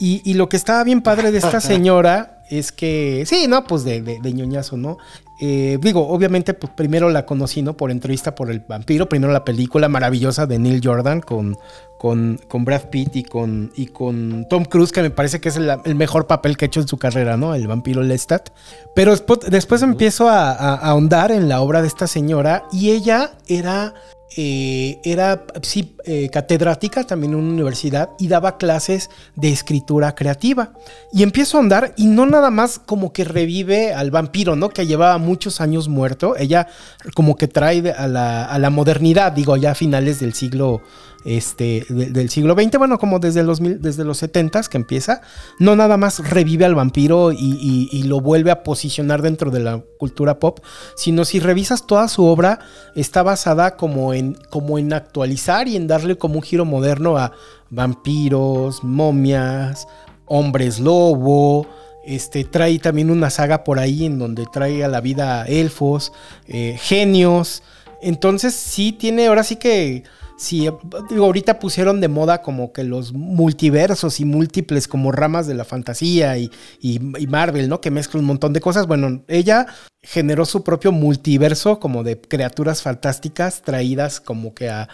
[0.00, 3.84] Y, y lo que estaba bien padre de esta señora es que, sí, no, pues
[3.84, 4.98] de, de, ñoñazo, ¿no?
[5.42, 7.74] Eh, digo, obviamente, pues primero la conocí, ¿no?
[7.74, 11.56] Por entrevista por el vampiro, primero la película maravillosa de Neil Jordan con,
[11.98, 15.56] con, con Brad Pitt y con, y con Tom Cruise, que me parece que es
[15.56, 17.54] el, mejor papel que ha hecho en su carrera, ¿no?
[17.54, 18.50] El vampiro Lestat.
[18.94, 23.32] Pero después, después empiezo a, a ahondar en la obra de esta señora y ella
[23.48, 23.94] era
[24.36, 30.72] eh, era sí, eh, catedrática también en una universidad y daba clases de escritura creativa.
[31.12, 34.70] Y empiezo a andar y no nada más como que revive al vampiro, ¿no?
[34.70, 36.36] Que llevaba muchos años muerto.
[36.36, 36.68] Ella
[37.14, 40.82] como que trae a la, a la modernidad, digo, ya a finales del siglo
[41.24, 45.20] este, del siglo XX, bueno, como desde los, desde los 70 que empieza,
[45.58, 50.40] no nada más revive al vampiro y, lo vuelve a posicionar dentro de la cultura
[50.40, 50.58] pop,
[50.96, 52.58] sino si revisas toda su obra,
[52.96, 57.32] está basada como en, como en actualizar y en darle como un giro moderno a
[57.68, 59.88] vampiros, momias,
[60.26, 61.66] hombres lobo,
[62.04, 66.12] este, trae también una saga por ahí en donde trae a la vida elfos,
[66.46, 67.62] eh, genios.
[68.00, 70.04] Entonces sí tiene, ahora sí que
[70.40, 70.66] Sí,
[71.10, 75.66] digo, ahorita pusieron de moda como que los multiversos y múltiples como ramas de la
[75.66, 76.50] fantasía y,
[76.80, 77.82] y, Marvel, ¿no?
[77.82, 78.86] Que mezclan un montón de cosas.
[78.86, 79.66] Bueno, ella
[80.02, 84.88] generó su propio multiverso como de criaturas fantásticas traídas como que a,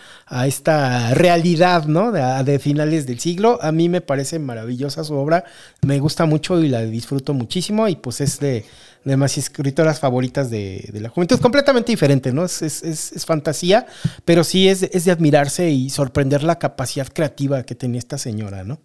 [0.49, 2.11] esta realidad, ¿no?
[2.11, 3.61] De, de, finales del siglo.
[3.63, 5.45] A mí me parece maravillosa su obra,
[5.83, 8.65] me gusta mucho y la disfruto muchísimo y pues es de
[9.07, 11.39] de mis escritoras favoritas de, la juventud.
[11.39, 12.45] Completamente diferente, ¿no?
[12.45, 13.87] Es, es, fantasía,
[14.25, 18.65] pero sí es, es, de admirarse y sorprender la capacidad creativa que tenía esta señora,
[18.65, 18.81] ¿no?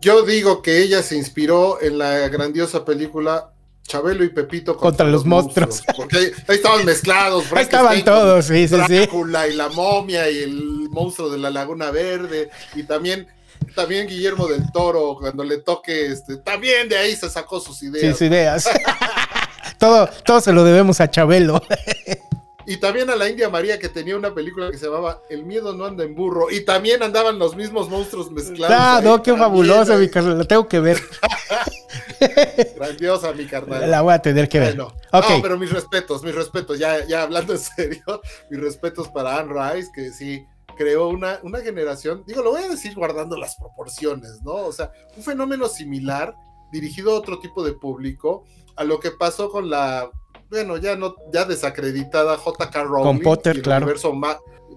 [0.00, 3.52] Yo digo que ella se inspiró en la grandiosa película
[3.86, 5.82] Chabelo y Pepito contra, los, monstruos.
[5.94, 7.44] Porque ahí, estaban mezclados.
[7.52, 9.08] Ahí estaban todos, sí, sí, sí.
[9.12, 12.48] y la momia y el monstruo de la Laguna Verde.
[12.74, 13.26] Y también,
[13.74, 18.00] también Guillermo del Toro, cuando le toque, este, también de ahí se sacó sus ideas.
[18.00, 18.70] Sí, sus ideas.
[19.78, 21.62] todo, todo se lo debemos a Chabelo.
[22.66, 25.74] Y también a la India María que tenía una película que se llamaba El miedo
[25.74, 26.50] no anda en burro.
[26.50, 28.76] Y también andaban los mismos monstruos mezclados.
[28.78, 30.38] Ah, no, qué fabuloso, mi carnal.
[30.38, 30.98] La tengo que ver.
[32.76, 33.90] Grandiosa, mi carnal.
[33.90, 34.76] La voy a tener que ver.
[34.76, 36.78] Bueno, no, pero mis respetos, mis respetos.
[36.78, 40.46] Ya, ya hablando en serio, mis respetos para Anne Rice, que sí
[40.76, 42.24] creó una, una generación.
[42.26, 44.54] Digo, lo voy a decir guardando las proporciones, ¿no?
[44.54, 46.34] O sea, un fenómeno similar
[46.72, 48.44] dirigido a otro tipo de público
[48.76, 50.10] a lo que pasó con la
[50.50, 52.84] bueno, ya no, ya desacreditada J.K.
[52.84, 53.04] Rowling.
[53.04, 53.84] Con Potter, el claro.
[53.84, 54.12] universo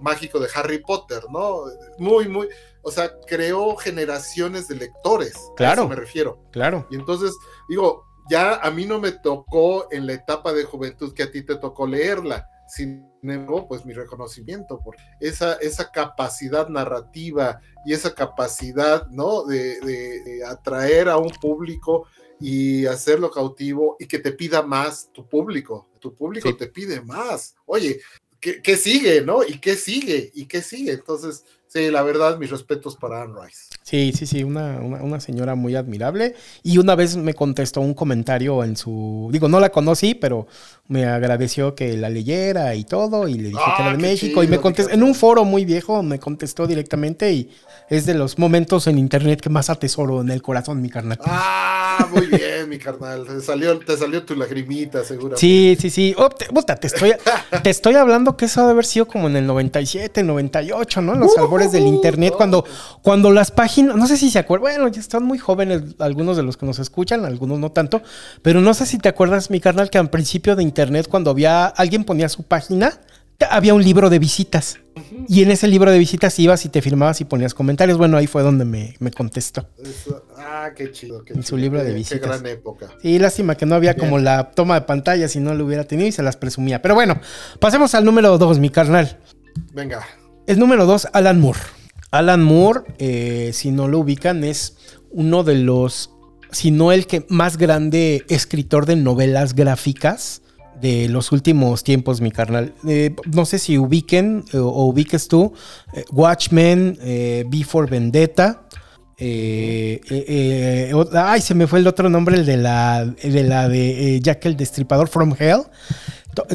[0.01, 1.65] mágico de Harry Potter, ¿no?
[1.99, 2.47] Muy, muy,
[2.81, 5.35] o sea, creó generaciones de lectores.
[5.55, 5.81] Claro.
[5.81, 6.41] A eso me refiero.
[6.51, 6.87] Claro.
[6.89, 7.37] Y entonces,
[7.69, 11.43] digo, ya a mí no me tocó en la etapa de juventud que a ti
[11.43, 12.47] te tocó leerla.
[12.67, 19.43] Sin embargo, pues mi reconocimiento por esa, esa capacidad narrativa y esa capacidad, ¿no?
[19.43, 22.07] De, de atraer a un público
[22.39, 25.87] y hacerlo cautivo y que te pida más tu público.
[25.99, 27.55] Tu público te pide más.
[27.65, 27.99] Oye,
[28.39, 29.43] ¿qué, sigue, no?
[29.43, 30.31] ¿Y qué sigue?
[30.33, 30.93] ¿Y qué sigue?
[30.93, 33.67] Entonces, sí, la verdad, mis respetos para Anne Rice.
[33.81, 36.35] Sí, sí, sí, una, una, señora muy admirable.
[36.61, 39.29] Y una vez me contestó un comentario en su.
[39.31, 40.47] Digo, no la conocí, pero
[40.87, 43.27] me agradeció que la leyera y todo.
[43.27, 44.43] Y le dije que era de ah, México.
[44.43, 44.93] y me contestó.
[44.93, 47.31] En un foro muy viejo me contestó directamente.
[47.31, 47.49] Y
[47.89, 51.19] es de los momentos en internet que más atesoro en el corazón, mi carnal.
[51.23, 53.25] Ah, muy bien, mi carnal.
[53.25, 55.37] Te salió, te salió tu lagrimita, seguro.
[55.37, 56.15] Sí, sí, sí.
[56.17, 56.45] Oh, te,
[56.87, 57.13] estoy,
[57.63, 61.15] te estoy hablando que eso debe haber sido como en el 97, 98, ¿no?
[61.15, 62.33] Los albores del internet.
[62.35, 62.65] Cuando,
[63.01, 66.43] cuando las páginas, no sé si se acuerdan, bueno, ya están muy jóvenes algunos de
[66.43, 68.01] los que nos escuchan, algunos no tanto,
[68.41, 71.65] pero no sé si te acuerdas, mi carnal, que al principio de internet, cuando había
[71.65, 72.99] alguien ponía su página,
[73.49, 74.79] había un libro de visitas.
[75.27, 77.97] Y en ese libro de visitas ibas y te firmabas y ponías comentarios.
[77.97, 79.69] Bueno, ahí fue donde me, contestó.
[80.37, 81.23] ah, qué chido.
[81.27, 82.19] en su libro de visitas.
[82.19, 82.87] Qué gran época.
[83.01, 86.07] Sí, lástima que no había como la toma de pantalla si no lo hubiera tenido
[86.07, 86.81] y se las presumía.
[86.81, 87.19] Pero bueno,
[87.59, 89.19] pasemos al número dos, mi carnal.
[89.73, 90.05] Venga.
[90.47, 91.59] El número dos, Alan Moore.
[92.09, 94.77] Alan Moore, eh, si no lo ubican, es
[95.11, 96.11] uno de los,
[96.51, 100.41] si no el que más grande escritor de novelas gráficas
[100.81, 102.73] de los últimos tiempos, mi carnal.
[102.87, 105.53] Eh, no sé si ubiquen eh, o, ubiques tú
[105.93, 106.97] eh, Watchmen,
[107.49, 108.67] Before Vendetta.
[109.19, 110.01] ay,
[111.41, 115.07] se me fue el otro nombre, el de la de, la de Jack el Destripador
[115.07, 115.63] from Hell.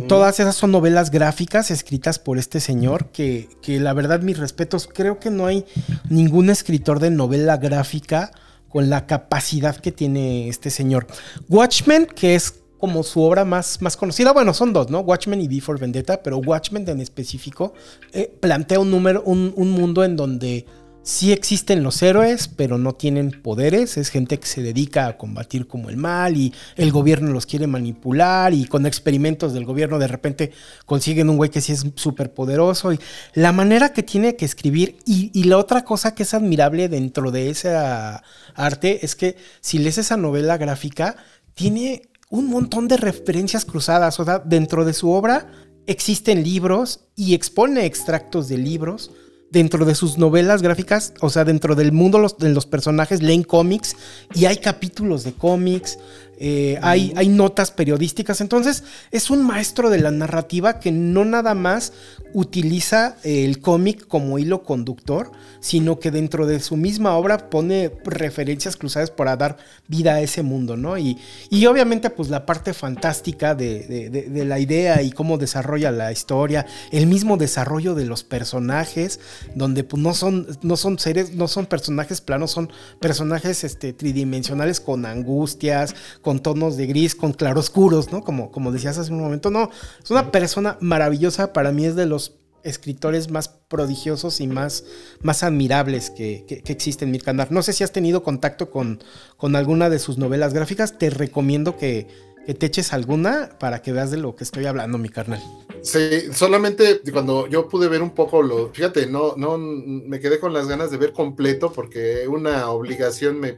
[0.06, 4.88] Todas esas son novelas gráficas escritas por este señor que, que la verdad mis respetos,
[4.92, 5.64] creo que no hay
[6.08, 8.30] ningún escritor de novela gráfica
[8.68, 11.08] con la capacidad que tiene este señor.
[11.48, 14.32] Watchmen, que es como su obra más, más conocida.
[14.32, 14.98] Bueno, son dos, ¿no?
[14.98, 17.74] Watchmen y Before Vendetta, pero Watchmen en específico
[18.12, 20.66] eh, plantea un, número, un, mundo en donde
[21.04, 23.96] sí existen los héroes, pero no tienen poderes.
[23.98, 27.68] Es gente que se dedica a combatir como el mal y el gobierno los quiere
[27.68, 30.50] manipular y con experimentos del gobierno de repente
[30.84, 32.92] consiguen un güey que sí es súper poderoso.
[32.92, 32.98] Y
[33.34, 37.30] la manera que tiene que escribir y, y, la otra cosa que es admirable dentro
[37.30, 38.24] de esa
[38.56, 41.14] arte es que si lees esa novela gráfica,
[41.54, 44.18] tiene un montón de referencias cruzadas.
[44.18, 45.52] O sea, dentro de su obra
[45.86, 49.12] existen libros y expone extractos de libros.
[49.50, 53.96] Dentro de sus novelas gráficas, o sea, dentro del mundo de los personajes leen cómics
[54.34, 55.98] y hay capítulos de cómics.
[56.44, 58.40] Eh, hay, hay, notas periodísticas.
[58.40, 58.82] Entonces,
[59.12, 61.92] es un maestro de la narrativa que no nada más
[62.34, 68.76] utiliza el cómic como hilo conductor, sino que dentro de su misma obra pone referencias
[68.76, 69.56] cruzadas para dar
[69.86, 70.98] vida a ese mundo, ¿no?
[70.98, 71.16] Y,
[71.48, 76.66] y obviamente, pues la parte fantástica de, de, la idea y cómo desarrolla la historia,
[76.90, 79.20] el mismo desarrollo de los personajes,
[79.54, 84.80] donde pues, no, son, no son seres, no son personajes planos, son personajes este, tridimensionales
[84.80, 88.22] con angustias, con tonos de gris, con claroscuros, ¿no?
[88.22, 89.50] Como, como decías hace un momento.
[89.50, 89.70] No,
[90.02, 91.52] es una persona maravillosa.
[91.52, 94.84] Para mí es de los escritores más prodigiosos y más,
[95.20, 97.50] más admirables que, que, existen, Mirkandar.
[97.50, 99.02] No sé si has tenido contacto con,
[99.36, 100.98] con alguna de sus novelas gráficas.
[100.98, 102.06] Te recomiendo que,
[102.46, 105.40] que te eches alguna para que veas de lo que estoy hablando, mi carnal.
[105.82, 110.52] Sí, solamente cuando yo pude ver un poco lo, fíjate, no, no, me quedé con
[110.52, 113.56] las ganas de ver completo porque una obligación, me,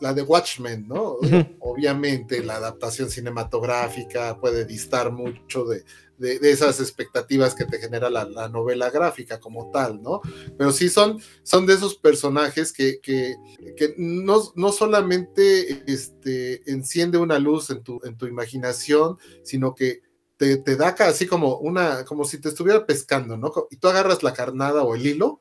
[0.00, 1.16] la de Watchmen, ¿no?
[1.58, 5.84] Obviamente la adaptación cinematográfica puede distar mucho de,
[6.20, 10.20] de, esas expectativas que te genera la, novela gráfica como tal, ¿no?
[10.56, 13.36] Pero sí son, son de esos personajes que, que,
[13.76, 20.02] que no, no, solamente este, enciende una luz en tu, en tu imaginación, sino que
[20.36, 23.52] te, da así como una, como si te estuviera pescando, ¿no?
[23.70, 25.38] Y tú agarras la carnada o el hilo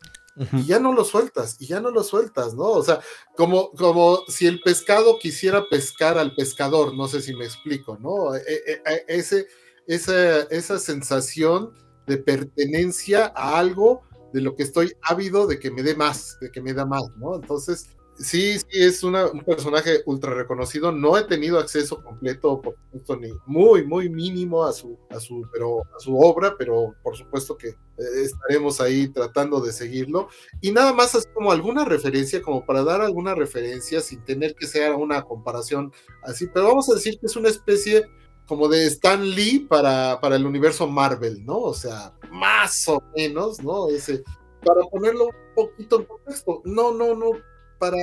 [0.53, 2.63] y ya no lo sueltas, y ya no lo sueltas, ¿no?
[2.63, 3.01] O sea,
[3.35, 8.35] como, como si el pescado quisiera pescar al pescador, no sé si me explico, ¿no?
[8.35, 9.47] E, e, e, ese,
[9.89, 11.73] esa, esa sensación
[12.07, 14.03] de pertenencia a algo
[14.33, 17.03] de lo que estoy ávido de que me dé más, de que me da más,
[17.17, 17.35] ¿no?
[17.35, 17.89] Entonces,
[18.19, 19.13] Sí, sí, es un
[19.45, 20.91] personaje ultra reconocido.
[20.91, 25.47] No he tenido acceso completo, por supuesto, ni muy, muy mínimo a su, a su,
[25.53, 27.75] pero, a su obra, pero por supuesto que eh,
[28.21, 30.27] estaremos ahí tratando de seguirlo.
[30.59, 34.67] Y nada más es como alguna referencia, como para dar alguna referencia sin tener que
[34.67, 38.05] ser una comparación así, pero vamos a decir que es una especie
[38.49, 41.59] como de Stan Lee para, para el universo Marvel, ¿no?
[41.59, 43.87] O sea, más o menos, ¿no?
[43.89, 44.23] Ese,
[44.65, 46.61] para ponerlo un poquito en contexto.
[46.65, 47.31] No, no, no
[47.77, 47.97] para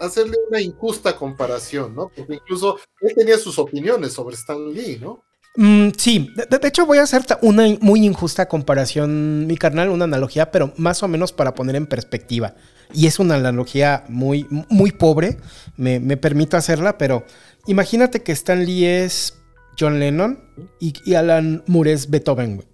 [0.00, 2.10] hacerle una injusta comparación, ¿no?
[2.16, 5.22] Porque incluso él tenía sus opiniones sobre Stan Lee, ¿no?
[5.56, 10.50] Mm, sí, de, hecho voy a hacer una muy injusta comparación, mi carnal, una analogía,
[10.50, 12.54] pero más o menos para poner en perspectiva.
[12.92, 15.38] Y es una analogía muy, muy pobre,
[15.76, 17.24] me, permito hacerla, pero
[17.66, 19.34] imagínate que Stan Lee es
[19.78, 20.38] John Lennon
[20.80, 22.64] y, Alan Moore es Beethoven.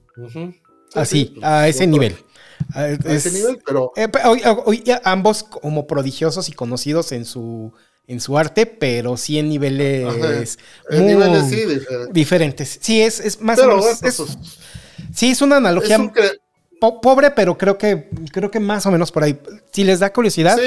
[0.95, 2.17] Así, a ese nivel.
[2.75, 3.93] A ese nivel, pero...
[3.97, 4.09] Eh,
[5.05, 7.73] ambos como prodigiosos y conocidos en su,
[8.07, 10.59] en su arte, pero sí en niveles,
[12.13, 12.79] diferentes.
[12.81, 13.99] Sí, es, es más o menos...
[14.01, 14.23] Pues,
[15.15, 15.99] sí, es una analogía
[17.01, 19.39] pobre, pero creo que, creo que más o menos por ahí.
[19.73, 20.59] Si les da curiosidad,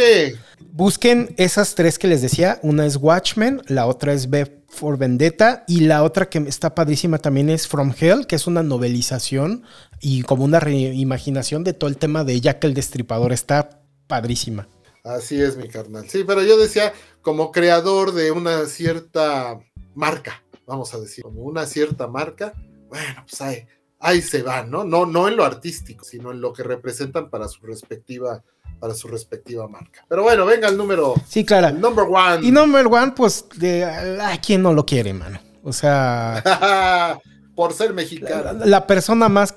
[0.72, 2.60] busquen esas tres que les decía.
[2.62, 7.18] Una es Watchmen, la otra es B for Vendetta y la otra que está padrísima
[7.18, 9.64] también es From Hell, que es una novelización
[10.02, 13.34] y como una reimaginación de todo el tema de Jack el Destripador.
[13.34, 14.68] Está padrísima.
[15.04, 16.10] Así es, mi carnal.
[16.10, 19.60] Sí, pero yo decía, como creador de una cierta
[19.94, 22.54] marca, vamos a decir, como una cierta marca,
[22.90, 23.66] bueno, pues ahí,
[24.06, 24.84] ahí se van, ¿no?
[24.84, 25.06] ¿no?
[25.06, 28.44] No en lo artístico, sino en lo que representan para su respectiva
[28.80, 30.06] para su respectiva marca.
[30.08, 31.16] Pero bueno, venga el número.
[31.28, 31.72] Sí, claro.
[31.72, 32.46] number one.
[32.46, 35.40] Y number one, pues, de, ¿a quién no lo quiere, mano?
[35.64, 37.20] O sea.
[37.56, 38.66] por ser mexicano.
[38.66, 39.54] La, persona más.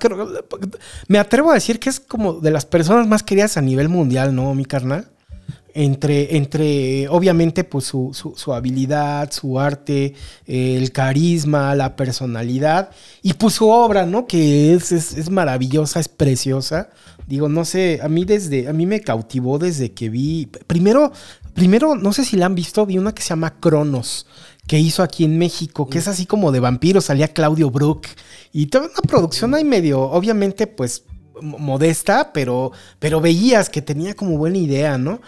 [1.07, 4.33] Me atrevo a decir que es como de las personas más queridas a nivel mundial,
[4.33, 5.07] ¿no, mi carnal?
[5.73, 10.15] Entre, entre obviamente, pues su, su, habilidad, su arte,
[10.47, 12.89] el carisma, la personalidad
[13.21, 14.25] y pues su obra, ¿no?
[14.25, 16.89] Que es, es, es, maravillosa, es preciosa.
[17.27, 21.11] Digo, no sé, a mí desde, a mí me cautivó desde que vi, primero,
[21.53, 24.25] primero, no sé si la han visto, vi una que se llama Cronos,
[24.67, 28.07] que hizo aquí en México, que es así como de vampiros, salía Claudio Brook
[28.51, 31.03] y toda una producción ahí medio, obviamente, pues
[31.41, 35.21] modesta, pero, pero veías que tenía como buena idea, ¿no?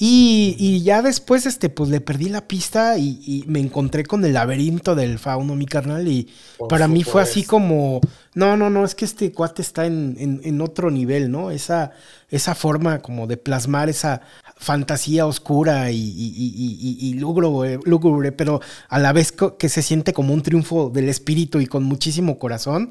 [0.00, 4.94] Y, ya después, este, pues le perdí la pista y, me encontré con el laberinto
[4.94, 6.28] del fauno, mi carnal, y
[6.68, 8.00] para mí fue así como,
[8.34, 11.50] no, no, no, es que este cuate está en, en, otro nivel, ¿no?
[11.50, 11.92] Esa,
[12.30, 14.20] esa forma como de plasmar esa
[14.58, 20.90] fantasía oscura y, y, lúgubre, pero a la vez que se siente como un triunfo
[20.90, 22.90] del espíritu y con muchísimo corazón.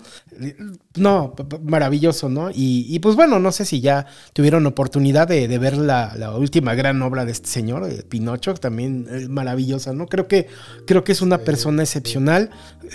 [0.95, 2.49] No, maravilloso, ¿no?
[2.53, 7.25] Y, pues bueno, no sé si ya tuvieron oportunidad de, ver la, última gran obra
[7.25, 10.07] de este señor, Pinocho, también es maravillosa, ¿no?
[10.07, 10.47] Creo que,
[10.85, 12.49] creo que es una persona excepcional,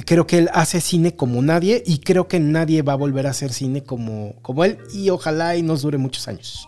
[0.07, 3.31] creo que él hace cine como nadie y creo que nadie va a volver a
[3.31, 6.67] hacer cine como, como él y ojalá y nos dure muchos años.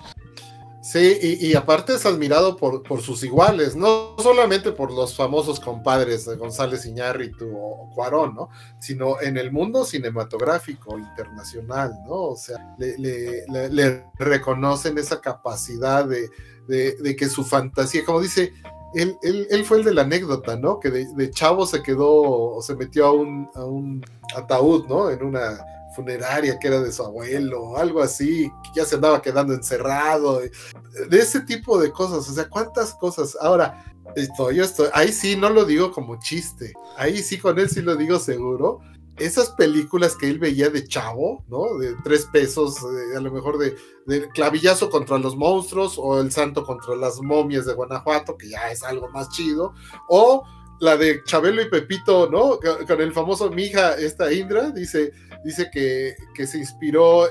[0.84, 6.26] Sí, y, aparte es admirado por, por, sus iguales, no solamente por los famosos compadres
[6.26, 8.50] de González Iñárritu o Cuarón, ¿no?
[8.80, 12.24] Sino en el mundo cinematográfico internacional, ¿no?
[12.24, 16.28] O sea, le, reconocen esa capacidad de,
[16.66, 18.52] de, que su fantasía, como dice,
[18.94, 20.78] él, él, fue el de la anécdota, ¿no?
[20.78, 22.10] Que de, chavo se quedó
[22.56, 24.04] o se metió a un,
[24.36, 25.10] ataúd, ¿no?
[25.10, 25.64] En una
[25.96, 31.40] funeraria que era de su abuelo, algo así, ya se andaba quedando encerrado, de ese
[31.40, 33.36] tipo de cosas, o sea, cuántas cosas.
[33.40, 33.84] Ahora,
[34.16, 37.80] esto, yo estoy, ahí sí no lo digo como chiste, ahí sí con él sí
[37.80, 38.80] lo digo seguro.
[39.16, 41.78] Esas películas que él veía de chavo, ¿no?
[41.78, 42.76] De tres pesos,
[43.16, 43.76] a lo mejor de,
[44.06, 48.70] de clavillazo contra los monstruos o el santo contra las momias de Guanajuato, que ya
[48.70, 49.74] es algo más chido,
[50.08, 50.44] o
[50.80, 52.58] la de Chabelo y Pepito, ¿no?
[52.86, 55.12] Con el famoso mi hija, esta Indra, dice,
[55.44, 57.28] dice que, que se inspiró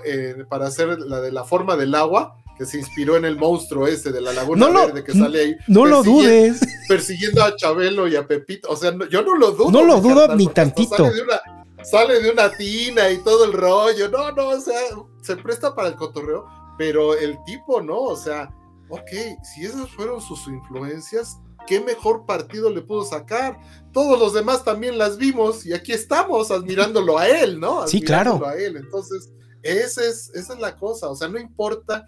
[0.50, 4.12] para hacer la de la forma del agua, que se inspiró en el monstruo ese
[4.12, 5.56] de la Laguna Verde que sale ahí.
[5.68, 6.60] No lo dudes.
[6.88, 8.70] Persiguiendo a Chabelo y a Pepito.
[8.70, 9.72] O sea, yo no lo dudo.
[9.72, 10.96] No lo dudo ni tantito.
[10.96, 14.10] Sale de, una, sale de una tina y todo el rollo.
[14.10, 14.80] No, no, o sea,
[15.22, 16.46] se presta para el cotorreo,
[16.78, 18.00] pero el tipo, ¿no?
[18.00, 18.50] O sea,
[18.90, 19.10] ok,
[19.44, 21.38] si esas fueron sus influencias,
[21.68, 23.58] ¿qué mejor partido le pudo sacar?
[23.92, 27.88] Todos los demás también las vimos y aquí estamos admirándolo a él, ¿no?
[27.88, 28.46] Sí, claro.
[28.46, 28.78] A él.
[28.78, 29.32] Entonces,
[29.62, 32.06] esa es, esa es la cosa, o sea, no importa.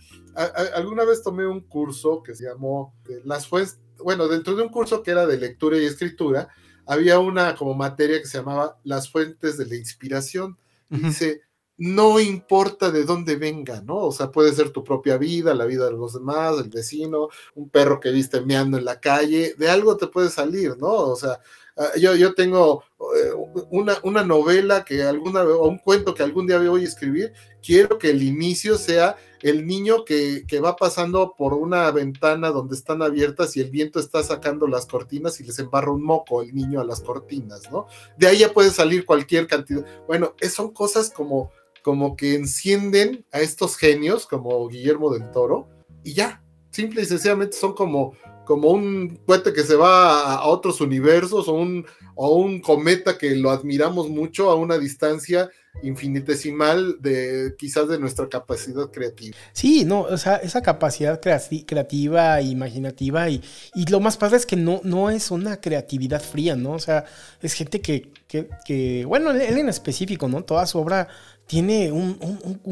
[0.76, 4.70] alguna vez tomé un curso que se llamó eh, Las Fuentes, bueno, dentro de un
[4.70, 6.50] curso que era de lectura y escritura,
[6.86, 10.58] había una como materia que se llamaba Las Fuentes de la Inspiración.
[10.90, 11.42] Y dice,
[11.78, 13.98] no importa de dónde venga, ¿no?
[13.98, 17.70] O sea, puede ser tu propia vida, la vida de los demás, el vecino, un
[17.70, 20.94] perro que viste meando en la calle, de algo te puede salir, ¿no?
[20.94, 21.42] O sea,
[21.76, 22.84] ah, yo, yo tengo
[23.18, 23.32] eh,
[23.72, 27.98] una, una novela que alguna o un cuento que algún día voy a escribir, quiero
[27.98, 29.18] que el inicio sea
[29.50, 34.00] el niño que, que, va pasando por una ventana donde están abiertas y el viento
[34.00, 37.88] está sacando las cortinas y les embarra un moco el niño a las cortinas, ¿no?
[38.18, 39.86] De ahí ya puede salir cualquier cantidad.
[40.08, 41.52] Bueno, son cosas como
[41.86, 45.68] como que encienden a estos genios como Guillermo del Toro
[46.04, 48.14] y ya, simple y sencillamente son como,
[48.46, 51.86] como un cohete que se va a, otros universos o un,
[52.16, 55.50] o un cometa que lo admiramos mucho a una distancia
[55.84, 59.36] infinitesimal de quizás de nuestra capacidad creativa.
[59.52, 63.44] Sí, no, o sea, esa capacidad creativa, imaginativa y,
[63.74, 66.72] y, lo más padre es que no, no es una creatividad fría, ¿no?
[66.72, 67.06] O sea,
[67.42, 70.44] es gente que, que, que bueno, él en específico, ¿no?
[70.44, 71.10] Toda su obra
[71.48, 72.18] tiene un,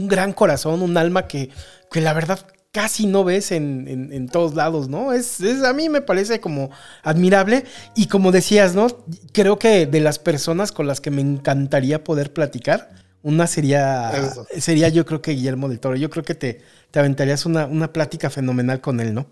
[0.07, 1.49] gran corazón, un alma que,
[1.91, 5.13] que la verdad casi no ves en, todos lados, ¿no?
[5.13, 6.71] Es, a mí me parece como
[7.03, 8.87] admirable y como decías, ¿no?
[9.31, 12.89] Creo que de las personas con las que me encantaría poder platicar,
[13.21, 14.11] una sería,
[14.57, 15.95] sería yo creo que Guillermo del Toro.
[15.95, 19.27] Yo creo que te, te aventarías una, una plática fenomenal con él, ¿no?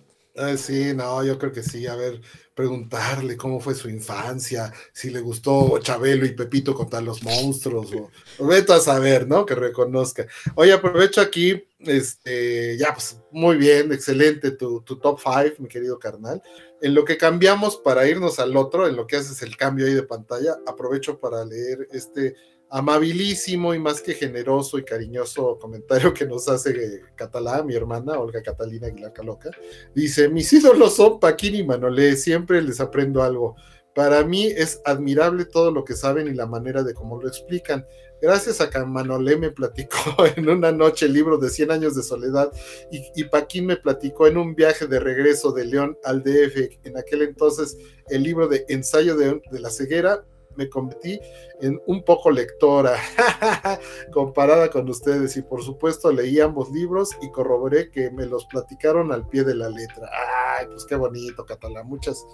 [0.58, 1.88] Sí, no, yo creo que sí.
[1.88, 2.22] A ver,
[2.56, 7.92] preguntarle cómo fue su infancia, si le gustó Chabelo y Pepito contra los monstruos,
[8.40, 9.46] o, o a saber, ¿no?
[9.46, 10.28] Que reconozca.
[10.56, 15.98] Oye, aprovecho aquí, este, ya, pues muy bien, excelente tu, tu top five, mi querido
[15.98, 16.42] carnal.
[16.82, 19.94] En lo que cambiamos para irnos al otro, en lo que haces el cambio ahí
[19.94, 22.36] de pantalla, aprovecho para leer este
[22.72, 28.42] amabilísimo y más que generoso y cariñoso comentario que nos hace Catalá, mi hermana Olga
[28.42, 29.52] Catalina Aguilar Caloca.
[29.94, 33.56] Dice, mis ídolos son Paquín y Manolé, siempre les aprendo algo.
[33.94, 37.86] Para mí es admirable todo lo que saben y la manera de cómo lo explican.
[38.22, 42.04] Gracias a que Manolé me platicó en una noche el libro de 100 años de
[42.04, 42.54] soledad
[42.90, 47.24] y, Paquín me platicó en un viaje de regreso de León al DF, en aquel
[47.24, 47.78] entonces
[48.08, 50.24] el libro de ensayo de la ceguera,
[50.62, 51.20] me convertí
[51.62, 52.96] en un poco lectora
[54.14, 59.12] comparada con ustedes y por supuesto leí ambos libros y corroboré que me los platicaron
[59.12, 60.10] al pie de la letra.
[60.58, 61.84] Ay, pues qué bonito, Catalá.
[61.84, 62.26] Muchas,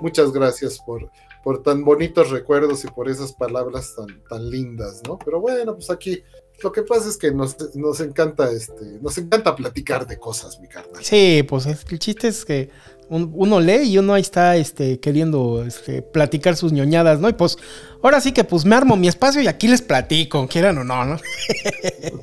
[0.00, 1.10] muchas gracias por,
[1.44, 5.18] por tan bonitos recuerdos y por esas palabras tan, tan lindas, ¿no?
[5.18, 6.22] Pero bueno, pues aquí
[6.62, 10.68] lo que pasa es que nos, nos encanta este, nos encanta platicar de cosas, mi
[10.68, 11.04] carnal.
[11.04, 12.70] Sí, pues el chiste es que
[13.08, 17.28] uno lee y uno ahí está este, queriendo este, platicar sus ñoñadas, ¿no?
[17.28, 17.56] Y pues
[18.02, 21.04] ahora sí que pues me armo mi espacio y aquí les platico, quieran o no,
[21.04, 21.16] ¿no?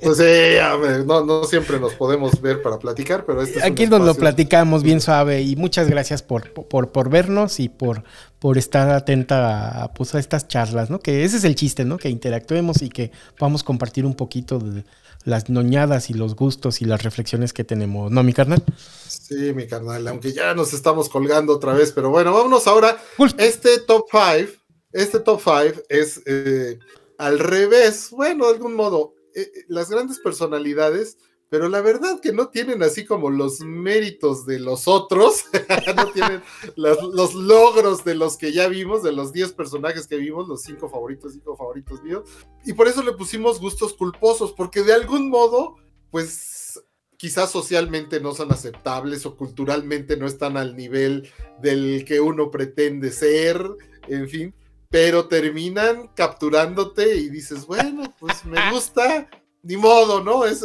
[0.02, 4.16] Pues sí, no, no siempre nos podemos ver para platicar, pero este Aquí nos lo
[4.16, 8.04] platicamos bien suave y muchas gracias por, por, por vernos y por,
[8.40, 11.00] por estar atenta a, pues, a estas charlas, ¿no?
[11.00, 11.98] Que ese es el chiste, ¿no?
[11.98, 14.84] Que interactuemos y que podamos compartir un poquito de
[15.26, 18.64] las noñadas y los gustos y las reflexiones que tenemos, ¿no, mi carnal?
[19.08, 22.98] Sí, mi carnal, aunque ya nos estamos colgando otra vez, pero bueno, vámonos ahora.
[23.38, 24.52] Este top 5,
[24.92, 26.80] este top 5 es eh,
[27.18, 31.18] al revés, bueno, de algún modo, eh, eh, las grandes personalidades
[31.54, 35.44] pero la verdad que no tienen así como los méritos de los otros,
[35.96, 36.42] no tienen
[36.76, 40.90] los, logros de los que ya vimos, de los 10 personajes que vimos, los 5
[40.90, 42.28] favoritos, 5 favoritos míos,
[42.66, 45.76] y por eso le pusimos gustos culposos, porque de algún modo,
[46.10, 46.82] pues
[47.18, 51.30] quizás socialmente no son aceptables o culturalmente no están al nivel
[51.62, 53.64] del que uno pretende ser,
[54.08, 54.56] en fin,
[54.90, 59.30] pero terminan capturándote y dices, bueno, pues me gusta,
[59.64, 60.46] ni modo, ¿no?
[60.46, 60.64] Es,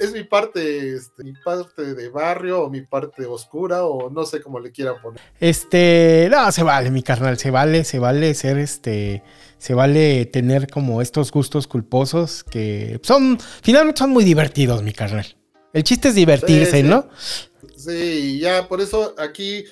[0.00, 4.42] es mi parte, este, mi parte de barrio o mi parte oscura o no sé
[4.42, 5.20] cómo le quieran poner.
[5.38, 9.22] Este, no, se vale, mi carnal, se vale, se vale ser este,
[9.56, 15.36] se vale tener como estos gustos culposos que son, finalmente son muy divertidos, mi carnal.
[15.72, 17.08] El chiste es divertirse, ¿no?
[17.76, 19.64] Sí, ya, por eso aquí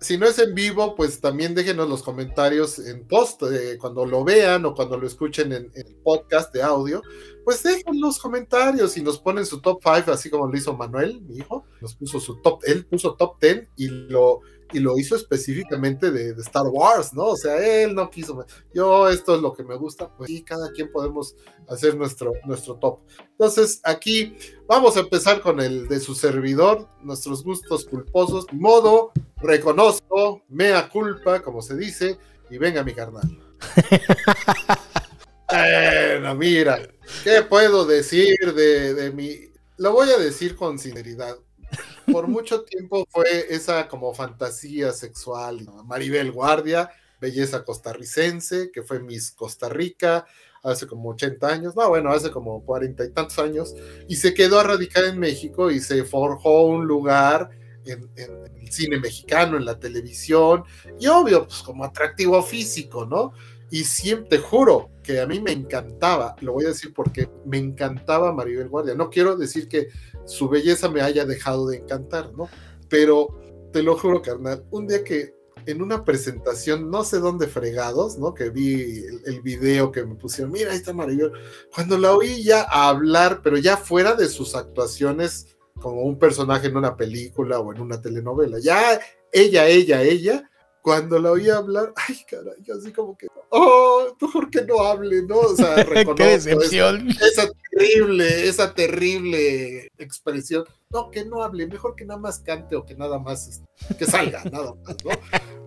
[0.00, 4.24] si no es en vivo, pues también déjenos los comentarios en post, eh, cuando lo
[4.24, 7.02] vean o cuando lo escuchen en, el podcast de audio,
[7.44, 11.20] pues dejen los comentarios y nos ponen su top 5, así como lo hizo Manuel,
[11.22, 14.40] mi hijo, nos puso su top, él puso top 10 y lo,
[14.72, 17.26] y lo hizo específicamente de, Star Wars, ¿no?
[17.26, 20.70] O sea, él no quiso, yo esto es lo que me gusta, pues sí, cada
[20.72, 21.36] quien podemos
[21.68, 23.00] hacer nuestro, nuestro top.
[23.30, 24.36] Entonces, aquí
[24.66, 31.42] vamos a empezar con el de su servidor, nuestros gustos culposos, modo, reconozco, mea culpa,
[31.42, 32.18] como se dice,
[32.50, 33.38] y venga mi carnal.
[35.50, 36.80] bueno, mira,
[37.22, 39.52] ¿qué puedo decir de, de mi...
[39.76, 41.36] Lo voy a decir con sinceridad
[42.10, 45.66] por mucho tiempo fue esa como fantasía sexual.
[45.84, 46.90] Maribel Guardia,
[47.20, 50.26] belleza costarricense, que fue Miss Costa Rica
[50.64, 53.74] hace como 80 años, no, bueno, hace como 40 y tantos años,
[54.08, 57.50] y se quedó a radicar en México y se forjó un lugar
[57.84, 60.64] en, el cine mexicano, en la televisión,
[60.98, 63.32] y obvio, pues como atractivo físico, ¿no?
[63.70, 67.58] Y siempre, te juro que a mí me encantaba, lo voy a decir porque me
[67.58, 68.94] encantaba Maribel Guardia.
[68.94, 69.88] No quiero decir que
[70.26, 72.48] su belleza me haya dejado de encantar, ¿no?
[72.88, 73.28] Pero
[73.72, 75.34] te lo juro, carnal, un día que
[75.66, 78.34] en una presentación, no sé dónde fregados, ¿no?
[78.34, 81.32] Que vi el, video que me pusieron, mira, ahí está Maribel.
[81.74, 86.76] Cuando la oí ya hablar, pero ya fuera de sus actuaciones como un personaje en
[86.76, 89.00] una película o en una telenovela, ya
[89.32, 90.50] ella, ella, ella,
[90.84, 95.38] cuando la oí hablar, ay, caray, así como que, oh, mejor que no hable, ¿no?
[95.38, 97.08] O sea, reconozco Qué decepción.
[97.08, 100.64] Esa, terrible, esa terrible expresión.
[100.90, 104.04] No, que no hable, mejor que nada más cante o que nada más, este, que
[104.04, 105.10] salga, nada más, ¿no?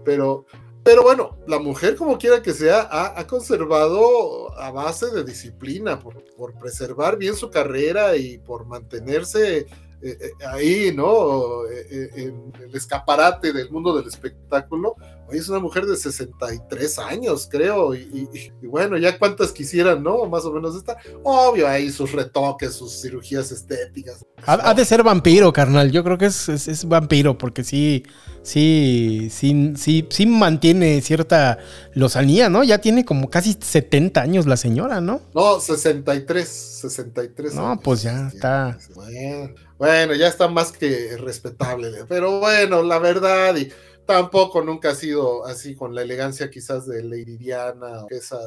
[0.06, 0.46] Pero,
[0.84, 6.24] pero bueno, la mujer, como quiera que sea, ha, conservado a base de disciplina, por,
[6.36, 9.66] por preservar bien su carrera y por mantenerse
[10.00, 11.66] eh, eh, ahí, ¿no?
[11.66, 14.96] Eh, en el escaparate del mundo del espectáculo.
[15.28, 18.30] Hoy es una mujer de 63 años, creo, y,
[18.62, 20.26] bueno, ya cuántas quisieran, ¿no?
[20.28, 20.98] Más o menos está.
[21.24, 24.24] Obvio, ahí sus retoques, sus cirugías estéticas.
[24.46, 25.92] Ha, de ser vampiro, carnal.
[25.92, 28.04] Yo creo que es, es, vampiro, porque sí,
[28.44, 31.58] sí, sí, sí, sí mantiene cierta
[31.94, 32.64] lozanía, ¿no?
[32.64, 35.22] Ya tiene como casi 70 años la señora, ¿no?
[35.34, 37.56] No, 63, 63.
[37.56, 38.78] No, pues ya está.
[38.96, 39.67] Bueno.
[39.78, 43.70] Bueno, ya está más que respetable, pero bueno, la verdad, y
[44.08, 48.40] tampoco nunca ha sido así con la elegancia quizás de Lady Diana o esa.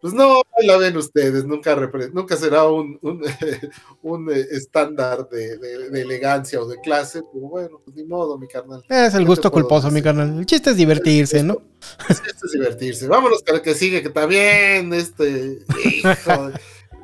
[0.00, 1.76] pues no, la ven ustedes, nunca,
[2.14, 5.58] nunca será un, un, eh, estándar de,
[5.92, 8.82] elegancia o de clase, pero bueno, pues ni modo, mi carnal.
[8.88, 10.38] Es el gusto culposo, mi carnal.
[10.38, 11.60] El chiste es divertirse, ¿no?
[12.08, 13.08] El chiste es divertirse.
[13.08, 16.50] Vámonos con el que sigue, que también, este, hijo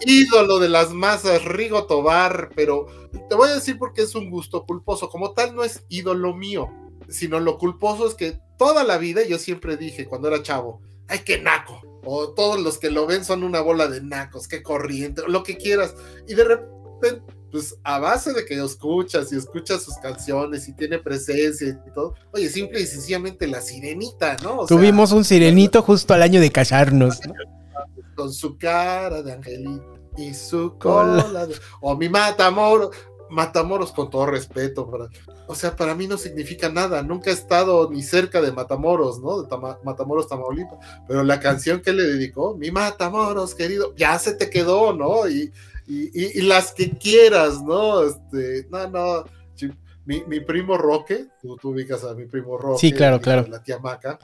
[0.04, 2.86] ídolo de las masas, Rigo Tobar, pero
[3.28, 5.08] te voy a decir porque es un gusto culposo.
[5.08, 6.68] Como tal, no es ídolo mío,
[7.08, 11.20] sino lo culposo es que toda la vida yo siempre dije cuando era chavo, ay,
[11.24, 11.80] qué naco.
[12.04, 15.56] O todos los que lo ven son una bola de nacos, qué corriente, lo que
[15.56, 15.94] quieras.
[16.28, 20.72] Y de repente, pues a base de que lo escuchas y escuchas sus canciones y
[20.74, 24.66] tiene presencia y todo, oye, simple y sencillamente la sirenita, ¿no?
[24.66, 27.34] Tuvimos un sirenito justo al año de casarnos, ¿no?
[28.16, 31.54] Con su cara de angelito y su cola de...
[31.80, 32.90] o mi Matamoros,
[33.30, 34.90] Matamoros con todo respeto,
[35.46, 39.42] o sea, para mí no significa nada, nunca he estado ni cerca de Matamoros, ¿no?
[39.42, 39.48] De
[39.84, 44.92] Matamoros, Tamaulipas, pero la canción que le dedicó, mi Matamoros, querido, ya se te quedó,
[44.92, 45.28] ¿no?
[45.28, 45.52] Y,
[45.86, 48.02] y, y las que quieras, ¿no?
[48.02, 49.24] Este, no, no,
[50.06, 53.44] mi, primo Roque, tú, tú, ubicas a mi primo Roque, sí, claro, claro.
[53.48, 54.18] la tía Maca,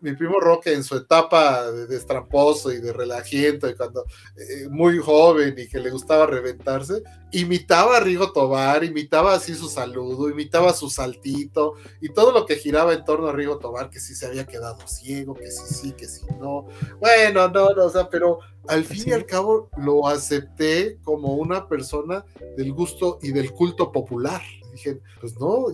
[0.00, 4.04] mi primo, Roque en su etapa de, estramposo y de relajiento y cuando
[4.36, 7.02] eh, muy joven y que le gustaba reventarse,
[7.32, 12.56] imitaba a Rigo Tobar, imitaba así su saludo, imitaba su saltito y todo lo que
[12.56, 15.92] giraba en torno a Rigo Tobar, que si se había quedado ciego, que si sí,
[15.92, 16.66] que si no.
[17.00, 21.68] Bueno, no, no, o sea, pero al fin y al cabo lo acepté como una
[21.68, 22.24] persona
[22.56, 24.42] del gusto y del culto popular
[24.78, 25.66] dije, pues no,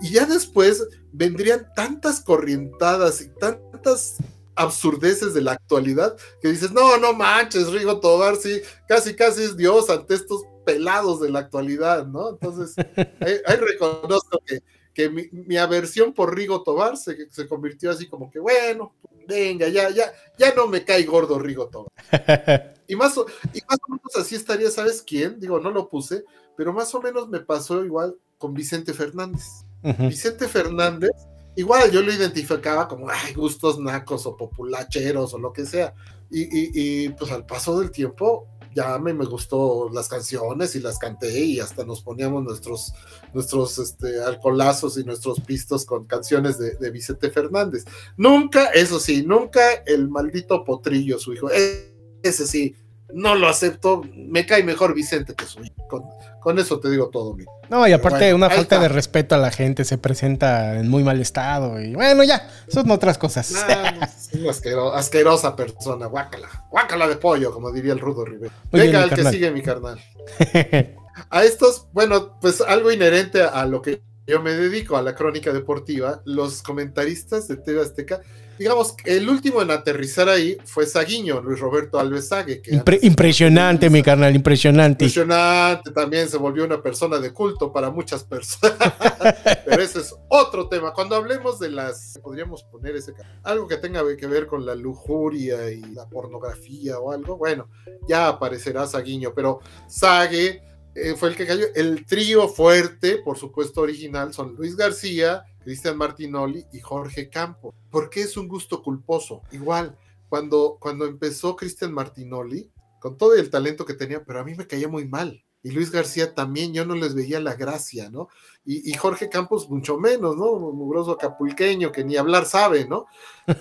[0.00, 4.16] y ya después vendrían tantas corrientadas y tantas
[4.54, 9.56] absurdeces de la actualidad que dices, no, no manches, Rigo Tobar, sí, casi, casi es
[9.56, 12.30] Dios ante estos pelados de la actualidad, ¿no?
[12.30, 12.74] Entonces,
[13.46, 14.62] ahí, reconozco que,
[14.94, 18.94] que mi, aversión por Rigo Tobar se, se, convirtió así como que, bueno,
[19.26, 21.90] venga, ya, ya, ya no me cae gordo Rigo Tobar.
[22.86, 25.40] y, más, y más o menos así estaría, ¿sabes quién?
[25.40, 26.24] Digo, no lo puse,
[26.56, 29.64] pero más o menos me pasó igual con Vicente Fernández.
[30.00, 31.12] Vicente Fernández,
[31.54, 35.94] igual yo lo identificaba como ay, gustos nacos o populacheros o lo que sea.
[36.28, 40.98] Y, y, pues al paso del tiempo ya me, me gustó las canciones y las
[40.98, 42.92] canté y hasta nos poníamos nuestros,
[43.32, 47.84] nuestros este, alcoholazos y nuestros pistos con canciones de, de Vicente Fernández.
[48.16, 51.48] Nunca, eso sí, nunca el maldito potrillo, su hijo.
[51.52, 51.94] E,
[52.24, 52.74] ese sí,
[53.14, 55.74] no lo acepto, me cae mejor Vicente que su hijo.
[55.88, 56.02] Con,
[56.40, 57.44] con eso te digo todo, mi.
[57.70, 58.80] No, y aparte bueno, una falta está.
[58.80, 62.90] de respeto a la gente, se presenta en muy mal estado y bueno, ya, son
[62.90, 63.52] otras cosas.
[63.52, 63.92] Nah,
[64.40, 68.52] no, asquerosa, asquerosa persona, guácala, guácala de pollo, como diría el Rudo Rivera.
[68.70, 70.00] Venga, el que sigue, mi carnal.
[71.30, 75.52] a estos, bueno, pues algo inherente a lo que yo me dedico, a la crónica
[75.52, 78.20] deportiva, los comentaristas de TV Azteca
[78.58, 82.60] digamos, el último en aterrizar ahí fue Saguiño, Luis Roberto Alves Sague.
[82.60, 85.04] Que Impre impresionante, mi carnal, impresionante.
[85.04, 88.76] Impresionante, también se volvió una persona de culto para muchas personas.
[89.64, 90.92] Pero ese es otro tema.
[90.92, 95.70] Cuando hablemos de las, podríamos poner ese algo que tenga que ver con la lujuria
[95.70, 97.68] y la pornografía o algo, bueno,
[98.08, 100.62] ya aparecerá Saguiño, pero Sague
[100.94, 101.66] eh, fue el que cayó.
[101.74, 107.74] El trío fuerte, por supuesto, original, son Luis García, Cristian Martinoli y Jorge Campo.
[107.90, 109.42] ¿Por qué es un gusto culposo?
[109.52, 109.96] Igual,
[110.28, 112.70] cuando, cuando empezó Cristian Martinoli,
[113.00, 115.42] con todo el talento que tenía, pero a mí me caía muy mal.
[115.64, 118.28] Y Luis García también, yo no les veía la gracia, ¿no?
[118.64, 120.58] Y, y Jorge Campos mucho menos, ¿no?
[120.58, 123.06] Mugroso acapulqueño que ni hablar sabe, ¿no?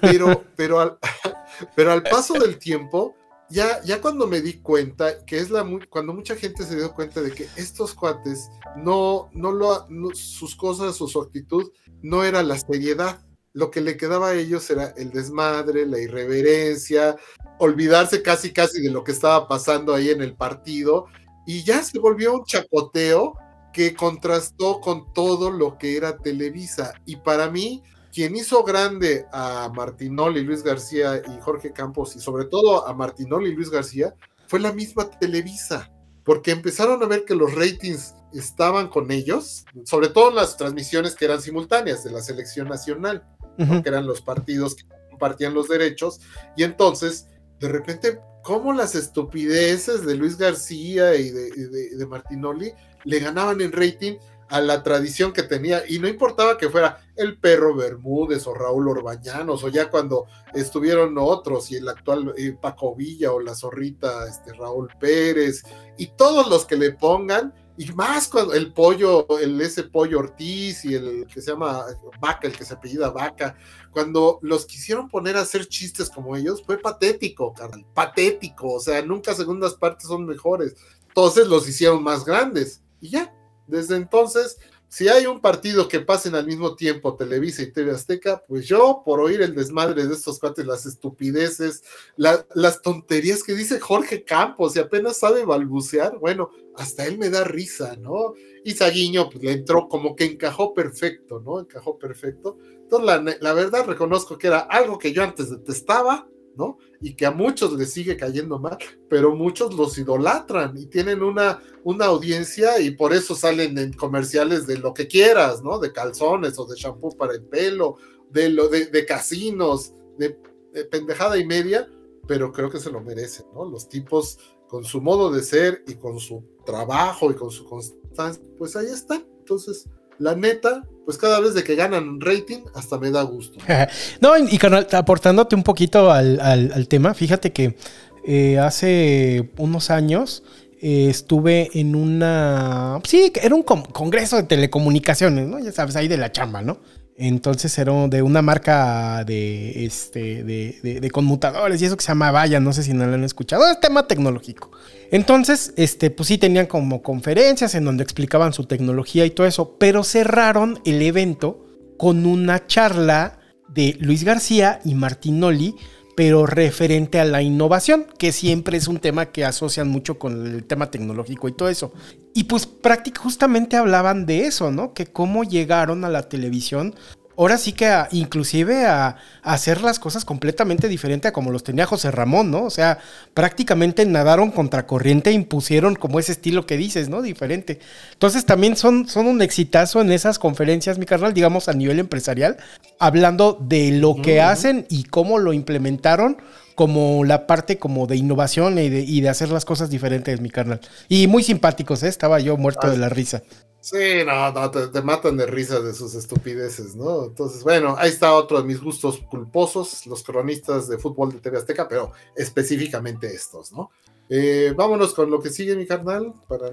[0.02, 0.98] Pero, pero, al,
[1.76, 3.16] pero al paso del tiempo,
[3.52, 7.22] ya, ya cuando me di cuenta, que es la cuando mucha gente se dio cuenta
[7.22, 11.72] de que estos cuates no, no lo, no, sus cosas su actitud
[12.02, 13.22] no era la seriedad.
[13.54, 17.18] Lo que le quedaba a ellos era el desmadre, la irreverencia,
[17.60, 21.08] olvidarse casi casi de lo que estaba pasando ahí en el partido
[21.46, 23.36] y ya se volvió un chacoteo
[23.74, 26.94] que contrastó con todo lo que era Televisa.
[27.06, 32.46] Y para mí, quien hizo grande a Martinoli, Luis García y Jorge Campos, y sobre
[32.46, 34.14] todo a Martinoli y Luis García,
[34.48, 35.92] fue la misma Televisa,
[36.24, 41.16] porque empezaron a ver que los ratings estaban con ellos, sobre todo en las transmisiones
[41.16, 43.24] que eran simultáneas de la selección nacional,
[43.58, 43.84] uh -huh.
[43.84, 46.20] que eran los partidos que compartían los derechos,
[46.58, 47.28] y entonces,
[47.60, 52.74] de repente, como las estupideces de Luis García y de, de, de Martinoli
[53.04, 54.18] le ganaban en rating
[54.52, 58.90] a la tradición que tenía, y no importaba que fuera el perro Bermúdez o Raúl
[58.90, 64.28] Orbañanos, o ya cuando estuvieron otros, y el actual eh, Paco Villa o la zorrita
[64.28, 65.64] este, Raúl Pérez,
[65.98, 70.84] y todos los que le pongan, y más cuando el pollo, el ese pollo Ortiz
[70.84, 71.86] y el que se llama
[72.20, 73.56] Vaca, el que se apellida Vaca,
[73.92, 79.02] cuando los quisieron poner a hacer chistes como ellos, fue patético, carnal, patético, o sea,
[79.02, 80.76] nunca segundas partes son mejores,
[81.08, 83.34] entonces los hicieron más grandes, y ya,
[83.72, 84.58] desde entonces,
[84.92, 89.04] si hay un partido que pasen al mismo tiempo Televisa y TV Azteca, pues yo,
[89.06, 91.82] por oír el desmadre de estos cuates, las estupideces,
[92.18, 97.30] la, las tonterías que dice Jorge Campos y apenas sabe balbucear, bueno, hasta él me
[97.30, 98.34] da risa, ¿no?
[98.66, 101.62] Y Saguiño pues, le entró como que encajó perfecto, ¿no?
[101.62, 102.58] Encajó perfecto.
[102.82, 106.28] Entonces, la verdad, reconozco que era algo que yo antes detestaba,
[106.62, 106.78] ¿no?
[107.02, 108.78] Y que a muchos les sigue cayendo mal,
[109.10, 114.68] pero muchos los idolatran y tienen una, una audiencia y por eso salen en comerciales
[114.68, 115.80] de lo que quieras, ¿no?
[115.80, 117.98] De calzones o de shampoo para el pelo,
[118.30, 120.38] de, lo, de, de casinos, de,
[120.72, 121.90] de, pendejada y media,
[122.28, 123.66] pero creo que se lo merecen, ¿no?
[123.66, 128.44] Los tipos con su modo de ser y con su trabajo y con su constancia,
[128.60, 129.26] pues ahí están.
[129.40, 129.90] Entonces,
[130.22, 133.58] la neta, pues cada vez de que ganan rating, hasta me da gusto.
[134.22, 134.60] no, y,
[134.94, 137.76] aportándote un poquito al, al, al tema, fíjate que
[138.24, 140.44] eh, hace unos años
[140.82, 143.00] eh, estuve en una.
[143.04, 145.60] Sí, era un congreso de telecomunicaciones, ¿no?
[145.60, 146.80] Ya sabes, ahí de la chamba, ¿no?
[147.24, 152.32] Entonces era de una marca de, este, de, de, conmutadores y eso que se llama
[152.32, 154.72] Vaya, no sé si no lo han escuchado, es tema tecnológico.
[155.12, 159.78] Entonces, este, pues sí tenían como conferencias en donde explicaban su tecnología y todo eso,
[159.78, 161.64] pero cerraron el evento
[161.98, 163.38] con una charla
[163.68, 165.76] de Luis García y Martinoli
[166.16, 170.64] pero referente a la innovación, que siempre es un tema que asocian mucho con el
[170.64, 171.94] tema tecnológico y todo eso.
[172.34, 174.94] Y pues prácticamente justamente hablaban de eso, ¿no?
[174.94, 176.96] Que cómo llegaron a la televisión
[177.42, 179.16] ahora sí que a, inclusive a, a,
[179.54, 182.64] hacer las cosas completamente diferente a como los tenía José Ramón, ¿no?
[182.64, 183.00] O sea,
[183.34, 187.24] prácticamente nadaron contracorriente e impusieron como ese estilo que dices, ¿no?
[187.24, 187.80] Diferente.
[188.14, 192.58] Entonces también son, son un exitazo en esas conferencias, mi carnal, digamos a nivel empresarial,
[193.00, 194.52] hablando de lo que uh -huh.
[194.52, 196.38] hacen y cómo lo implementaron
[196.76, 200.50] como la parte como de innovación y de, y de hacer las cosas diferentes, mi
[200.50, 200.80] carnal.
[201.10, 202.08] Y muy simpáticos, ¿eh?
[202.08, 203.42] Estaba yo muerto ah, de la risa.
[203.82, 207.26] Sí, no, no, te, te, matan de risa de sus estupideces, ¿no?
[207.26, 211.58] Entonces, bueno, ahí está otro de mis gustos culposos, los cronistas de fútbol de TV
[211.58, 213.90] Azteca, pero específicamente estos, ¿no?
[214.30, 216.70] Eh, vámonos con lo que sigue, mi carnal, para.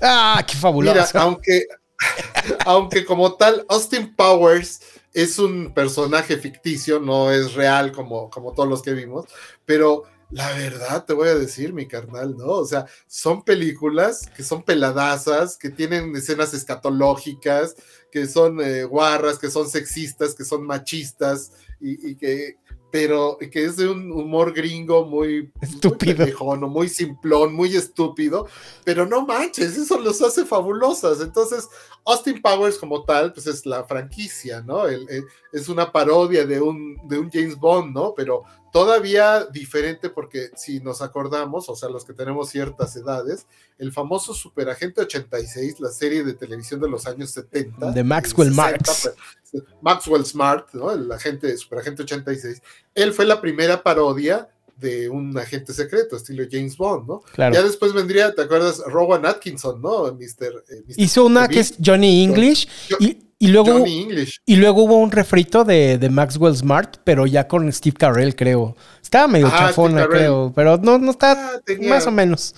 [0.00, 0.94] Ah, qué fabuloso.
[0.94, 1.66] Mira, aunque,
[2.66, 4.80] aunque como tal, Austin Powers
[5.12, 9.26] es un personaje ficticio, no es real como, como todos los que vimos,
[9.66, 12.46] pero la verdad te voy a decir, mi carnal, ¿no?
[12.46, 17.76] O sea, son películas que son peladazas, que tienen escenas escatológicas,
[18.10, 22.56] que son eh, guarras, que son sexistas, que son machistas y, que
[22.90, 28.46] pero que es de un humor gringo muy estúpido, muy, muy simplón, muy estúpido,
[28.84, 31.22] pero no manches, eso los hace fabulosas.
[31.22, 31.68] Entonces,
[32.04, 34.84] Austin Powers como tal, pues es la franquicia, ¿no?
[34.86, 38.12] es una parodia de un, de un James Bond, ¿no?
[38.14, 43.46] Pero todavía diferente porque si nos acordamos, o sea, los que tenemos ciertas edades,
[43.78, 47.92] el famoso Superagente 86, la serie de televisión de los años 70.
[47.92, 49.12] De Maxwell Marx.
[49.82, 50.90] Maxwell Smart, ¿no?
[50.90, 52.62] El agente Superagente 86.
[52.94, 57.20] Él fue la primera parodia de un agente secreto, estilo James Bond, ¿no?
[57.34, 57.54] Claro.
[57.54, 58.82] Ya después vendría, ¿te acuerdas?
[58.86, 60.12] Rowan Atkinson, ¿no?
[60.12, 60.64] Mr.
[60.70, 62.66] Eh, Hizo una que es Johnny English
[62.98, 64.40] y, y, luego, Johnny English.
[64.46, 68.76] y luego hubo un refrito de, de, Maxwell Smart, pero ya con Steve Carell, creo.
[69.02, 72.54] Estaba medio chafona, creo, pero no, no está ah, más o menos.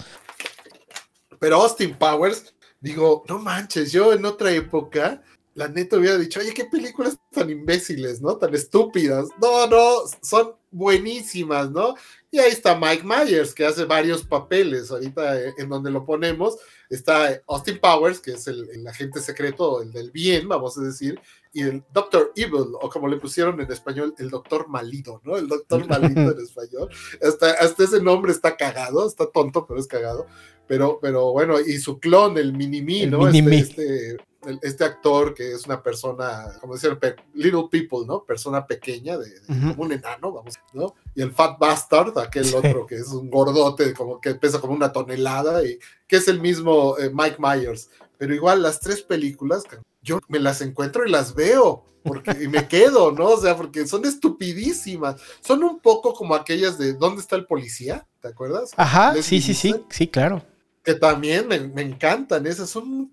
[1.39, 5.23] Pero Austin Powers, digo, no manches, yo en otra época
[5.55, 8.36] la neta hubiera dicho, oye, qué películas tan imbéciles, ¿no?
[8.36, 9.28] Tan estúpidas.
[9.40, 11.94] No, no, son buenísimas, ¿no?
[12.35, 14.90] Y ahí está Mike Myers, que hace varios papeles.
[14.90, 16.56] Ahorita eh, en donde lo ponemos
[16.90, 21.20] está Austin Powers, que es el, agente secreto, el del bien, vamos a decir,
[21.52, 25.36] y el Doctor Evil, o como le pusieron en español, el Doctor Malido, ¿no?
[25.36, 26.89] El Doctor Malido en español.
[27.23, 30.27] Hasta, hasta ese nombre está cagado, está tonto, pero es cagado.
[30.66, 33.28] Pero, pero bueno, y su clon, el Minimi, ¿no?
[33.28, 34.16] Este, este
[34.62, 36.99] este actor que es una persona, como decían,
[37.35, 38.24] little people, ¿no?
[38.24, 40.95] Persona pequeña, de, como un enano, vamos, ¿no?
[41.15, 44.93] Y el Fat Bastard, aquel otro que es un gordote, como que pesa como una
[44.93, 47.91] tonelada, y que es el mismo eh, Mike Myers.
[48.19, 49.65] Pero igual las tres películas,
[50.03, 51.85] yo me las encuentro y las veo.
[52.05, 53.31] Porque, y me quedo, ¿no?
[53.31, 55.16] O sea, porque son estupidísimas.
[55.41, 58.07] Son un poco como aquellas de ¿Dónde está el policía?
[58.20, 58.73] ¿Te acuerdas?
[58.77, 60.43] Ajá, sí, sí, sí, sí, claro
[60.85, 63.11] que también me, encantan, esas son,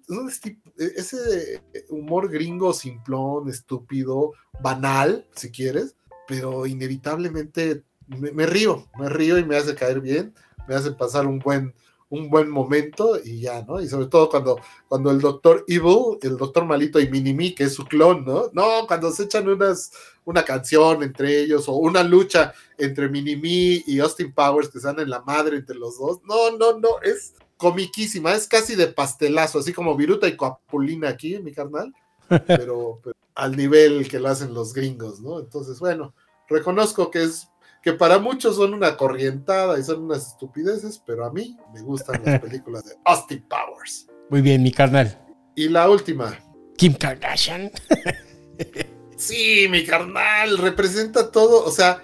[0.78, 5.96] ese humor gringo simplón, estúpido, banal, si quieres,
[6.28, 10.36] pero inevitablemente me, río, me río y me hace caer bien,
[10.68, 11.74] me hace pasar un buen,
[12.10, 13.80] un buen momento y ya, ¿no?
[13.80, 17.74] Y sobre todo cuando, cuando el doctor Evil, el doctor malito y Minimi, que es
[17.74, 18.50] su clon, ¿no?
[18.52, 19.94] No, cuando se echan unas,
[20.26, 25.10] una canción entre ellos o una lucha entre Minimi y Austin Powers que están en
[25.10, 29.72] la madre entre los dos, no, no, no, es comiquísima, es casi de pastelazo, así
[29.72, 31.94] como Viruta y Coapulina aquí, mi carnal,
[32.48, 33.00] pero,
[33.36, 35.40] al nivel que lo hacen los gringos, ¿no?
[35.40, 36.16] Entonces, bueno,
[36.50, 37.48] reconozco que es
[37.84, 42.20] que para muchos son una corrientada y son unas estupideces, pero a mí me gustan
[42.26, 44.08] las películas de Austin Powers.
[44.32, 45.24] Muy bien, mi carnal.
[45.56, 46.36] Y la última.
[46.78, 47.70] Kim Kardashian.
[49.18, 52.04] sí, mi carnal, representa todo, o sea,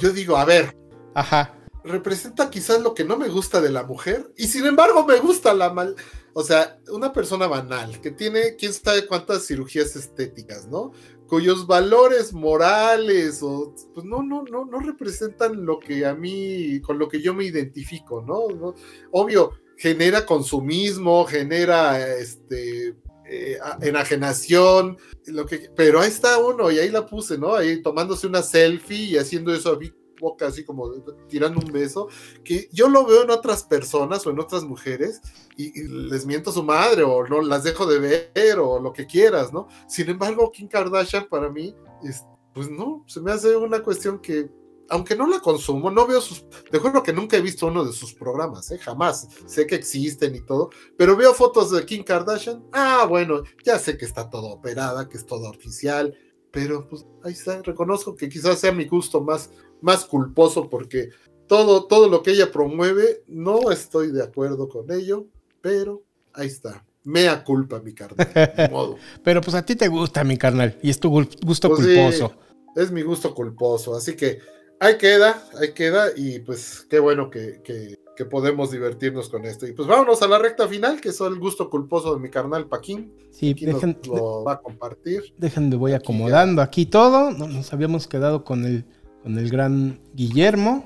[0.00, 0.76] yo digo, a ver.
[1.14, 5.18] Ajá representa quizás lo que no me gusta de la mujer y sin embargo me
[5.18, 5.96] gusta la mal,
[6.32, 10.92] o sea, una persona banal que tiene quién sabe cuántas cirugías estéticas, ¿no?
[11.26, 16.98] Cuyos valores morales o pues no no no no representan lo que a mí con
[16.98, 18.74] lo que yo me identifico, ¿no?
[19.10, 26.90] Obvio genera consumismo, genera este eh, enajenación, lo que, pero ahí está uno y ahí
[26.90, 27.54] la puse, ¿no?
[27.54, 29.78] Ahí tomándose una selfie y haciendo eso
[30.22, 30.90] boca así como
[31.28, 32.08] tirando un beso,
[32.44, 35.20] que yo lo veo en otras personas o en otras mujeres
[35.56, 37.98] y, les miento a su madre o no las dejo de
[38.34, 39.68] ver o lo que quieras, ¿no?
[39.88, 41.74] Sin embargo, Kim Kardashian para mí,
[42.04, 42.24] es,
[42.54, 44.48] pues no, se me hace una cuestión que
[44.92, 46.44] aunque no la consumo, no veo sus.
[46.70, 48.78] Te juro que nunca he visto uno de sus programas, ¿eh?
[48.78, 49.26] jamás.
[49.46, 50.68] Sé que existen y todo,
[50.98, 52.62] pero veo fotos de Kim Kardashian.
[52.72, 56.14] Ah, bueno, ya sé que está todo operada, que es todo oficial,
[56.50, 57.62] pero pues ahí está.
[57.62, 59.50] Reconozco que quizás sea mi gusto más,
[59.82, 61.10] más culposo porque
[61.46, 65.26] todo, todo lo que ella promueve, no estoy de acuerdo con ello,
[65.60, 66.02] pero
[66.32, 66.84] ahí está.
[67.04, 68.26] Mea culpa, mi carnal.
[68.70, 68.96] modo.
[69.22, 72.32] pero pues a ti te gusta, mi carnal, y es tu gusto pues culposo.
[72.76, 74.38] es mi gusto culposo, así que
[74.78, 77.98] ahí queda, ahí queda, y pues qué bueno que, que,
[78.30, 79.66] podemos divertirnos con esto.
[79.66, 82.68] Y pues vámonos a la recta final, que es el gusto culposo de mi carnal
[82.68, 83.12] Paquín.
[83.32, 85.34] Sí, dejen, lo va a compartir.
[85.38, 87.32] Déjenme, voy acomodando aquí todo.
[87.32, 88.84] Nos habíamos quedado con el
[89.22, 90.84] con el gran Guillermo.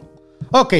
[0.51, 0.75] Ok.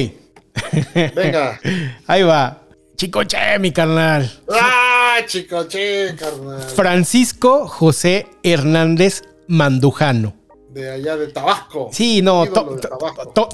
[1.15, 1.59] Venga.
[2.07, 2.63] Ahí va.
[2.95, 4.31] Chicoche, mi carnal.
[4.51, 6.61] ¡Ah, Chicoche, carnal!
[6.61, 10.33] Francisco José Hernández Mandujano.
[10.69, 11.89] De allá de Tabasco.
[11.91, 12.45] Sí, no,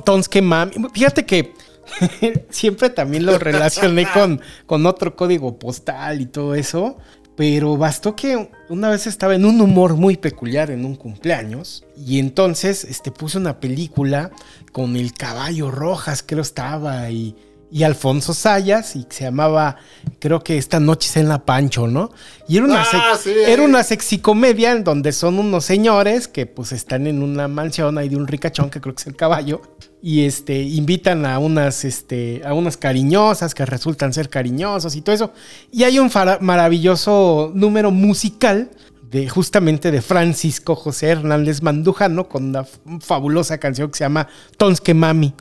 [0.05, 0.73] Tonsque Mami.
[0.93, 1.53] Fíjate que
[2.49, 6.97] siempre también lo relacioné con, con otro código postal y todo eso.
[7.35, 12.19] Pero bastó que una vez estaba en un humor muy peculiar en un cumpleaños y
[12.19, 14.31] entonces este, puse una película
[14.71, 17.35] con el caballo Rojas, creo estaba, y,
[17.71, 19.77] y Alfonso Sayas, y se llamaba,
[20.19, 22.11] creo que esta noche es en la Pancho, ¿no?
[22.47, 23.31] Y era una, Ah, sí.
[23.47, 28.09] era una sexicomedia en donde son unos señores que pues están en una mansión ahí
[28.09, 29.61] de un ricachón que creo que es el caballo
[30.05, 35.15] y este invitan a unas este a unas cariñosas que resultan ser cariñosos y todo
[35.15, 35.31] eso
[35.71, 36.11] y hay un
[36.41, 38.69] maravilloso número musical
[39.09, 42.65] de justamente de Francisco José Hernández Mandujano con una
[42.99, 44.27] fabulosa canción que se llama
[44.57, 45.33] Tonske Mami.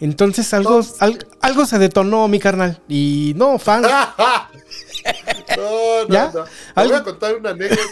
[0.00, 3.82] Entonces algo, al- algo se detonó mi carnal y no fan.
[3.82, 3.88] No,
[6.08, 6.30] no, ¿Ya?
[6.32, 6.44] no.
[6.44, 7.82] Te voy a contar una anécdota,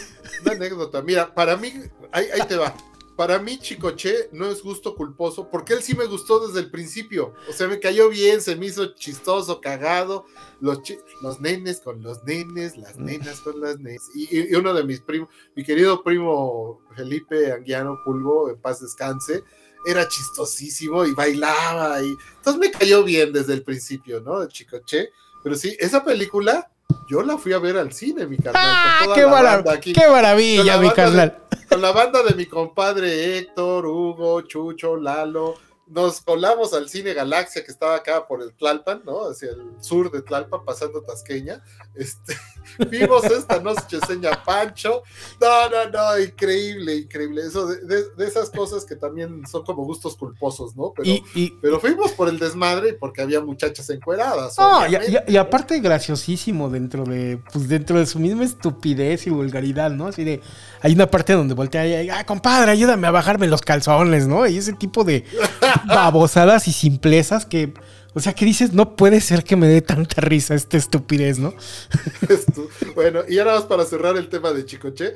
[0.43, 1.01] una anécdota.
[1.01, 1.73] Mira, para mí,
[2.11, 2.73] ahí, ahí te va.
[3.15, 7.33] Para mí, Chicoche no es gusto culposo, porque él sí me gustó desde el principio.
[7.49, 10.25] O sea, me cayó bien, se me hizo chistoso, cagado.
[10.59, 14.01] Los, chi- los nenes con los nenes, las nenas con las nenes.
[14.15, 18.81] Y, y- y uno de mis primos, mi querido primo Felipe Anguiano Pulgo, en paz
[18.81, 19.43] descanse,
[19.87, 22.01] era chistosísimo y bailaba.
[22.01, 22.17] Y...
[22.37, 24.45] Entonces me cayó bien desde el principio, ¿no?
[24.47, 25.09] Chicoche.
[25.41, 26.69] Pero sí, esa película
[27.07, 28.61] yo la fui a ver al cine, mi carnal.
[28.65, 29.93] ¡Ah, con toda qué, la mara- banda aquí.
[29.93, 31.37] qué maravilla, la mi carnal!
[31.69, 35.55] Con la banda de mi compadre Héctor, Hugo, Chucho, Lalo.
[35.87, 39.29] Nos colamos al cine Galaxia que estaba acá por el Tlalpan, ¿no?
[39.29, 41.61] Hacia el sur de Tlalpan, pasando Tasqueña.
[41.93, 42.35] Este,
[42.89, 45.03] vimos esta noche seña Pancho.
[45.39, 47.43] No, no, no, increíble, increíble.
[47.45, 50.91] Eso de, de- de esas cosas que también son como gustos culposos, ¿no?
[50.95, 54.57] Pero, Y, y- pero fuimos por el desmadre y porque había muchachas encueradas.
[54.57, 54.97] No, y-
[55.27, 60.07] y aparte graciosísimo dentro de, pues dentro de su misma estupidez y vulgaridad, ¿no?
[60.07, 60.41] Así de,
[60.81, 64.47] hay una parte donde voltea y, ah, compadre, ayúdame a bajarme los calzones, ¿no?
[64.47, 65.23] Y ese tipo de
[65.87, 67.73] babosadas y simplezas que,
[68.13, 71.53] o sea, que dices, no puede ser que me dé tanta risa esta estupidez, ¿no?
[72.95, 75.13] Bueno, y ahora más para cerrar el tema de Chicoche.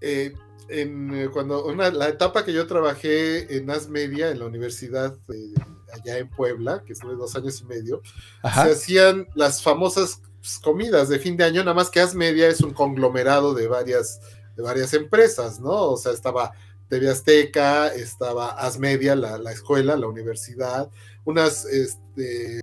[0.00, 0.34] eh,
[0.70, 5.16] en, eh, cuando una, la etapa que yo trabajé en As Media en la universidad
[5.34, 5.54] eh,
[5.92, 8.02] allá en Puebla, que estuve dos años y medio,
[8.42, 8.66] Ajá.
[8.66, 12.48] se hacían las famosas pues, comidas de fin de año, nada más que As Media
[12.48, 14.20] es un conglomerado de varias,
[14.56, 15.90] de varias empresas, ¿no?
[15.90, 16.52] O sea, estaba
[16.90, 20.90] TV Azteca, estaba As Media, la, la escuela, la universidad,
[21.24, 22.60] unas este,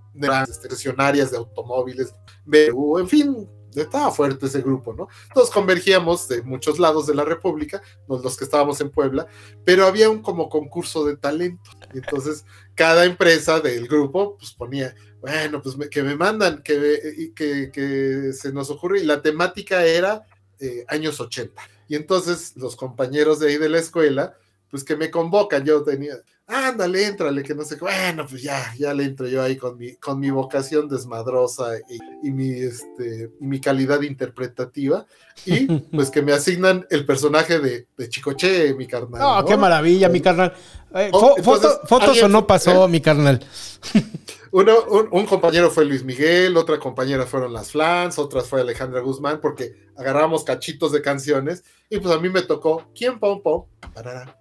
[0.50, 2.14] estacionarias de automóviles,
[2.46, 5.08] BU, en fin, estaba fuerte ese grupo, ¿no?
[5.34, 9.28] Todos convergíamos de muchos lados de la República, los que estábamos en Puebla,
[9.64, 11.72] pero había un como concurso de talento.
[11.94, 12.46] Entonces,
[12.76, 18.34] cada empresa del grupo, pues ponía, bueno, pues me- que me mandan, que, que, que
[18.34, 20.24] se nos ocurre, y la temática era
[20.60, 21.62] eh, años 80.
[21.88, 24.34] Y entonces los compañeros de ahí de la escuela,
[24.70, 26.16] pues que me convocan, yo tenía,
[26.46, 29.78] ándale, éntrale, que no sé qué, bueno, pues ya, ya le entro yo ahí con
[29.78, 35.06] mi, con mi vocación desmadrosa y, y mi, este, y mi calidad interpretativa,
[35.46, 39.22] y pues que me asignan el personaje de, de Chicoche, mi carnal.
[39.22, 39.48] No, ¿no?
[39.48, 40.54] qué maravilla, mi carnal.
[40.94, 43.40] Eh, Oh, fo- entonces, foto- fotos o no pasó, mi carnal.
[44.60, 49.02] Uno, un, un compañero fue Luis Miguel, otra compañera fueron las Flans, otras fue Alejandra
[49.02, 53.66] Guzmán, porque agarramos cachitos de canciones y pues a mí me tocó ¿Quién pom pom?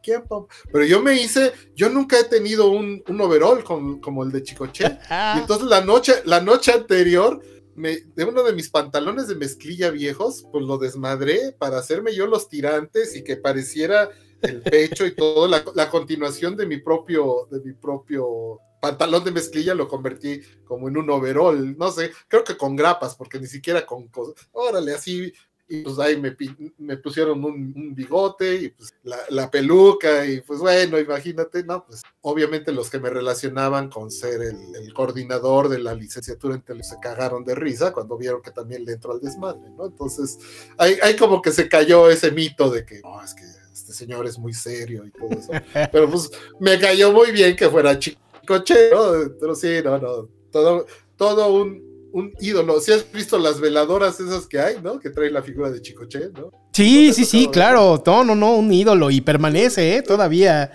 [0.02, 0.46] ¿Quién pom?
[0.72, 4.42] Pero yo me hice, yo nunca he tenido un, un overall con- como el de
[4.42, 4.84] Chicoche.
[5.36, 7.42] Y entonces la noche, la noche anterior,
[7.74, 12.26] me, de uno de mis pantalones de mezclilla viejos, pues lo desmadré para hacerme yo
[12.26, 14.08] los tirantes y que pareciera
[14.42, 19.32] el pecho y todo, la, la continuación de mi propio, de mi propio pantalón de
[19.32, 23.46] mezclilla lo convertí como en un overall, no sé, creo que con grapas, porque ni
[23.46, 25.32] siquiera con cosas, órale, así,
[25.68, 26.36] y pues ahí me,
[26.78, 31.84] me pusieron un, un bigote y pues la, la peluca y pues bueno, imagínate, ¿no?
[31.84, 36.62] Pues obviamente los que me relacionaban con ser el, el coordinador de la licenciatura en
[36.62, 39.86] televisión se cagaron de risa cuando vieron que también le entró al desmadre, ¿no?
[39.86, 40.38] Entonces,
[40.78, 43.42] hay, hay como que se cayó ese mito de que, no, es que
[43.86, 45.52] este señor es muy serio y todo eso.
[45.92, 49.12] Pero pues me cayó muy bien que fuera chicoche, ¿no?
[49.38, 50.86] Pero sí, no, no, todo,
[51.16, 52.80] todo un, un ídolo.
[52.80, 54.98] Si has visto las veladoras esas que hay, ¿no?
[54.98, 56.50] Que trae la figura de Chicoche, ¿no?
[56.72, 58.02] Sí, ¿No te sí, sí, claro.
[58.04, 60.02] No, no, no, un ídolo y permanece, ¿eh?
[60.02, 60.72] Todavía.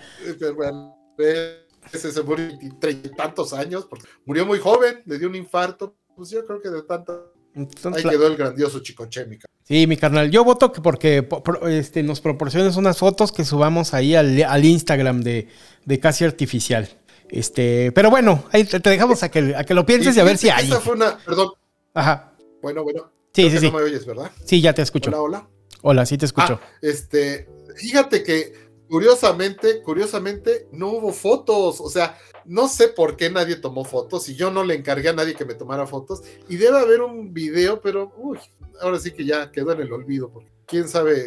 [1.18, 2.48] Eh, ese se murió
[2.80, 5.94] treinta y tantos años, porque murió muy joven, le dio un infarto.
[6.16, 7.31] Pues yo creo que de tanto.
[7.54, 10.30] Entonces, Ahí quedó el grandioso Chicoche, mi ca- Sí, mi carnal.
[10.30, 11.28] Yo voto que porque
[11.68, 15.48] este, nos proporciones unas fotos que subamos ahí al, al Instagram de,
[15.84, 16.88] de Casi Artificial.
[17.28, 20.38] Este, pero bueno, ahí te, dejamos a que, a que lo pienses y, a ver
[20.38, 20.66] si hay.
[20.66, 21.16] Esa fue una.
[21.18, 21.48] Perdón.
[21.94, 22.34] Ajá.
[22.60, 23.10] Bueno, bueno.
[23.34, 23.66] Sí, sí, sí.
[23.70, 24.30] No me oyes, ¿verdad?
[24.44, 25.10] Sí, ya te escucho.
[25.10, 25.48] Hola, hola.
[25.82, 26.60] Hola, sí te escucho.
[26.62, 28.52] Ah, este, fíjate que
[28.88, 31.80] curiosamente, curiosamente, no hubo fotos.
[31.80, 35.14] O sea, no sé por qué nadie tomó fotos y yo no le encargué a
[35.14, 38.38] nadie que me tomara fotos y debe haber un video, pero uy,
[38.80, 41.20] ahora sí que ya quedó en el olvido, porque quién sabe,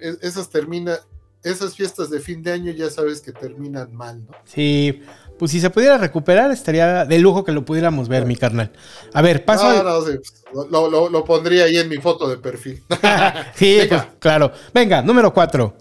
[0.00, 0.98] e, esas termina,
[1.42, 4.32] esas fiestas de fin de año ya sabes que terminan mal, ¿no?
[4.44, 5.02] Sí,
[5.38, 8.72] pues si se pudiera recuperar estaría de lujo que lo pudiéramos ver, mi carnal.
[9.12, 9.68] A ver, paso.
[9.68, 12.82] No, no, sí, pues, lo, lo, lo, pondría ahí en mi foto de perfil.
[13.56, 14.52] sí, pues, claro.
[14.72, 15.76] Venga, número cuatro.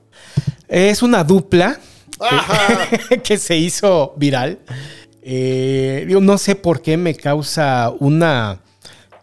[0.68, 1.80] Es una dupla
[3.10, 4.60] que, que se hizo viral.
[5.24, 8.60] Eh, yo no sé por qué me causa una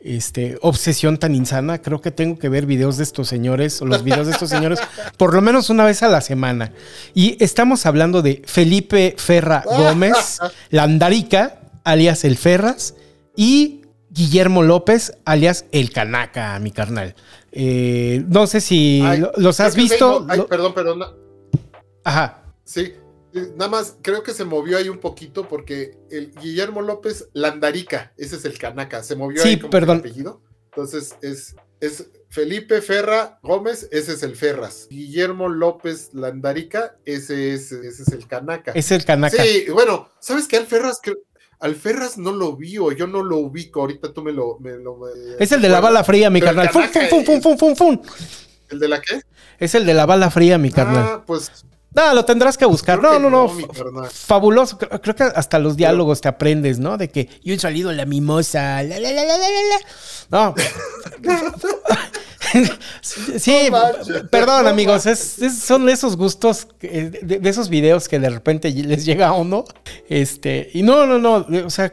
[0.00, 1.82] este, obsesión tan insana.
[1.82, 4.78] Creo que tengo que ver videos de estos señores o los videos de estos señores
[5.16, 6.72] por lo menos una vez a la semana.
[7.14, 10.38] Y estamos hablando de Felipe Ferra Gómez,
[10.70, 12.94] Landarica, alias El Ferras,
[13.34, 17.14] y Guillermo López, alias El Canaca, mi carnal.
[17.52, 20.18] Eh, no sé si Ay, los has visto.
[20.26, 21.04] tengo- ay, perdón, perdón.
[22.04, 22.42] Ajá.
[22.68, 22.92] Sí,
[23.32, 28.12] eh, nada más creo que se movió ahí un poquito porque el Guillermo López Landarica,
[28.18, 29.96] ese es el Canaca, se movió Sí, ahí como perdón.
[29.96, 30.42] el apellido.
[30.66, 34.86] Entonces es, es Felipe Ferra Gómez, ese es el Ferras.
[34.90, 38.72] Guillermo López Landarica, ese es, ese es el Canaca.
[38.74, 39.42] Es el Canaca.
[39.42, 40.58] Sí, bueno, ¿sabes qué?
[40.58, 41.16] Al Ferras, creo-
[41.60, 44.58] al Ferras no lo vi o yo no lo ubico, ahorita tú me lo...
[44.60, 46.68] me lo- me- Es el de la bala fría, mi el carnal.
[46.68, 48.02] Fum, Canaca fum, fum, fum, fum, fum.
[48.68, 49.22] ¿El de la qué?
[49.58, 51.04] Es el de la bala fría, mi carnal.
[51.08, 51.50] Ah, pues...
[51.94, 52.98] No, lo tendrás que buscar.
[52.98, 54.04] creo No, que no, no.
[54.10, 54.76] Fabuloso.
[54.78, 56.96] Creo, creo que hasta los diálogos te aprendes, ¿no?
[56.98, 58.82] De que yo he salido la mimosa.
[58.82, 59.78] La, la, la, la, la, la, la.
[60.30, 60.54] No.
[63.38, 65.06] sí, No perdón, amigos.
[65.06, 67.10] Es, es- son esos gustos, de,
[67.40, 69.64] de esos videos que de repente les llega a uno.
[70.08, 71.46] Este, y no, no, no.
[71.66, 71.92] O sea,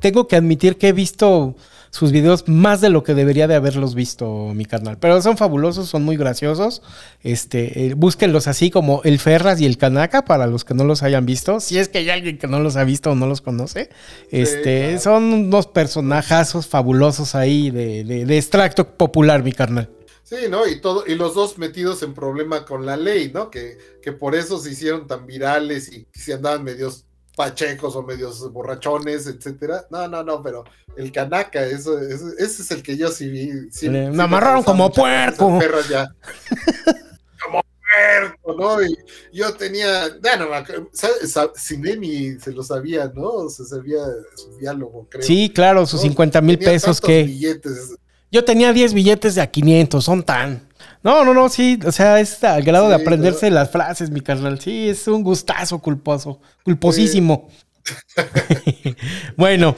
[0.00, 1.54] tengo que admitir que he visto
[1.94, 4.98] sus videos más de lo que debería de haberlos visto, mi carnal.
[4.98, 6.82] Pero son fabulosos, son muy graciosos.
[7.22, 11.04] Este, eh, búsquenlos así como el Ferras y el Canaca para los que no los
[11.04, 11.60] hayan visto.
[11.60, 13.90] Si es que hay alguien que no los ha visto o no los conoce.
[14.32, 15.00] Este, claro.
[15.00, 19.88] son unos personajazos fabulosos ahí de, de- de extracto popular, mi carnal.
[20.24, 20.66] Sí, ¿no?
[20.66, 23.50] Y todo, y los dos metidos en problema con la ley, ¿no?
[23.50, 27.04] Que, que por eso se hicieron tan virales y se andaban medios
[27.36, 29.86] pachecos o medios borrachones, etcétera.
[29.90, 30.64] No, no, no, pero
[30.96, 33.50] el canaca, eso, eso- ese es el que yo sí vi.
[33.70, 35.58] Sí, Le- sí me amarraron como puerco.
[35.90, 36.08] ya.
[37.44, 38.82] como puerco, ¿no?
[38.82, 38.96] Y
[39.32, 40.08] yo tenía,
[40.92, 41.32] ¿sabes?
[41.32, 43.48] Sa- Cinemi se lo sabía, ¿no?
[43.48, 43.98] Se sabía
[44.36, 45.22] su diálogo, creo.
[45.22, 46.08] Sí, claro, sus ¿no?
[46.08, 47.24] 50 mil pesos que...
[47.24, 47.94] billetes.
[48.30, 50.68] Yo tenía 10 billetes de a 500, son tan.
[51.04, 54.58] No, no, no, sí, o sea, es al grado de aprenderse las frases, mi carnal.
[54.58, 57.50] Sí, es un gustazo culposo, culposísimo.
[59.36, 59.76] bueno,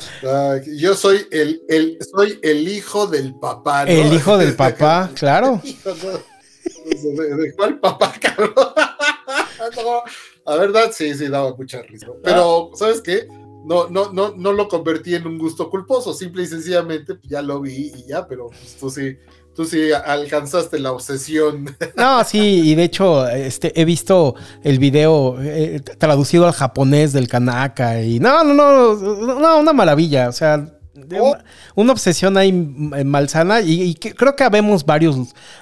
[0.76, 3.84] yo soy el, el, soy el hijo del papá.
[3.84, 3.90] ¿no?
[3.90, 5.60] el hijo del papá, claro.
[6.84, 8.54] ¿De, cuál papá, cabrón?
[8.54, 10.02] No,
[10.46, 12.06] la verdad, sí, sí, daba mucha risa.
[12.22, 13.26] Pero, ¿sabes qué?
[13.64, 17.42] No, no, no, no lo convertí en un gusto culposo, simple y sencillamente pues, ya
[17.42, 19.16] lo vi y ya, pero pues, tú sí,
[19.56, 21.74] tú sí alcanzaste la obsesión.
[21.96, 27.26] No, sí, y de hecho, este, he visto el video eh, traducido al japonés del
[27.26, 30.72] Kanaka y no, no, no, no, una maravilla, o sea,
[31.20, 31.36] Oh.
[31.74, 35.16] una obsesión ahí eh, malsana y, y que creo que habemos varios,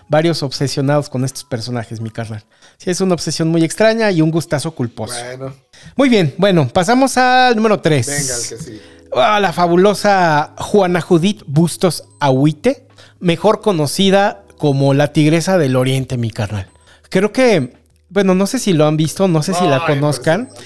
[0.08, 2.44] varios obsesionados con estos personajes, mi carnal.
[2.78, 5.16] Sí, es una obsesión muy extraña y un gustazo culposo.
[5.36, 5.52] Bueno,
[5.96, 8.06] Muy bien, bueno, pasamos al número 3.
[8.06, 8.80] venga, el que sí.
[9.12, 12.86] la fabulosa Juana Judith Bustos Ahuite,
[13.20, 16.68] mejor conocida como la Tigresa del Oriente, mi carnal.
[17.10, 17.74] Creo que,
[18.08, 20.48] bueno, no sé si lo han visto, no sé si la Ay, conozcan.
[20.48, 20.60] pues,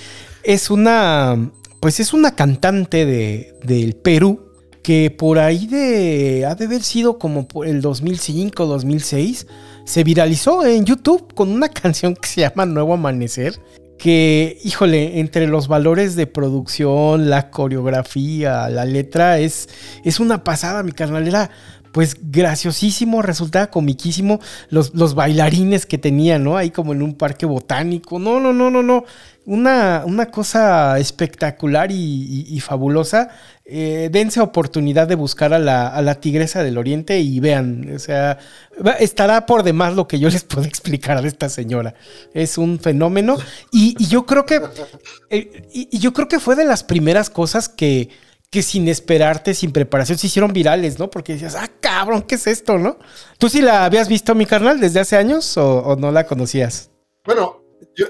[0.45, 1.51] Es una,
[1.81, 4.45] pues es una cantante de, del Perú
[4.83, 9.47] que por ahí de, ha de haber sido como por el 2005, 2006,
[9.85, 13.61] se viralizó en YouTube con una canción que se llama Nuevo Amanecer.
[13.99, 19.69] Que, híjole, entre los valores de producción, la coreografía, la letra, es,
[20.05, 21.27] es una pasada, mi carnal.
[21.27, 21.51] Era,
[21.99, 24.39] pues, graciosísimo, resultaba comiquísimo.
[24.71, 26.57] Los, los bailarines que tenía, ¿no?
[26.57, 28.21] Ahí como en un parque botánico.
[28.21, 29.05] No, no, no, no, no.
[29.47, 33.31] Una, una cosa espectacular y, fabulosa.
[33.65, 37.99] Eh, dense oportunidad de buscar a la, a la tigresa del oriente y vean, o
[37.99, 38.39] sea,
[39.01, 41.95] estará por demás lo que yo les puedo explicar de esta señora.
[42.33, 43.39] Es un fenómeno
[43.73, 44.61] y, yo creo que
[45.31, 48.09] eh, y yo creo que fue de las primeras cosas que,
[48.51, 51.11] que sin esperarte, sin preparación, se hicieron virales, ¿no?
[51.11, 52.99] Porque decías, ah, cabrón, ¿qué es esto, no?
[53.39, 56.91] ¿Tú sí la habías visto, mi carnal, desde hace años o, no la conocías?
[57.25, 57.63] Bueno,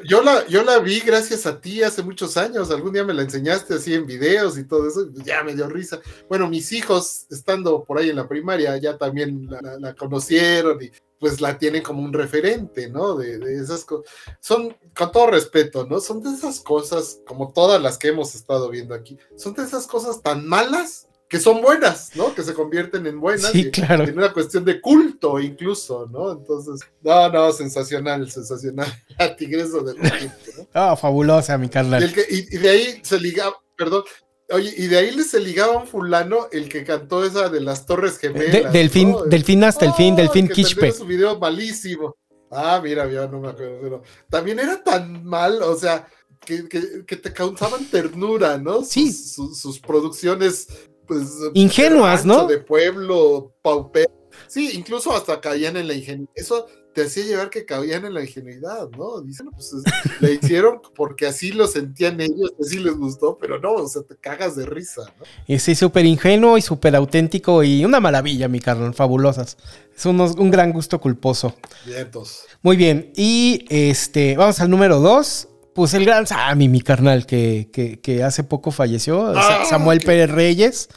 [0.04, 2.70] yo, la, yo la vi gracias a ti hace muchos años.
[2.70, 5.08] Algún día me la enseñaste así en videos y todo eso.
[5.12, 5.98] y ya me dio risa.
[6.28, 10.80] Bueno, mis hijos, estando por ahí en la primaria, ya también la, la- la conocieron
[10.82, 13.14] y pues la tienen como un referente, ¿no?
[13.16, 14.10] De, de esas cosas.
[14.40, 16.00] Son, con todo respeto, ¿no?
[16.00, 19.86] Son de esas cosas, como todas las que hemos estado viendo aquí, son de esas
[19.86, 22.34] cosas tan malas que son buenas, ¿no?
[22.34, 23.52] Que se convierten en buenas.
[23.52, 24.04] Sí, claro.
[24.04, 26.32] En una cuestión de culto incluso, ¿no?
[26.32, 28.90] Entonces, no, no, sensacional, sensacional.
[29.18, 30.66] La tigresa del oriente, ¿no?
[30.72, 32.02] Ah, fabulosa, mi Y, carnal.
[32.02, 34.04] el que- y- y de ahí se ligaba, perdón,
[34.50, 38.18] oye, y de ahí se ligaba un fulano el que cantó esa de las Torres
[38.18, 38.72] Gemelas.
[38.72, 39.22] De- del, fin, ¿no?
[39.24, 40.92] del fin hasta el fin, del Oh, fin que Quispe.
[40.92, 42.16] su video malísimo.
[42.50, 46.08] Ah, mira, ya no me acuerdo, pero también era tan mal, o sea,
[46.40, 48.78] que, que- que te causaban ternura, ¿no?
[48.78, 49.12] Sus, Sí.
[49.12, 50.66] sus, sus producciones,
[51.06, 51.24] pues.
[51.54, 52.48] Ingenuas, de rancho, ¿no?
[52.48, 54.08] De pueblo, pauper.
[54.46, 56.30] Sí, incluso hasta caían en la ingenuidad.
[56.34, 56.66] Eso
[57.00, 59.20] te hacía llevar que caían en la ingenuidad, ¿no?
[59.20, 63.74] Dicen, pues es- le hicieron porque así lo sentían ellos, así les gustó, pero no,
[63.74, 65.24] o sea, te cagas de risa, ¿no?
[65.46, 69.56] Y sí, súper ingenuo y súper auténtico y una maravilla, mi carnal, fabulosas.
[69.96, 71.54] Es unos- un gran gusto culposo.
[71.86, 72.40] Vientos.
[72.62, 75.48] Muy bien, y este, vamos al número dos.
[75.74, 80.28] Pues el gran Sammy, mi carnal, que, que- que hace poco falleció, Ah, Samuel Pérez
[80.30, 80.88] Reyes.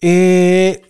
[0.00, 0.82] Eh,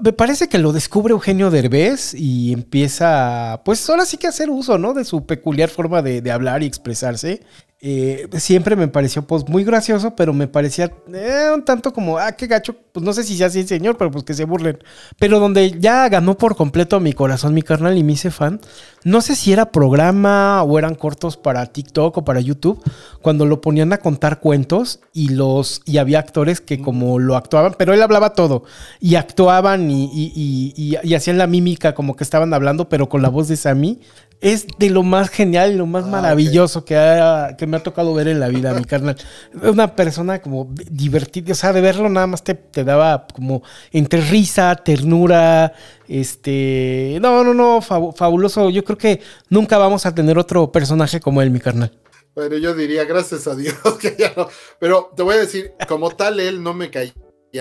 [0.00, 4.78] me parece que lo descubre Eugenio Derbez y empieza, pues ahora sí que hacer uso,
[4.78, 4.94] ¿no?
[4.94, 7.42] De su peculiar forma de, de hablar y expresarse.
[7.82, 12.32] Eh, siempre me pareció pues muy gracioso, pero me parecía eh, un tanto como, ah,
[12.32, 14.78] qué gacho, pues no sé si sea así el señor, pero pues que se burlen.
[15.18, 18.60] Pero donde ya ganó por completo mi corazón, mi carnal, y me hice fan,
[19.02, 22.82] no sé si era programa o eran cortos para TikTok o para YouTube,
[23.22, 27.74] cuando lo ponían a contar cuentos y los y había actores que como lo actuaban,
[27.78, 28.62] pero él hablaba todo
[29.00, 33.08] y actuaban y, y- y- y- y hacían la mímica como que estaban hablando, pero
[33.08, 34.00] con la voz de Sammy.
[34.40, 37.82] Es de lo más genial y lo más Ah, maravilloso que, ha- que me ha
[37.82, 39.16] tocado ver en la vida, mi carnal.
[39.62, 43.62] Una persona como divertida, o sea, de verlo nada más te, te daba como
[43.92, 45.74] entre risa, ternura,
[46.08, 47.18] este...
[47.20, 48.70] No, no, no, fabu- fabuloso.
[48.70, 51.92] Yo creo que nunca vamos a tener otro personaje como él, mi carnal.
[52.34, 54.48] Bueno, yo diría, gracias a Dios que ya no.
[54.78, 57.12] Pero te voy a decir, como tal, él no me caía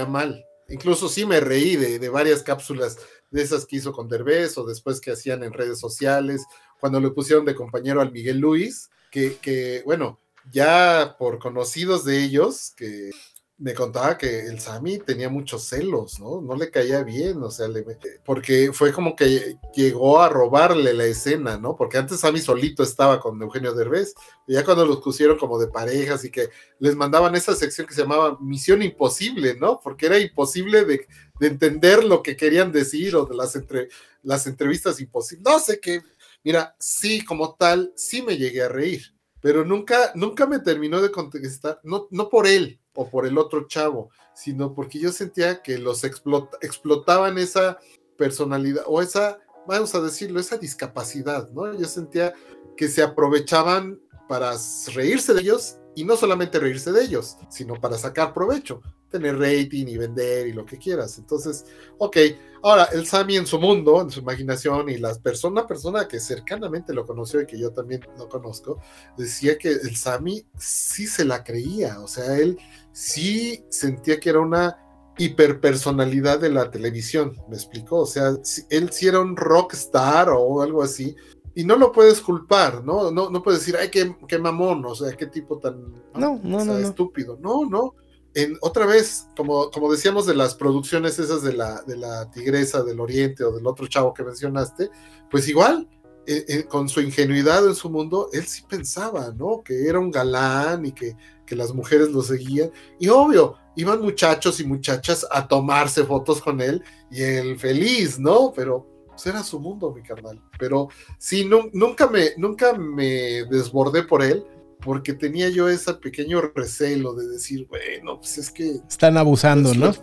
[0.08, 0.46] mal.
[0.70, 2.98] Incluso sí me reí de, de varias cápsulas
[3.32, 6.44] de esas que hizo con Derbez o después que hacían en redes sociales,
[6.80, 10.20] cuando le pusieron de compañero al Miguel Luis, que, que bueno,
[10.52, 13.12] ya por conocidos de ellos, que
[13.60, 16.40] me contaba que el Sami tenía muchos celos, ¿no?
[16.40, 17.86] No le caía bien, o sea, le,
[18.24, 21.76] porque fue como que llegó a robarle la escena, ¿no?
[21.76, 24.16] Porque antes Sami solito estaba con Eugenio Derbez,
[24.48, 26.50] y ya cuando los pusieron como de parejas y que
[26.80, 29.82] les mandaban esa sección que se llamaba Misión Imposible, ¿no?
[29.84, 31.06] Porque era imposible de,
[31.42, 33.90] de entender lo que querían decir o de las, entre,
[34.24, 35.44] las entrevistas imposibles.
[35.44, 36.02] No sé qué,
[36.44, 41.12] mira, sí, como tal, sí me llegué a reír, pero nunca, nunca me terminó de
[41.12, 45.78] contestar, no, no por él o por el otro chavo, sino porque yo sentía que
[45.78, 47.80] los explota, explotaban esa
[48.18, 51.74] personalidad o esa, vamos a decirlo, esa discapacidad, ¿no?
[51.78, 52.34] Yo sentía
[52.76, 54.54] que se aprovechaban para
[54.94, 59.88] reírse de ellos y no solamente reírse de ellos, sino para sacar provecho, tener rating
[59.88, 61.18] y vender y lo que quieras.
[61.18, 61.66] Entonces,
[61.98, 62.18] ok,
[62.64, 66.94] ahora el Sammy en su mundo, en su imaginación y la persona, persona que cercanamente
[66.94, 68.80] lo conoció y que yo también lo conozco,
[69.18, 72.58] decía que el Sammy sí se la creía, o sea, él
[72.92, 74.78] sí sentía que era una
[75.18, 78.32] hiperpersonalidad de la televisión, me explicó, o sea,
[78.70, 81.16] él sí era un rockstar o algo así,
[81.56, 83.12] y no lo puedes culpar, ¿no?
[83.12, 86.58] No, no puedes decir, ay, qué, qué mamón, o sea, qué tipo tan No, no,
[86.58, 86.88] o sea, no, no.
[86.88, 87.38] estúpido.
[87.42, 87.96] No, no.
[88.36, 92.84] En, otra vez, como, como decíamos de las producciones esas de la, de la Tigresa
[92.84, 94.90] del Oriente o del otro chavo que mencionaste,
[95.32, 95.88] pues igual,
[96.28, 99.64] eh, eh, con su ingenuidad en su mundo, él sí pensaba, ¿no?
[99.64, 102.72] Que era un galán y que, que las mujeres lo seguían.
[103.00, 108.54] Y obvio, iban muchachos y muchachas a tomarse fotos con él y él feliz, ¿no?
[108.56, 110.40] Pero pues era su mundo, mi carnal.
[110.60, 114.46] Pero sí, nu- nunca, me, nunca me desbordé por él
[114.84, 118.80] porque tenía yo ese pequeño recelo de decir, bueno, pues es que...
[118.88, 119.94] Están abusando, ¿no?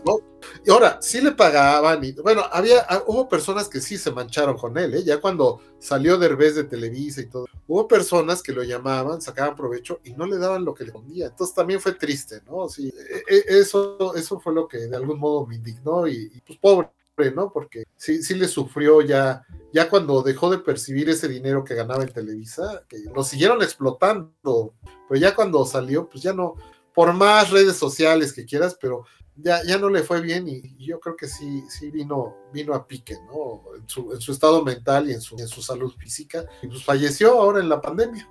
[0.65, 4.57] Y ahora, sí le pagaban y, bueno, había, ah, hubo personas que sí se mancharon
[4.57, 5.03] con él, ¿eh?
[5.05, 10.01] Ya cuando salió Derbez de Televisa y todo, hubo personas que lo llamaban, sacaban provecho
[10.05, 11.27] y no le daban lo que le respondía.
[11.27, 12.69] Entonces también fue triste, ¿no?
[12.69, 12.93] Sí,
[13.29, 16.59] e- e- eso, eso fue lo que de algún modo me indignó y, y, pues
[16.59, 16.91] pobre,
[17.35, 17.53] ¿no?
[17.53, 19.43] Porque sí, sí le sufrió ya,
[19.77, 24.73] ya cuando dejó de percibir ese dinero que ganaba en Televisa, que lo siguieron explotando,
[25.07, 26.55] pero ya cuando salió, pues ya no,
[26.95, 29.05] por más redes sociales que quieras, pero
[29.37, 32.87] ya, ya no le fue bien y, yo creo que sí, sí vino, vino a
[32.87, 33.65] pique, ¿no?
[33.79, 36.83] En su, en su estado mental y en su, en su salud física, y pues
[36.83, 38.27] falleció ahora en la pandemia.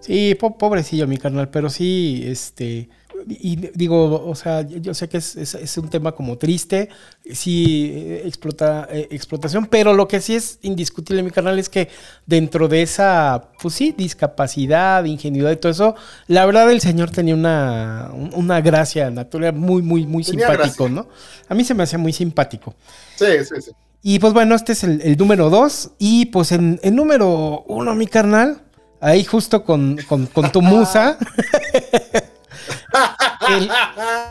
[0.00, 2.88] Sí, pobrecillo mi carnal, pero sí, este,
[3.28, 6.88] y digo, o sea, yo sé que es, un tema como triste,
[7.32, 11.88] sí, eh, explota, eh, explotación, pero lo que sí es indiscutible, mi carnal, es que
[12.26, 15.94] dentro de esa, pues sí, discapacidad, ingenuidad y todo eso,
[16.26, 21.08] la verdad el señor tenía una, una gracia natural muy, muy, muy simpático, ¿no?
[21.48, 22.74] A mí se me hacía muy simpático.
[23.16, 23.70] Sí, sí, sí.
[24.02, 28.06] Y pues bueno, este es el, número dos, y pues en el número uno, mi
[28.06, 28.62] carnal,
[29.00, 31.18] ahí justo con, con, con tu musa.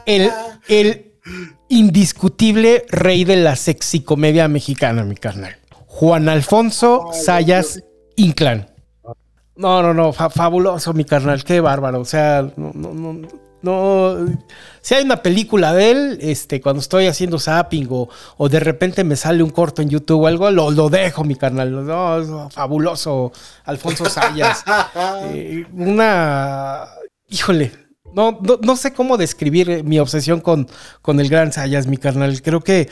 [0.06, 1.12] el,
[1.70, 5.58] indiscutible rey de la sexicomedia mexicana, mi carnal.
[5.88, 7.84] Juan Alfonso Sayas
[8.16, 8.70] Inclán.
[9.56, 12.00] No, no, no, fabuloso, mi carnal, qué bárbaro.
[12.00, 13.28] O sea, no, no, no,
[13.62, 14.16] no.
[14.82, 19.16] Si hay una película de él, este, cuando estoy haciendo zapping o, de repente me
[19.16, 21.86] sale un corto en YouTube o algo, lo, lo dejo, mi carnal.
[21.86, 23.32] No, fabuloso,
[23.66, 24.64] Alfonso Sayas.
[25.32, 26.86] Eh, una.
[27.30, 27.72] Híjole,
[28.14, 30.68] no, no, sé cómo describir eh, mi obsesión con,
[31.02, 32.42] con el gran Sayas, mi carnal.
[32.42, 32.90] Creo que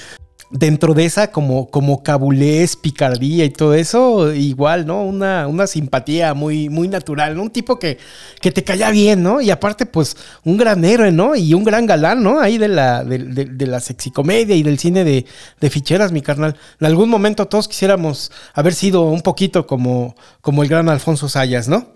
[0.50, 5.04] dentro de esa como, como cabulés, picardía y todo eso, igual, ¿no?
[5.04, 7.44] Una, una simpatía muy, muy natural, ¿no?
[7.44, 7.98] Un tipo que,
[8.40, 9.42] que te caía bien, ¿no?
[9.42, 11.36] Y aparte, pues, un gran héroe, ¿no?
[11.36, 12.40] Y un gran galán, ¿no?
[12.40, 15.26] Ahí de la, de, de, la sexicomedia y del cine de,
[15.60, 16.56] de, ficheras, mi carnal.
[16.80, 21.68] En algún momento todos quisiéramos haber sido un poquito como, como el gran Alfonso Sayas,
[21.68, 21.88] ¿no?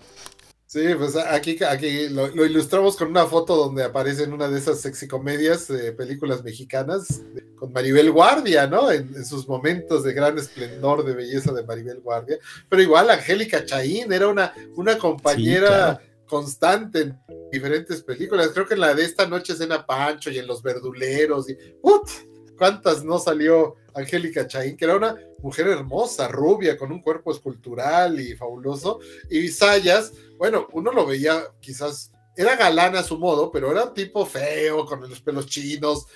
[0.72, 4.80] Sí, pues aquí, aquí lo, ilustramos con una foto donde aparece en una de esas
[4.80, 7.20] sexicomedias, de películas mexicanas,
[7.56, 8.90] con Maribel Guardia, ¿no?
[8.90, 12.38] En, sus momentos de gran esplendor de belleza de Maribel Guardia.
[12.70, 17.20] Pero igual Angélica Chaín era una, una compañera constante en
[17.52, 18.48] diferentes películas.
[18.54, 21.50] Creo que en la de esta noche cena Pancho y en Los Verduleros.
[21.50, 22.08] Y, ¡Ut!
[22.56, 24.76] ¿Cuántas no salió Angélica Chaín?
[24.76, 29.00] Que era una mujer hermosa, rubia, con un cuerpo escultural y fabuloso.
[29.30, 30.12] Y Sayas
[30.42, 34.84] bueno, uno lo veía quizás, era galán a su modo, pero era un tipo feo,
[34.84, 36.06] con los pelos chinos,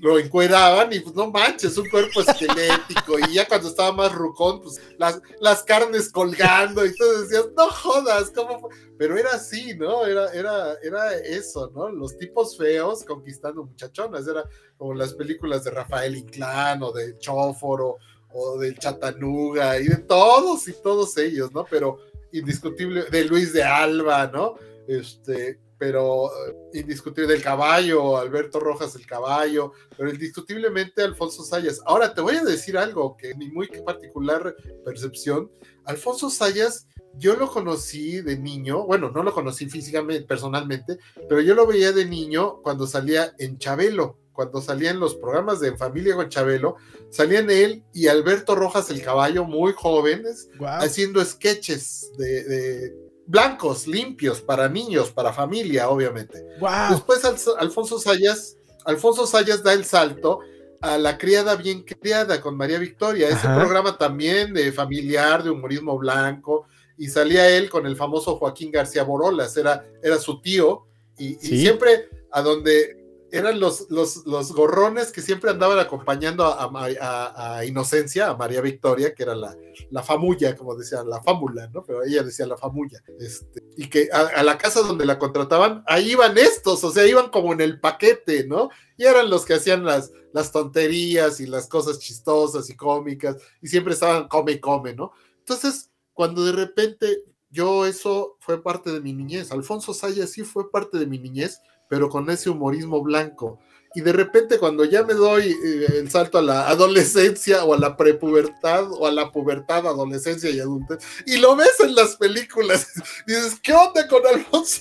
[0.00, 4.62] lo encueraban y pues no manches, un cuerpo esquelético, y ya cuando estaba más rucón,
[4.62, 8.68] pues las, las carnes colgando, y tú decías, no jodas, ¿cómo
[8.98, 10.06] Pero era así, ¿no?
[10.06, 11.88] Era, era, era eso, ¿no?
[11.88, 14.42] Los tipos feos conquistando muchachonas, era
[14.82, 17.98] como las películas de Rafael Inclán o de Chóforo
[18.30, 21.64] o del Chatanuga y de todos y todos ellos, ¿no?
[21.70, 21.98] Pero
[22.32, 24.56] indiscutible, de Luis de Alba, ¿no?
[24.88, 31.80] Este, pero eh, indiscutible del caballo, Alberto Rojas el caballo, pero indiscutiblemente Alfonso Sayas.
[31.86, 35.48] Ahora te voy a decir algo que mi muy particular percepción,
[35.84, 40.98] Alfonso Sayas, yo lo conocí de niño, bueno, no lo conocí físicamente, personalmente,
[41.28, 45.68] pero yo lo veía de niño cuando salía en Chabelo cuando salían los programas de
[45.68, 46.76] En Familia con Chabelo,
[47.10, 52.94] salían él y Alberto Rojas el Caballo, muy jóvenes, haciendo sketches de,
[53.26, 56.44] blancos, limpios, para niños, para familia, obviamente.
[56.90, 57.22] Después
[57.58, 60.40] Alfonso Sayas, Alfonso Sayas da el salto
[60.80, 65.96] a La criada bien criada con María Victoria, ese programa también de familiar, de humorismo
[65.96, 66.66] blanco,
[66.98, 70.86] y salía él con el famoso Joaquín García Borolas, era, era su tío,
[71.16, 73.01] y siempre a donde
[73.32, 79.22] eran los, los, los, gorrones que siempre andaban acompañando a, Inocencia, a María Victoria, que
[79.22, 79.56] era la,
[79.90, 81.82] la famulla, como decían, la fámula, ¿no?
[81.82, 83.02] Pero ella decía la famulla.
[83.18, 87.30] Este, y que a, la casa donde la contrataban, ahí iban estos, o sea, iban
[87.30, 88.68] como en el paquete, ¿no?
[88.98, 93.68] Y eran los que hacían las, las tonterías y las cosas chistosas y cómicas, y
[93.68, 95.12] siempre estaban come y come, ¿no?
[95.38, 100.70] Entonces, cuando de repente yo eso fue parte de mi niñez, Alfonso Sayas sí fue
[100.70, 101.60] parte de mi niñez,
[101.92, 103.58] pero con ese humorismo blanco.
[103.94, 107.78] Y de repente cuando ya me doy eh, el salto a la adolescencia o a
[107.78, 112.86] la prepubertad o a la pubertad, adolescencia y adultez, y lo ves en las películas,
[113.26, 114.80] dices, ¿qué onda con Alfonso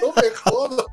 [0.00, 0.86] No me jodas.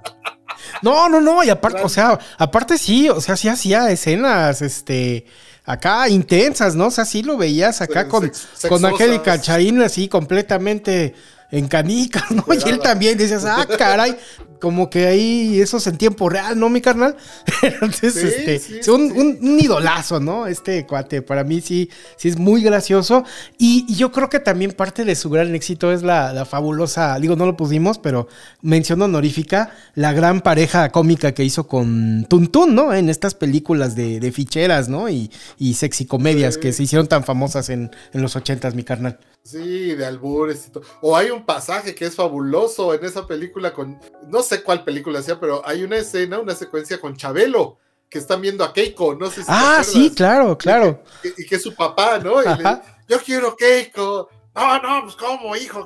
[0.82, 5.26] No, no, no, y aparte, o sea, aparte sí, o sea, sí hacía escenas, este,
[5.64, 6.88] acá intensas, ¿no?
[6.88, 8.30] O sea, sí lo veías acá con,
[8.68, 11.16] con Angélica Chaín así completamente
[11.54, 12.44] en canicas, ¿no?
[12.50, 14.18] Y él también decías, ah, caray,
[14.64, 17.18] como que ahí eso es en tiempo real, ¿no, mi carnal?
[17.62, 20.48] Entonces, este, un, idolazo, ¿no?
[20.48, 23.26] Este cuate, para mí sí, sí es muy gracioso.
[23.58, 27.46] Y, yo creo que también parte de su gran éxito es la, fabulosa, digo, no
[27.46, 28.30] lo pusimos, pero
[28.62, 32.94] mención honorífica, la gran pareja cómica que hizo con Tuntun, ¿no?
[32.94, 35.10] En estas películas de, ficheras, ¿no?
[35.10, 35.30] Y,
[35.60, 39.20] y sexy comedias que se hicieron tan famosas en, en los ochentas, mi carnal.
[39.44, 40.84] Sí, de albures y todo.
[41.02, 44.00] O hay un pasaje que es fabuloso en esa película con,
[44.30, 47.78] no sé cuál película sea, pero hay una escena, una secuencia con Chabelo,
[48.10, 51.02] que están viendo a Keiko, no sé si Ah, sí, claro, claro.
[51.36, 52.44] Y que, es su papá, ¿no?
[53.08, 54.30] yo quiero Keiko.
[54.54, 55.84] No, no, pues cómo, hijo.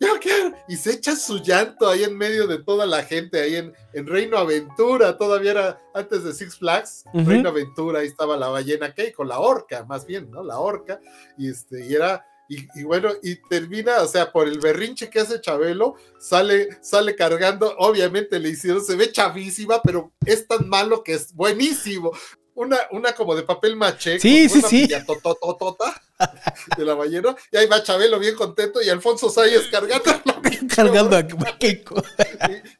[0.00, 0.56] yo quiero.
[0.66, 4.06] Y se echa su llanto ahí en medio de toda la gente, ahí en, en
[4.08, 9.12] Reino Aventura, todavía era antes de Six Flags, Reino Aventura, ahí estaba la ballena que
[9.12, 10.42] con la orca, más bien, ¿no?
[10.42, 10.98] La orca,
[11.36, 15.40] y este, y era y, bueno, y termina, o sea, por el berrinche que hace
[15.40, 21.12] Chabelo, sale, sale cargando, obviamente le hicieron, se ve chavísima, pero es tan malo que
[21.12, 22.12] es buenísimo.
[22.58, 24.88] Una, una como de papel maché, sí, sí, sí.
[26.76, 30.10] de la ballena, y ahí va Chabelo bien contento y Alfonso Sayas cargando
[30.74, 31.22] cargando a
[31.56, 32.02] Keiko.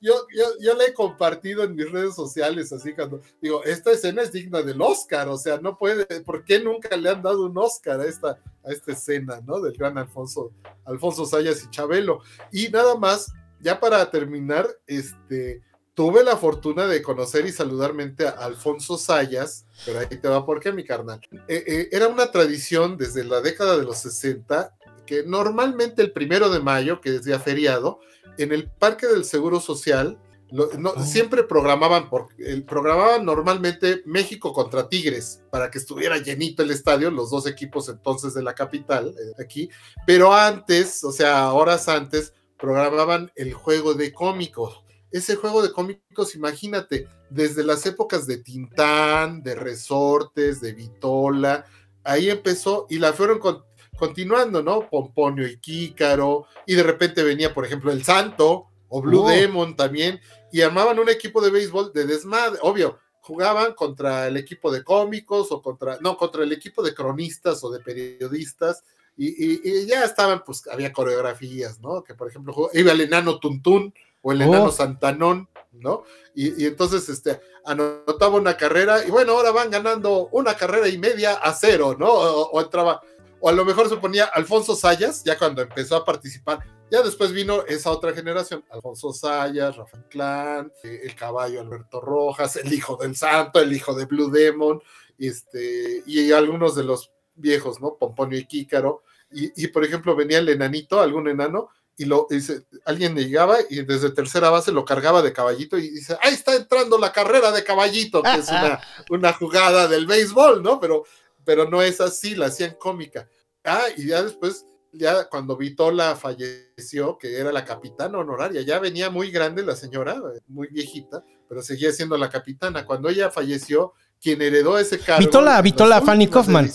[0.00, 4.22] yo, yo, yo le he compartido en mis redes sociales, así cuando digo, esta escena
[4.22, 7.56] es digna del Oscar, o sea, no puede, ¿por qué nunca le han dado un
[7.56, 8.30] Oscar a esta,
[8.64, 9.60] a esta escena, ¿no?
[9.60, 10.50] Del gran Alfonso,
[10.86, 12.22] Alfonso Sayas y Chabelo.
[12.50, 15.62] Y nada más, ya para terminar, este,
[15.98, 20.60] tuve la fortuna de conocer y saludarmente a Alfonso Sayas, pero ahí te va por
[20.60, 21.20] qué, mi carnal.
[21.48, 26.50] Eh, eh, era una tradición desde la década de los 60 que normalmente el primero
[26.50, 27.98] de mayo, que es día feriado,
[28.36, 30.20] en el Parque del Seguro Social,
[30.56, 31.02] oh.
[31.02, 32.28] siempre programaban, por,
[32.64, 38.34] programaban normalmente México contra Tigres, para que estuviera llenito el estadio, los dos equipos entonces
[38.34, 39.68] de la capital, eh, aquí,
[40.06, 44.84] pero antes, o sea, horas antes, programaban el juego de cómicos.
[45.10, 51.64] Ese juego de cómicos, imagínate, desde las épocas de Tintán, de Resortes, de Vitola,
[52.04, 53.64] ahí empezó y la fueron con,
[53.98, 54.88] continuando, ¿no?
[54.88, 59.28] Pomponio y Kícaro, y de repente venía, por ejemplo, el Santo o Blue oh.
[59.28, 60.20] Demon también,
[60.52, 65.52] y armaban un equipo de béisbol de desmadre, obvio, jugaban contra el equipo de cómicos
[65.52, 68.84] o contra, no, contra el equipo de cronistas o de periodistas,
[69.20, 72.04] y, ya estaban, pues había coreografías, ¿no?
[72.04, 73.92] Que por ejemplo iba el enano Tuntún
[74.22, 74.72] o el enano oh.
[74.72, 76.04] Santanón, ¿no?
[76.34, 81.34] Y, entonces este, anotaba una carrera, y bueno, ahora van ganando una carrera y media
[81.34, 82.08] a cero, ¿no?
[82.08, 83.00] o entraba
[83.40, 86.60] o a lo mejor se ponía Alfonso Sayas, ya cuando empezó a participar.
[86.90, 92.56] Ya después vino esa otra generación, Alfonso Sayas, Rafael Clan, eh, el caballo Alberto Rojas,
[92.56, 94.80] el hijo del santo, el hijo de Blue Demon,
[95.18, 97.96] este, y algunos de los viejos, ¿no?
[97.96, 99.02] Pomponio y Kícaro.
[99.30, 101.68] Y, por ejemplo, venía el enanito, algún enano,
[101.98, 106.16] y lo dice, alguien llegaba y desde tercera base lo cargaba de caballito y dice,
[106.22, 108.80] ahí está entrando la carrera de caballito, que es una,
[109.10, 110.80] una jugada del béisbol, ¿no?
[110.80, 111.04] Pero
[111.48, 113.26] pero no es así, la hacían cómica.
[113.64, 119.08] Ah, y ya después, ya cuando Vitola falleció, que era la capitana honoraria, ya venía
[119.08, 122.84] muy grande la señora, muy viejita, pero seguía siendo la capitana.
[122.84, 125.20] Cuando ella falleció, quien heredó ese cargo.
[125.20, 126.70] Vitola, Vitola, Fanny Kaufman.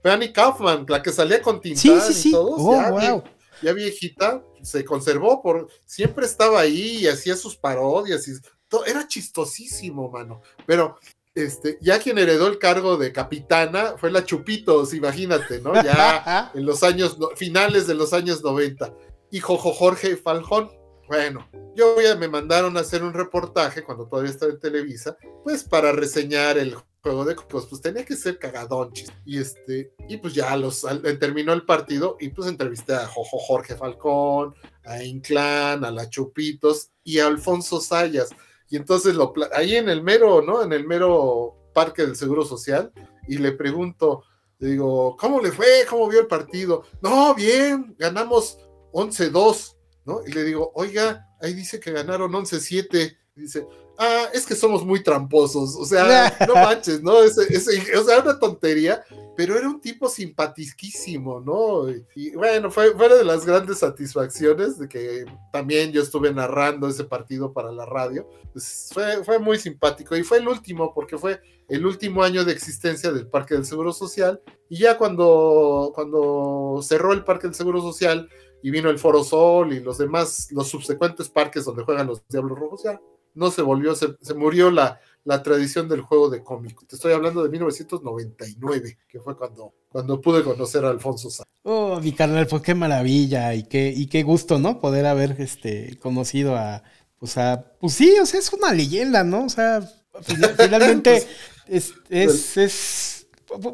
[0.00, 2.28] Fanny Kaufman, la que salía con Tintán sí, sí, sí.
[2.28, 3.24] y todos, oh, ya,
[3.64, 8.32] ya, viejita, se conservó por, siempre estaba ahí y hacía sus parodias y
[8.68, 10.42] todo, era chistosísimo, mano.
[10.66, 10.98] Pero
[11.34, 15.74] este, ya quien heredó el cargo de capitana fue la Chupitos, imagínate, ¿no?
[15.82, 18.94] Ya en los años, finales de los años 90.
[19.32, 20.70] Hijo Jorge Faljón.
[21.08, 25.64] Bueno, yo ya me mandaron a hacer un reportaje cuando todavía estaba en Televisa, pues
[25.64, 29.12] para reseñar el juego de pues, pues tenía que ser cagadonchis.
[29.24, 30.84] Y este, y pues ya los
[31.20, 34.54] terminó el partido y pues entrevisté a Jojo Jorge Falcón,
[34.84, 38.30] a Inclán, a la Chupitos y a Alfonso Sayas
[38.68, 40.62] y entonces lo, ahí en el mero, ¿no?
[40.62, 42.92] En el mero parque del Seguro Social,
[43.28, 44.24] y le pregunto,
[44.58, 45.86] le digo, ¿cómo le fue?
[45.88, 46.84] ¿Cómo vio el partido?
[47.00, 48.58] No, bien, ganamos
[48.92, 49.76] 11-2,
[50.06, 50.20] ¿no?
[50.26, 53.16] Y le digo, oiga, ahí dice que ganaron 11-7.
[53.36, 53.66] Dice,
[53.98, 57.14] ah, es que somos muy tramposos, o sea, no manches, ¿no?
[57.14, 59.04] o sea, una tontería,
[59.36, 61.88] pero era un tipo simpaticísimo, ¿no?
[62.14, 66.88] Y, bueno, fue, fue una de las grandes satisfacciones de que también yo estuve narrando
[66.88, 68.28] ese partido para la radio.
[68.52, 72.52] Pues fue, fue muy simpático y fue el último, porque fue el último año de
[72.52, 74.40] existencia del Parque del Seguro Social.
[74.68, 78.28] Y ya cuando, cuando cerró el Parque del Seguro Social
[78.62, 82.58] y vino el Foro Sol y los demás, los subsecuentes parques donde juegan los Diablos
[82.58, 83.00] Rojos, ya
[83.34, 86.78] no se volvió, se, se murió la, la tradición del juego de cómic.
[86.86, 91.44] Te estoy hablando de 1999, que fue cuando, cuando pude conocer a Alfonso Sá.
[91.62, 94.80] Oh, mi carnal, pues qué maravilla y qué, y qué gusto, ¿no?
[94.80, 96.82] Poder haber este, conocido a,
[97.18, 99.46] pues a, pues sí, o sea, es una leyenda, ¿no?
[99.46, 99.80] O sea,
[100.58, 101.26] finalmente
[101.66, 103.23] es, es, es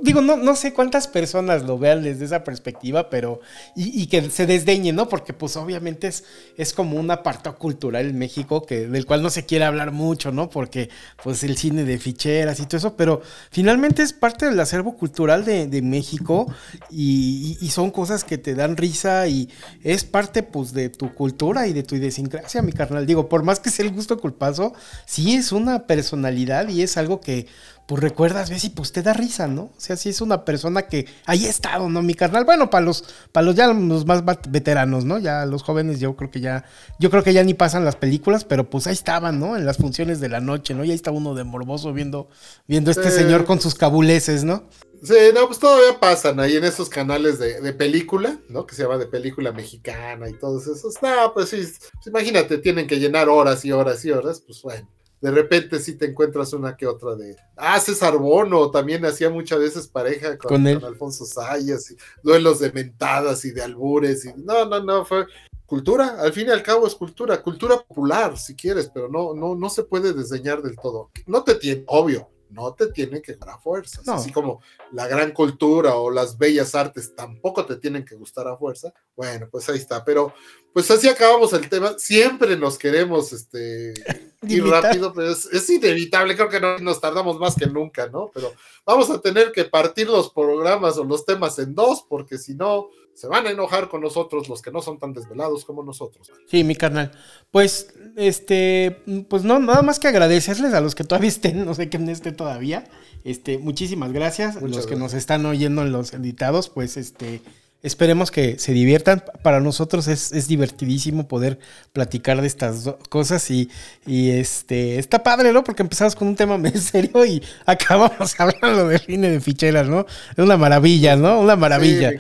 [0.02, 3.40] digo, no, no sé cuántas personas lo vean desde esa perspectiva, pero,
[3.74, 5.08] y, que se desdeñen, ¿no?
[5.08, 6.24] Porque pues obviamente es,
[6.56, 10.32] es como un apartado cultural en México que, del cual no se quiere hablar mucho,
[10.32, 10.50] ¿no?
[10.50, 10.90] Porque
[11.22, 15.44] pues el cine de ficheras y todo eso, pero finalmente es parte del acervo cultural
[15.44, 16.46] de, México
[16.90, 19.48] y, y, son cosas que te dan risa y
[19.82, 23.06] es parte pues de tu cultura y de tu idiosincrasia, mi carnal.
[23.06, 24.74] Digo, por más que sea el gusto culpazo,
[25.06, 27.46] sí es una personalidad y es algo que
[27.90, 29.62] pues recuerdas, ves y pues te da risa, ¿no?
[29.62, 32.02] O sea, sí es una persona que ahí ha estado, ¿no?
[32.02, 33.02] Mi carnal, bueno, para los,
[33.32, 35.18] para los ya los más veteranos, ¿no?
[35.18, 36.64] Ya los jóvenes yo creo que ya,
[37.00, 39.56] yo creo que ya ni pasan las películas, pero pues ahí estaban, ¿no?
[39.56, 40.84] En las funciones de la noche, ¿no?
[40.84, 42.28] Y ahí está uno de morboso viendo,
[42.68, 44.68] viendo este señor con sus cabuleses, ¿no?
[45.02, 48.66] Sí, no, pues todavía pasan ahí en esos canales de, película, ¿no?
[48.66, 51.02] Que se llama de película mexicana y todos esos.
[51.02, 54.86] No, pues sí, pues imagínate, tienen que llenar horas y horas y horas, pues bueno
[55.20, 57.36] de repente sí te encuentras una que otra de.
[57.56, 63.44] Ah, César Bono también hacía muchas veces pareja con, Alfonso Sayas, y duelos de mentadas
[63.44, 64.24] y de albures.
[64.24, 65.26] Y, no, no, no, fue
[65.66, 69.54] cultura, al fin y al cabo es cultura, cultura popular, si quieres, pero no, no,
[69.54, 71.10] no se puede desdeñar del todo.
[71.26, 74.08] No te tiene, obvio, no te tiene que dar a fuerzas.
[74.08, 74.60] Así como
[74.92, 78.92] la gran cultura o las bellas artes tampoco te tienen que gustar a fuerza.
[79.16, 80.04] Bueno, pues ahí está.
[80.04, 80.32] Pero
[80.72, 81.98] pues así acabamos el tema.
[81.98, 83.94] Siempre nos queremos este,
[84.42, 86.36] ir rápido, pero es, inevitable.
[86.36, 88.30] Creo que no nos tardamos más que nunca, ¿no?
[88.32, 88.52] Pero
[88.84, 92.88] vamos a tener que partir los programas o los temas en dos, porque si no,
[93.20, 96.32] se van a enojar con nosotros los que no son tan desvelados como nosotros.
[96.46, 97.12] Sí, mi carnal.
[97.50, 101.90] Pues, este, pues no, nada más que agradecerles a los que todavía estén, no sé
[101.90, 102.88] quién esté todavía.
[103.22, 104.62] Este, muchísimas gracias.
[104.62, 107.42] los que nos están oyendo en los editados, pues, este,
[107.82, 109.22] esperemos que se diviertan.
[109.42, 111.58] Para nosotros es, divertidísimo poder
[111.92, 113.68] platicar de estas cosas y,
[114.06, 115.62] y, este, está padre, ¿no?
[115.62, 120.06] Porque empezamos con un tema muy serio y acabamos hablando de cine de ficheras, ¿no?
[120.30, 121.38] Es una maravilla, ¿no?
[121.38, 122.12] Una maravilla.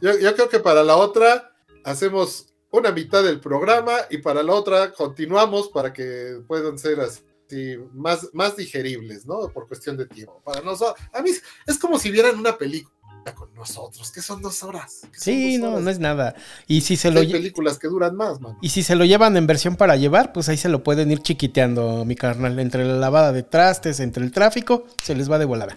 [0.00, 1.52] Yo, creo que para la otra
[1.84, 7.22] hacemos una mitad del programa y para la otra continuamos para que puedan ser así
[7.94, 9.48] más, más digeribles, ¿no?
[9.52, 10.40] Por cuestión de tiempo.
[10.44, 11.30] Para nosotros, a mí
[11.66, 12.98] es como si vieran una película
[13.34, 15.02] con nosotros, que son dos horas.
[15.12, 16.34] Sí, no, no es nada.
[16.66, 18.56] Y si se lo Hay películas que duran más, man.
[18.60, 21.20] Y si se lo llevan en versión para llevar, pues ahí se lo pueden ir
[21.20, 22.58] chiquiteando, mi carnal.
[22.58, 25.76] Entre la lavada de trastes, entre el tráfico, se les va de volada.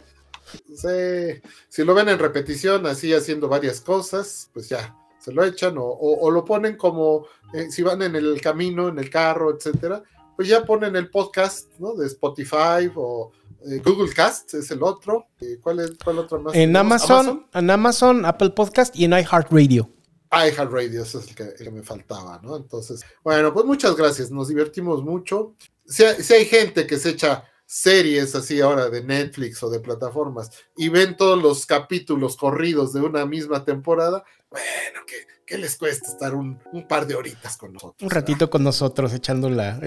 [0.76, 5.76] Sí, si lo ven en repetición, así haciendo varias cosas, pues ya, se lo echan
[5.78, 10.04] o, lo ponen como eh, si van en el camino, en el carro, etcétera,
[10.36, 11.94] pues ya ponen el podcast, ¿no?
[11.94, 13.32] De Spotify o
[13.66, 15.28] eh, Google Cast es el otro.
[15.40, 16.56] Eh, ¿Cuál es cuál otro más?
[16.56, 19.90] En Amazon, en Amazon, Apple Podcast y en iHeartRadio.
[20.32, 22.56] iHeartRadio, eso es el que, me faltaba, ¿no?
[22.56, 25.54] Entonces, bueno, pues muchas gracias, nos divertimos mucho.
[25.86, 30.50] Si si hay gente que se echa series así ahora de Netflix o de plataformas
[30.76, 35.00] y ven todos los capítulos corridos de una misma temporada, bueno,
[35.46, 37.96] ¿qué, les cuesta estar un, par de horitas con nosotros?
[38.02, 39.80] Un ratito con nosotros, echando la,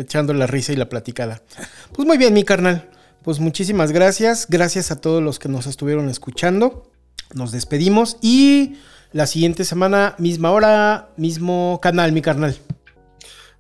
[0.46, 1.42] risa y la platicada.
[1.92, 2.90] Pues muy bien, mi carnal.
[3.22, 4.46] Pues muchísimas gracias.
[4.48, 6.90] Gracias a todos los que nos estuvieron escuchando.
[7.34, 8.76] Nos despedimos y
[9.12, 12.58] la siguiente semana, misma hora, mismo canal, mi carnal.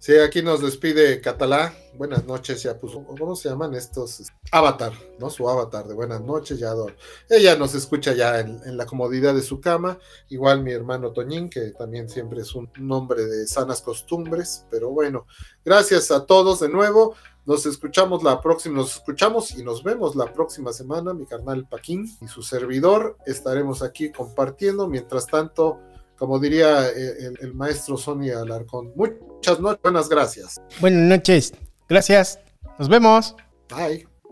[0.04, 1.74] Sí, aquí nos despide Catalá.
[1.94, 3.06] Buenas noches, ya puso.
[3.06, 4.30] ¿Cómo se llaman estos?
[4.52, 5.30] Avatar, ¿no?
[5.30, 6.94] Su avatar de buenas noches, ya adoro.
[7.26, 9.98] Ella nos escucha ya en, la comodidad de su cama.
[10.28, 14.66] Igual mi hermano Toñín, que también siempre es un nombre de sanas costumbres.
[14.70, 15.26] Pero bueno,
[15.64, 17.14] gracias a todos de nuevo.
[17.46, 21.14] Nos escuchamos la próxima, nos escuchamos y nos vemos la próxima semana.
[21.14, 24.86] Mi carnal Paquín y su servidor estaremos aquí compartiendo.
[24.86, 25.80] Mientras tanto,
[26.16, 28.92] como diría eh, el, maestro Sonia Alarcón.
[28.96, 30.60] Muchas noches, buenas gracias.
[30.80, 31.54] Buenas noches,
[31.88, 32.38] gracias.
[32.78, 33.34] Nos vemos.
[33.68, 34.13] Bye.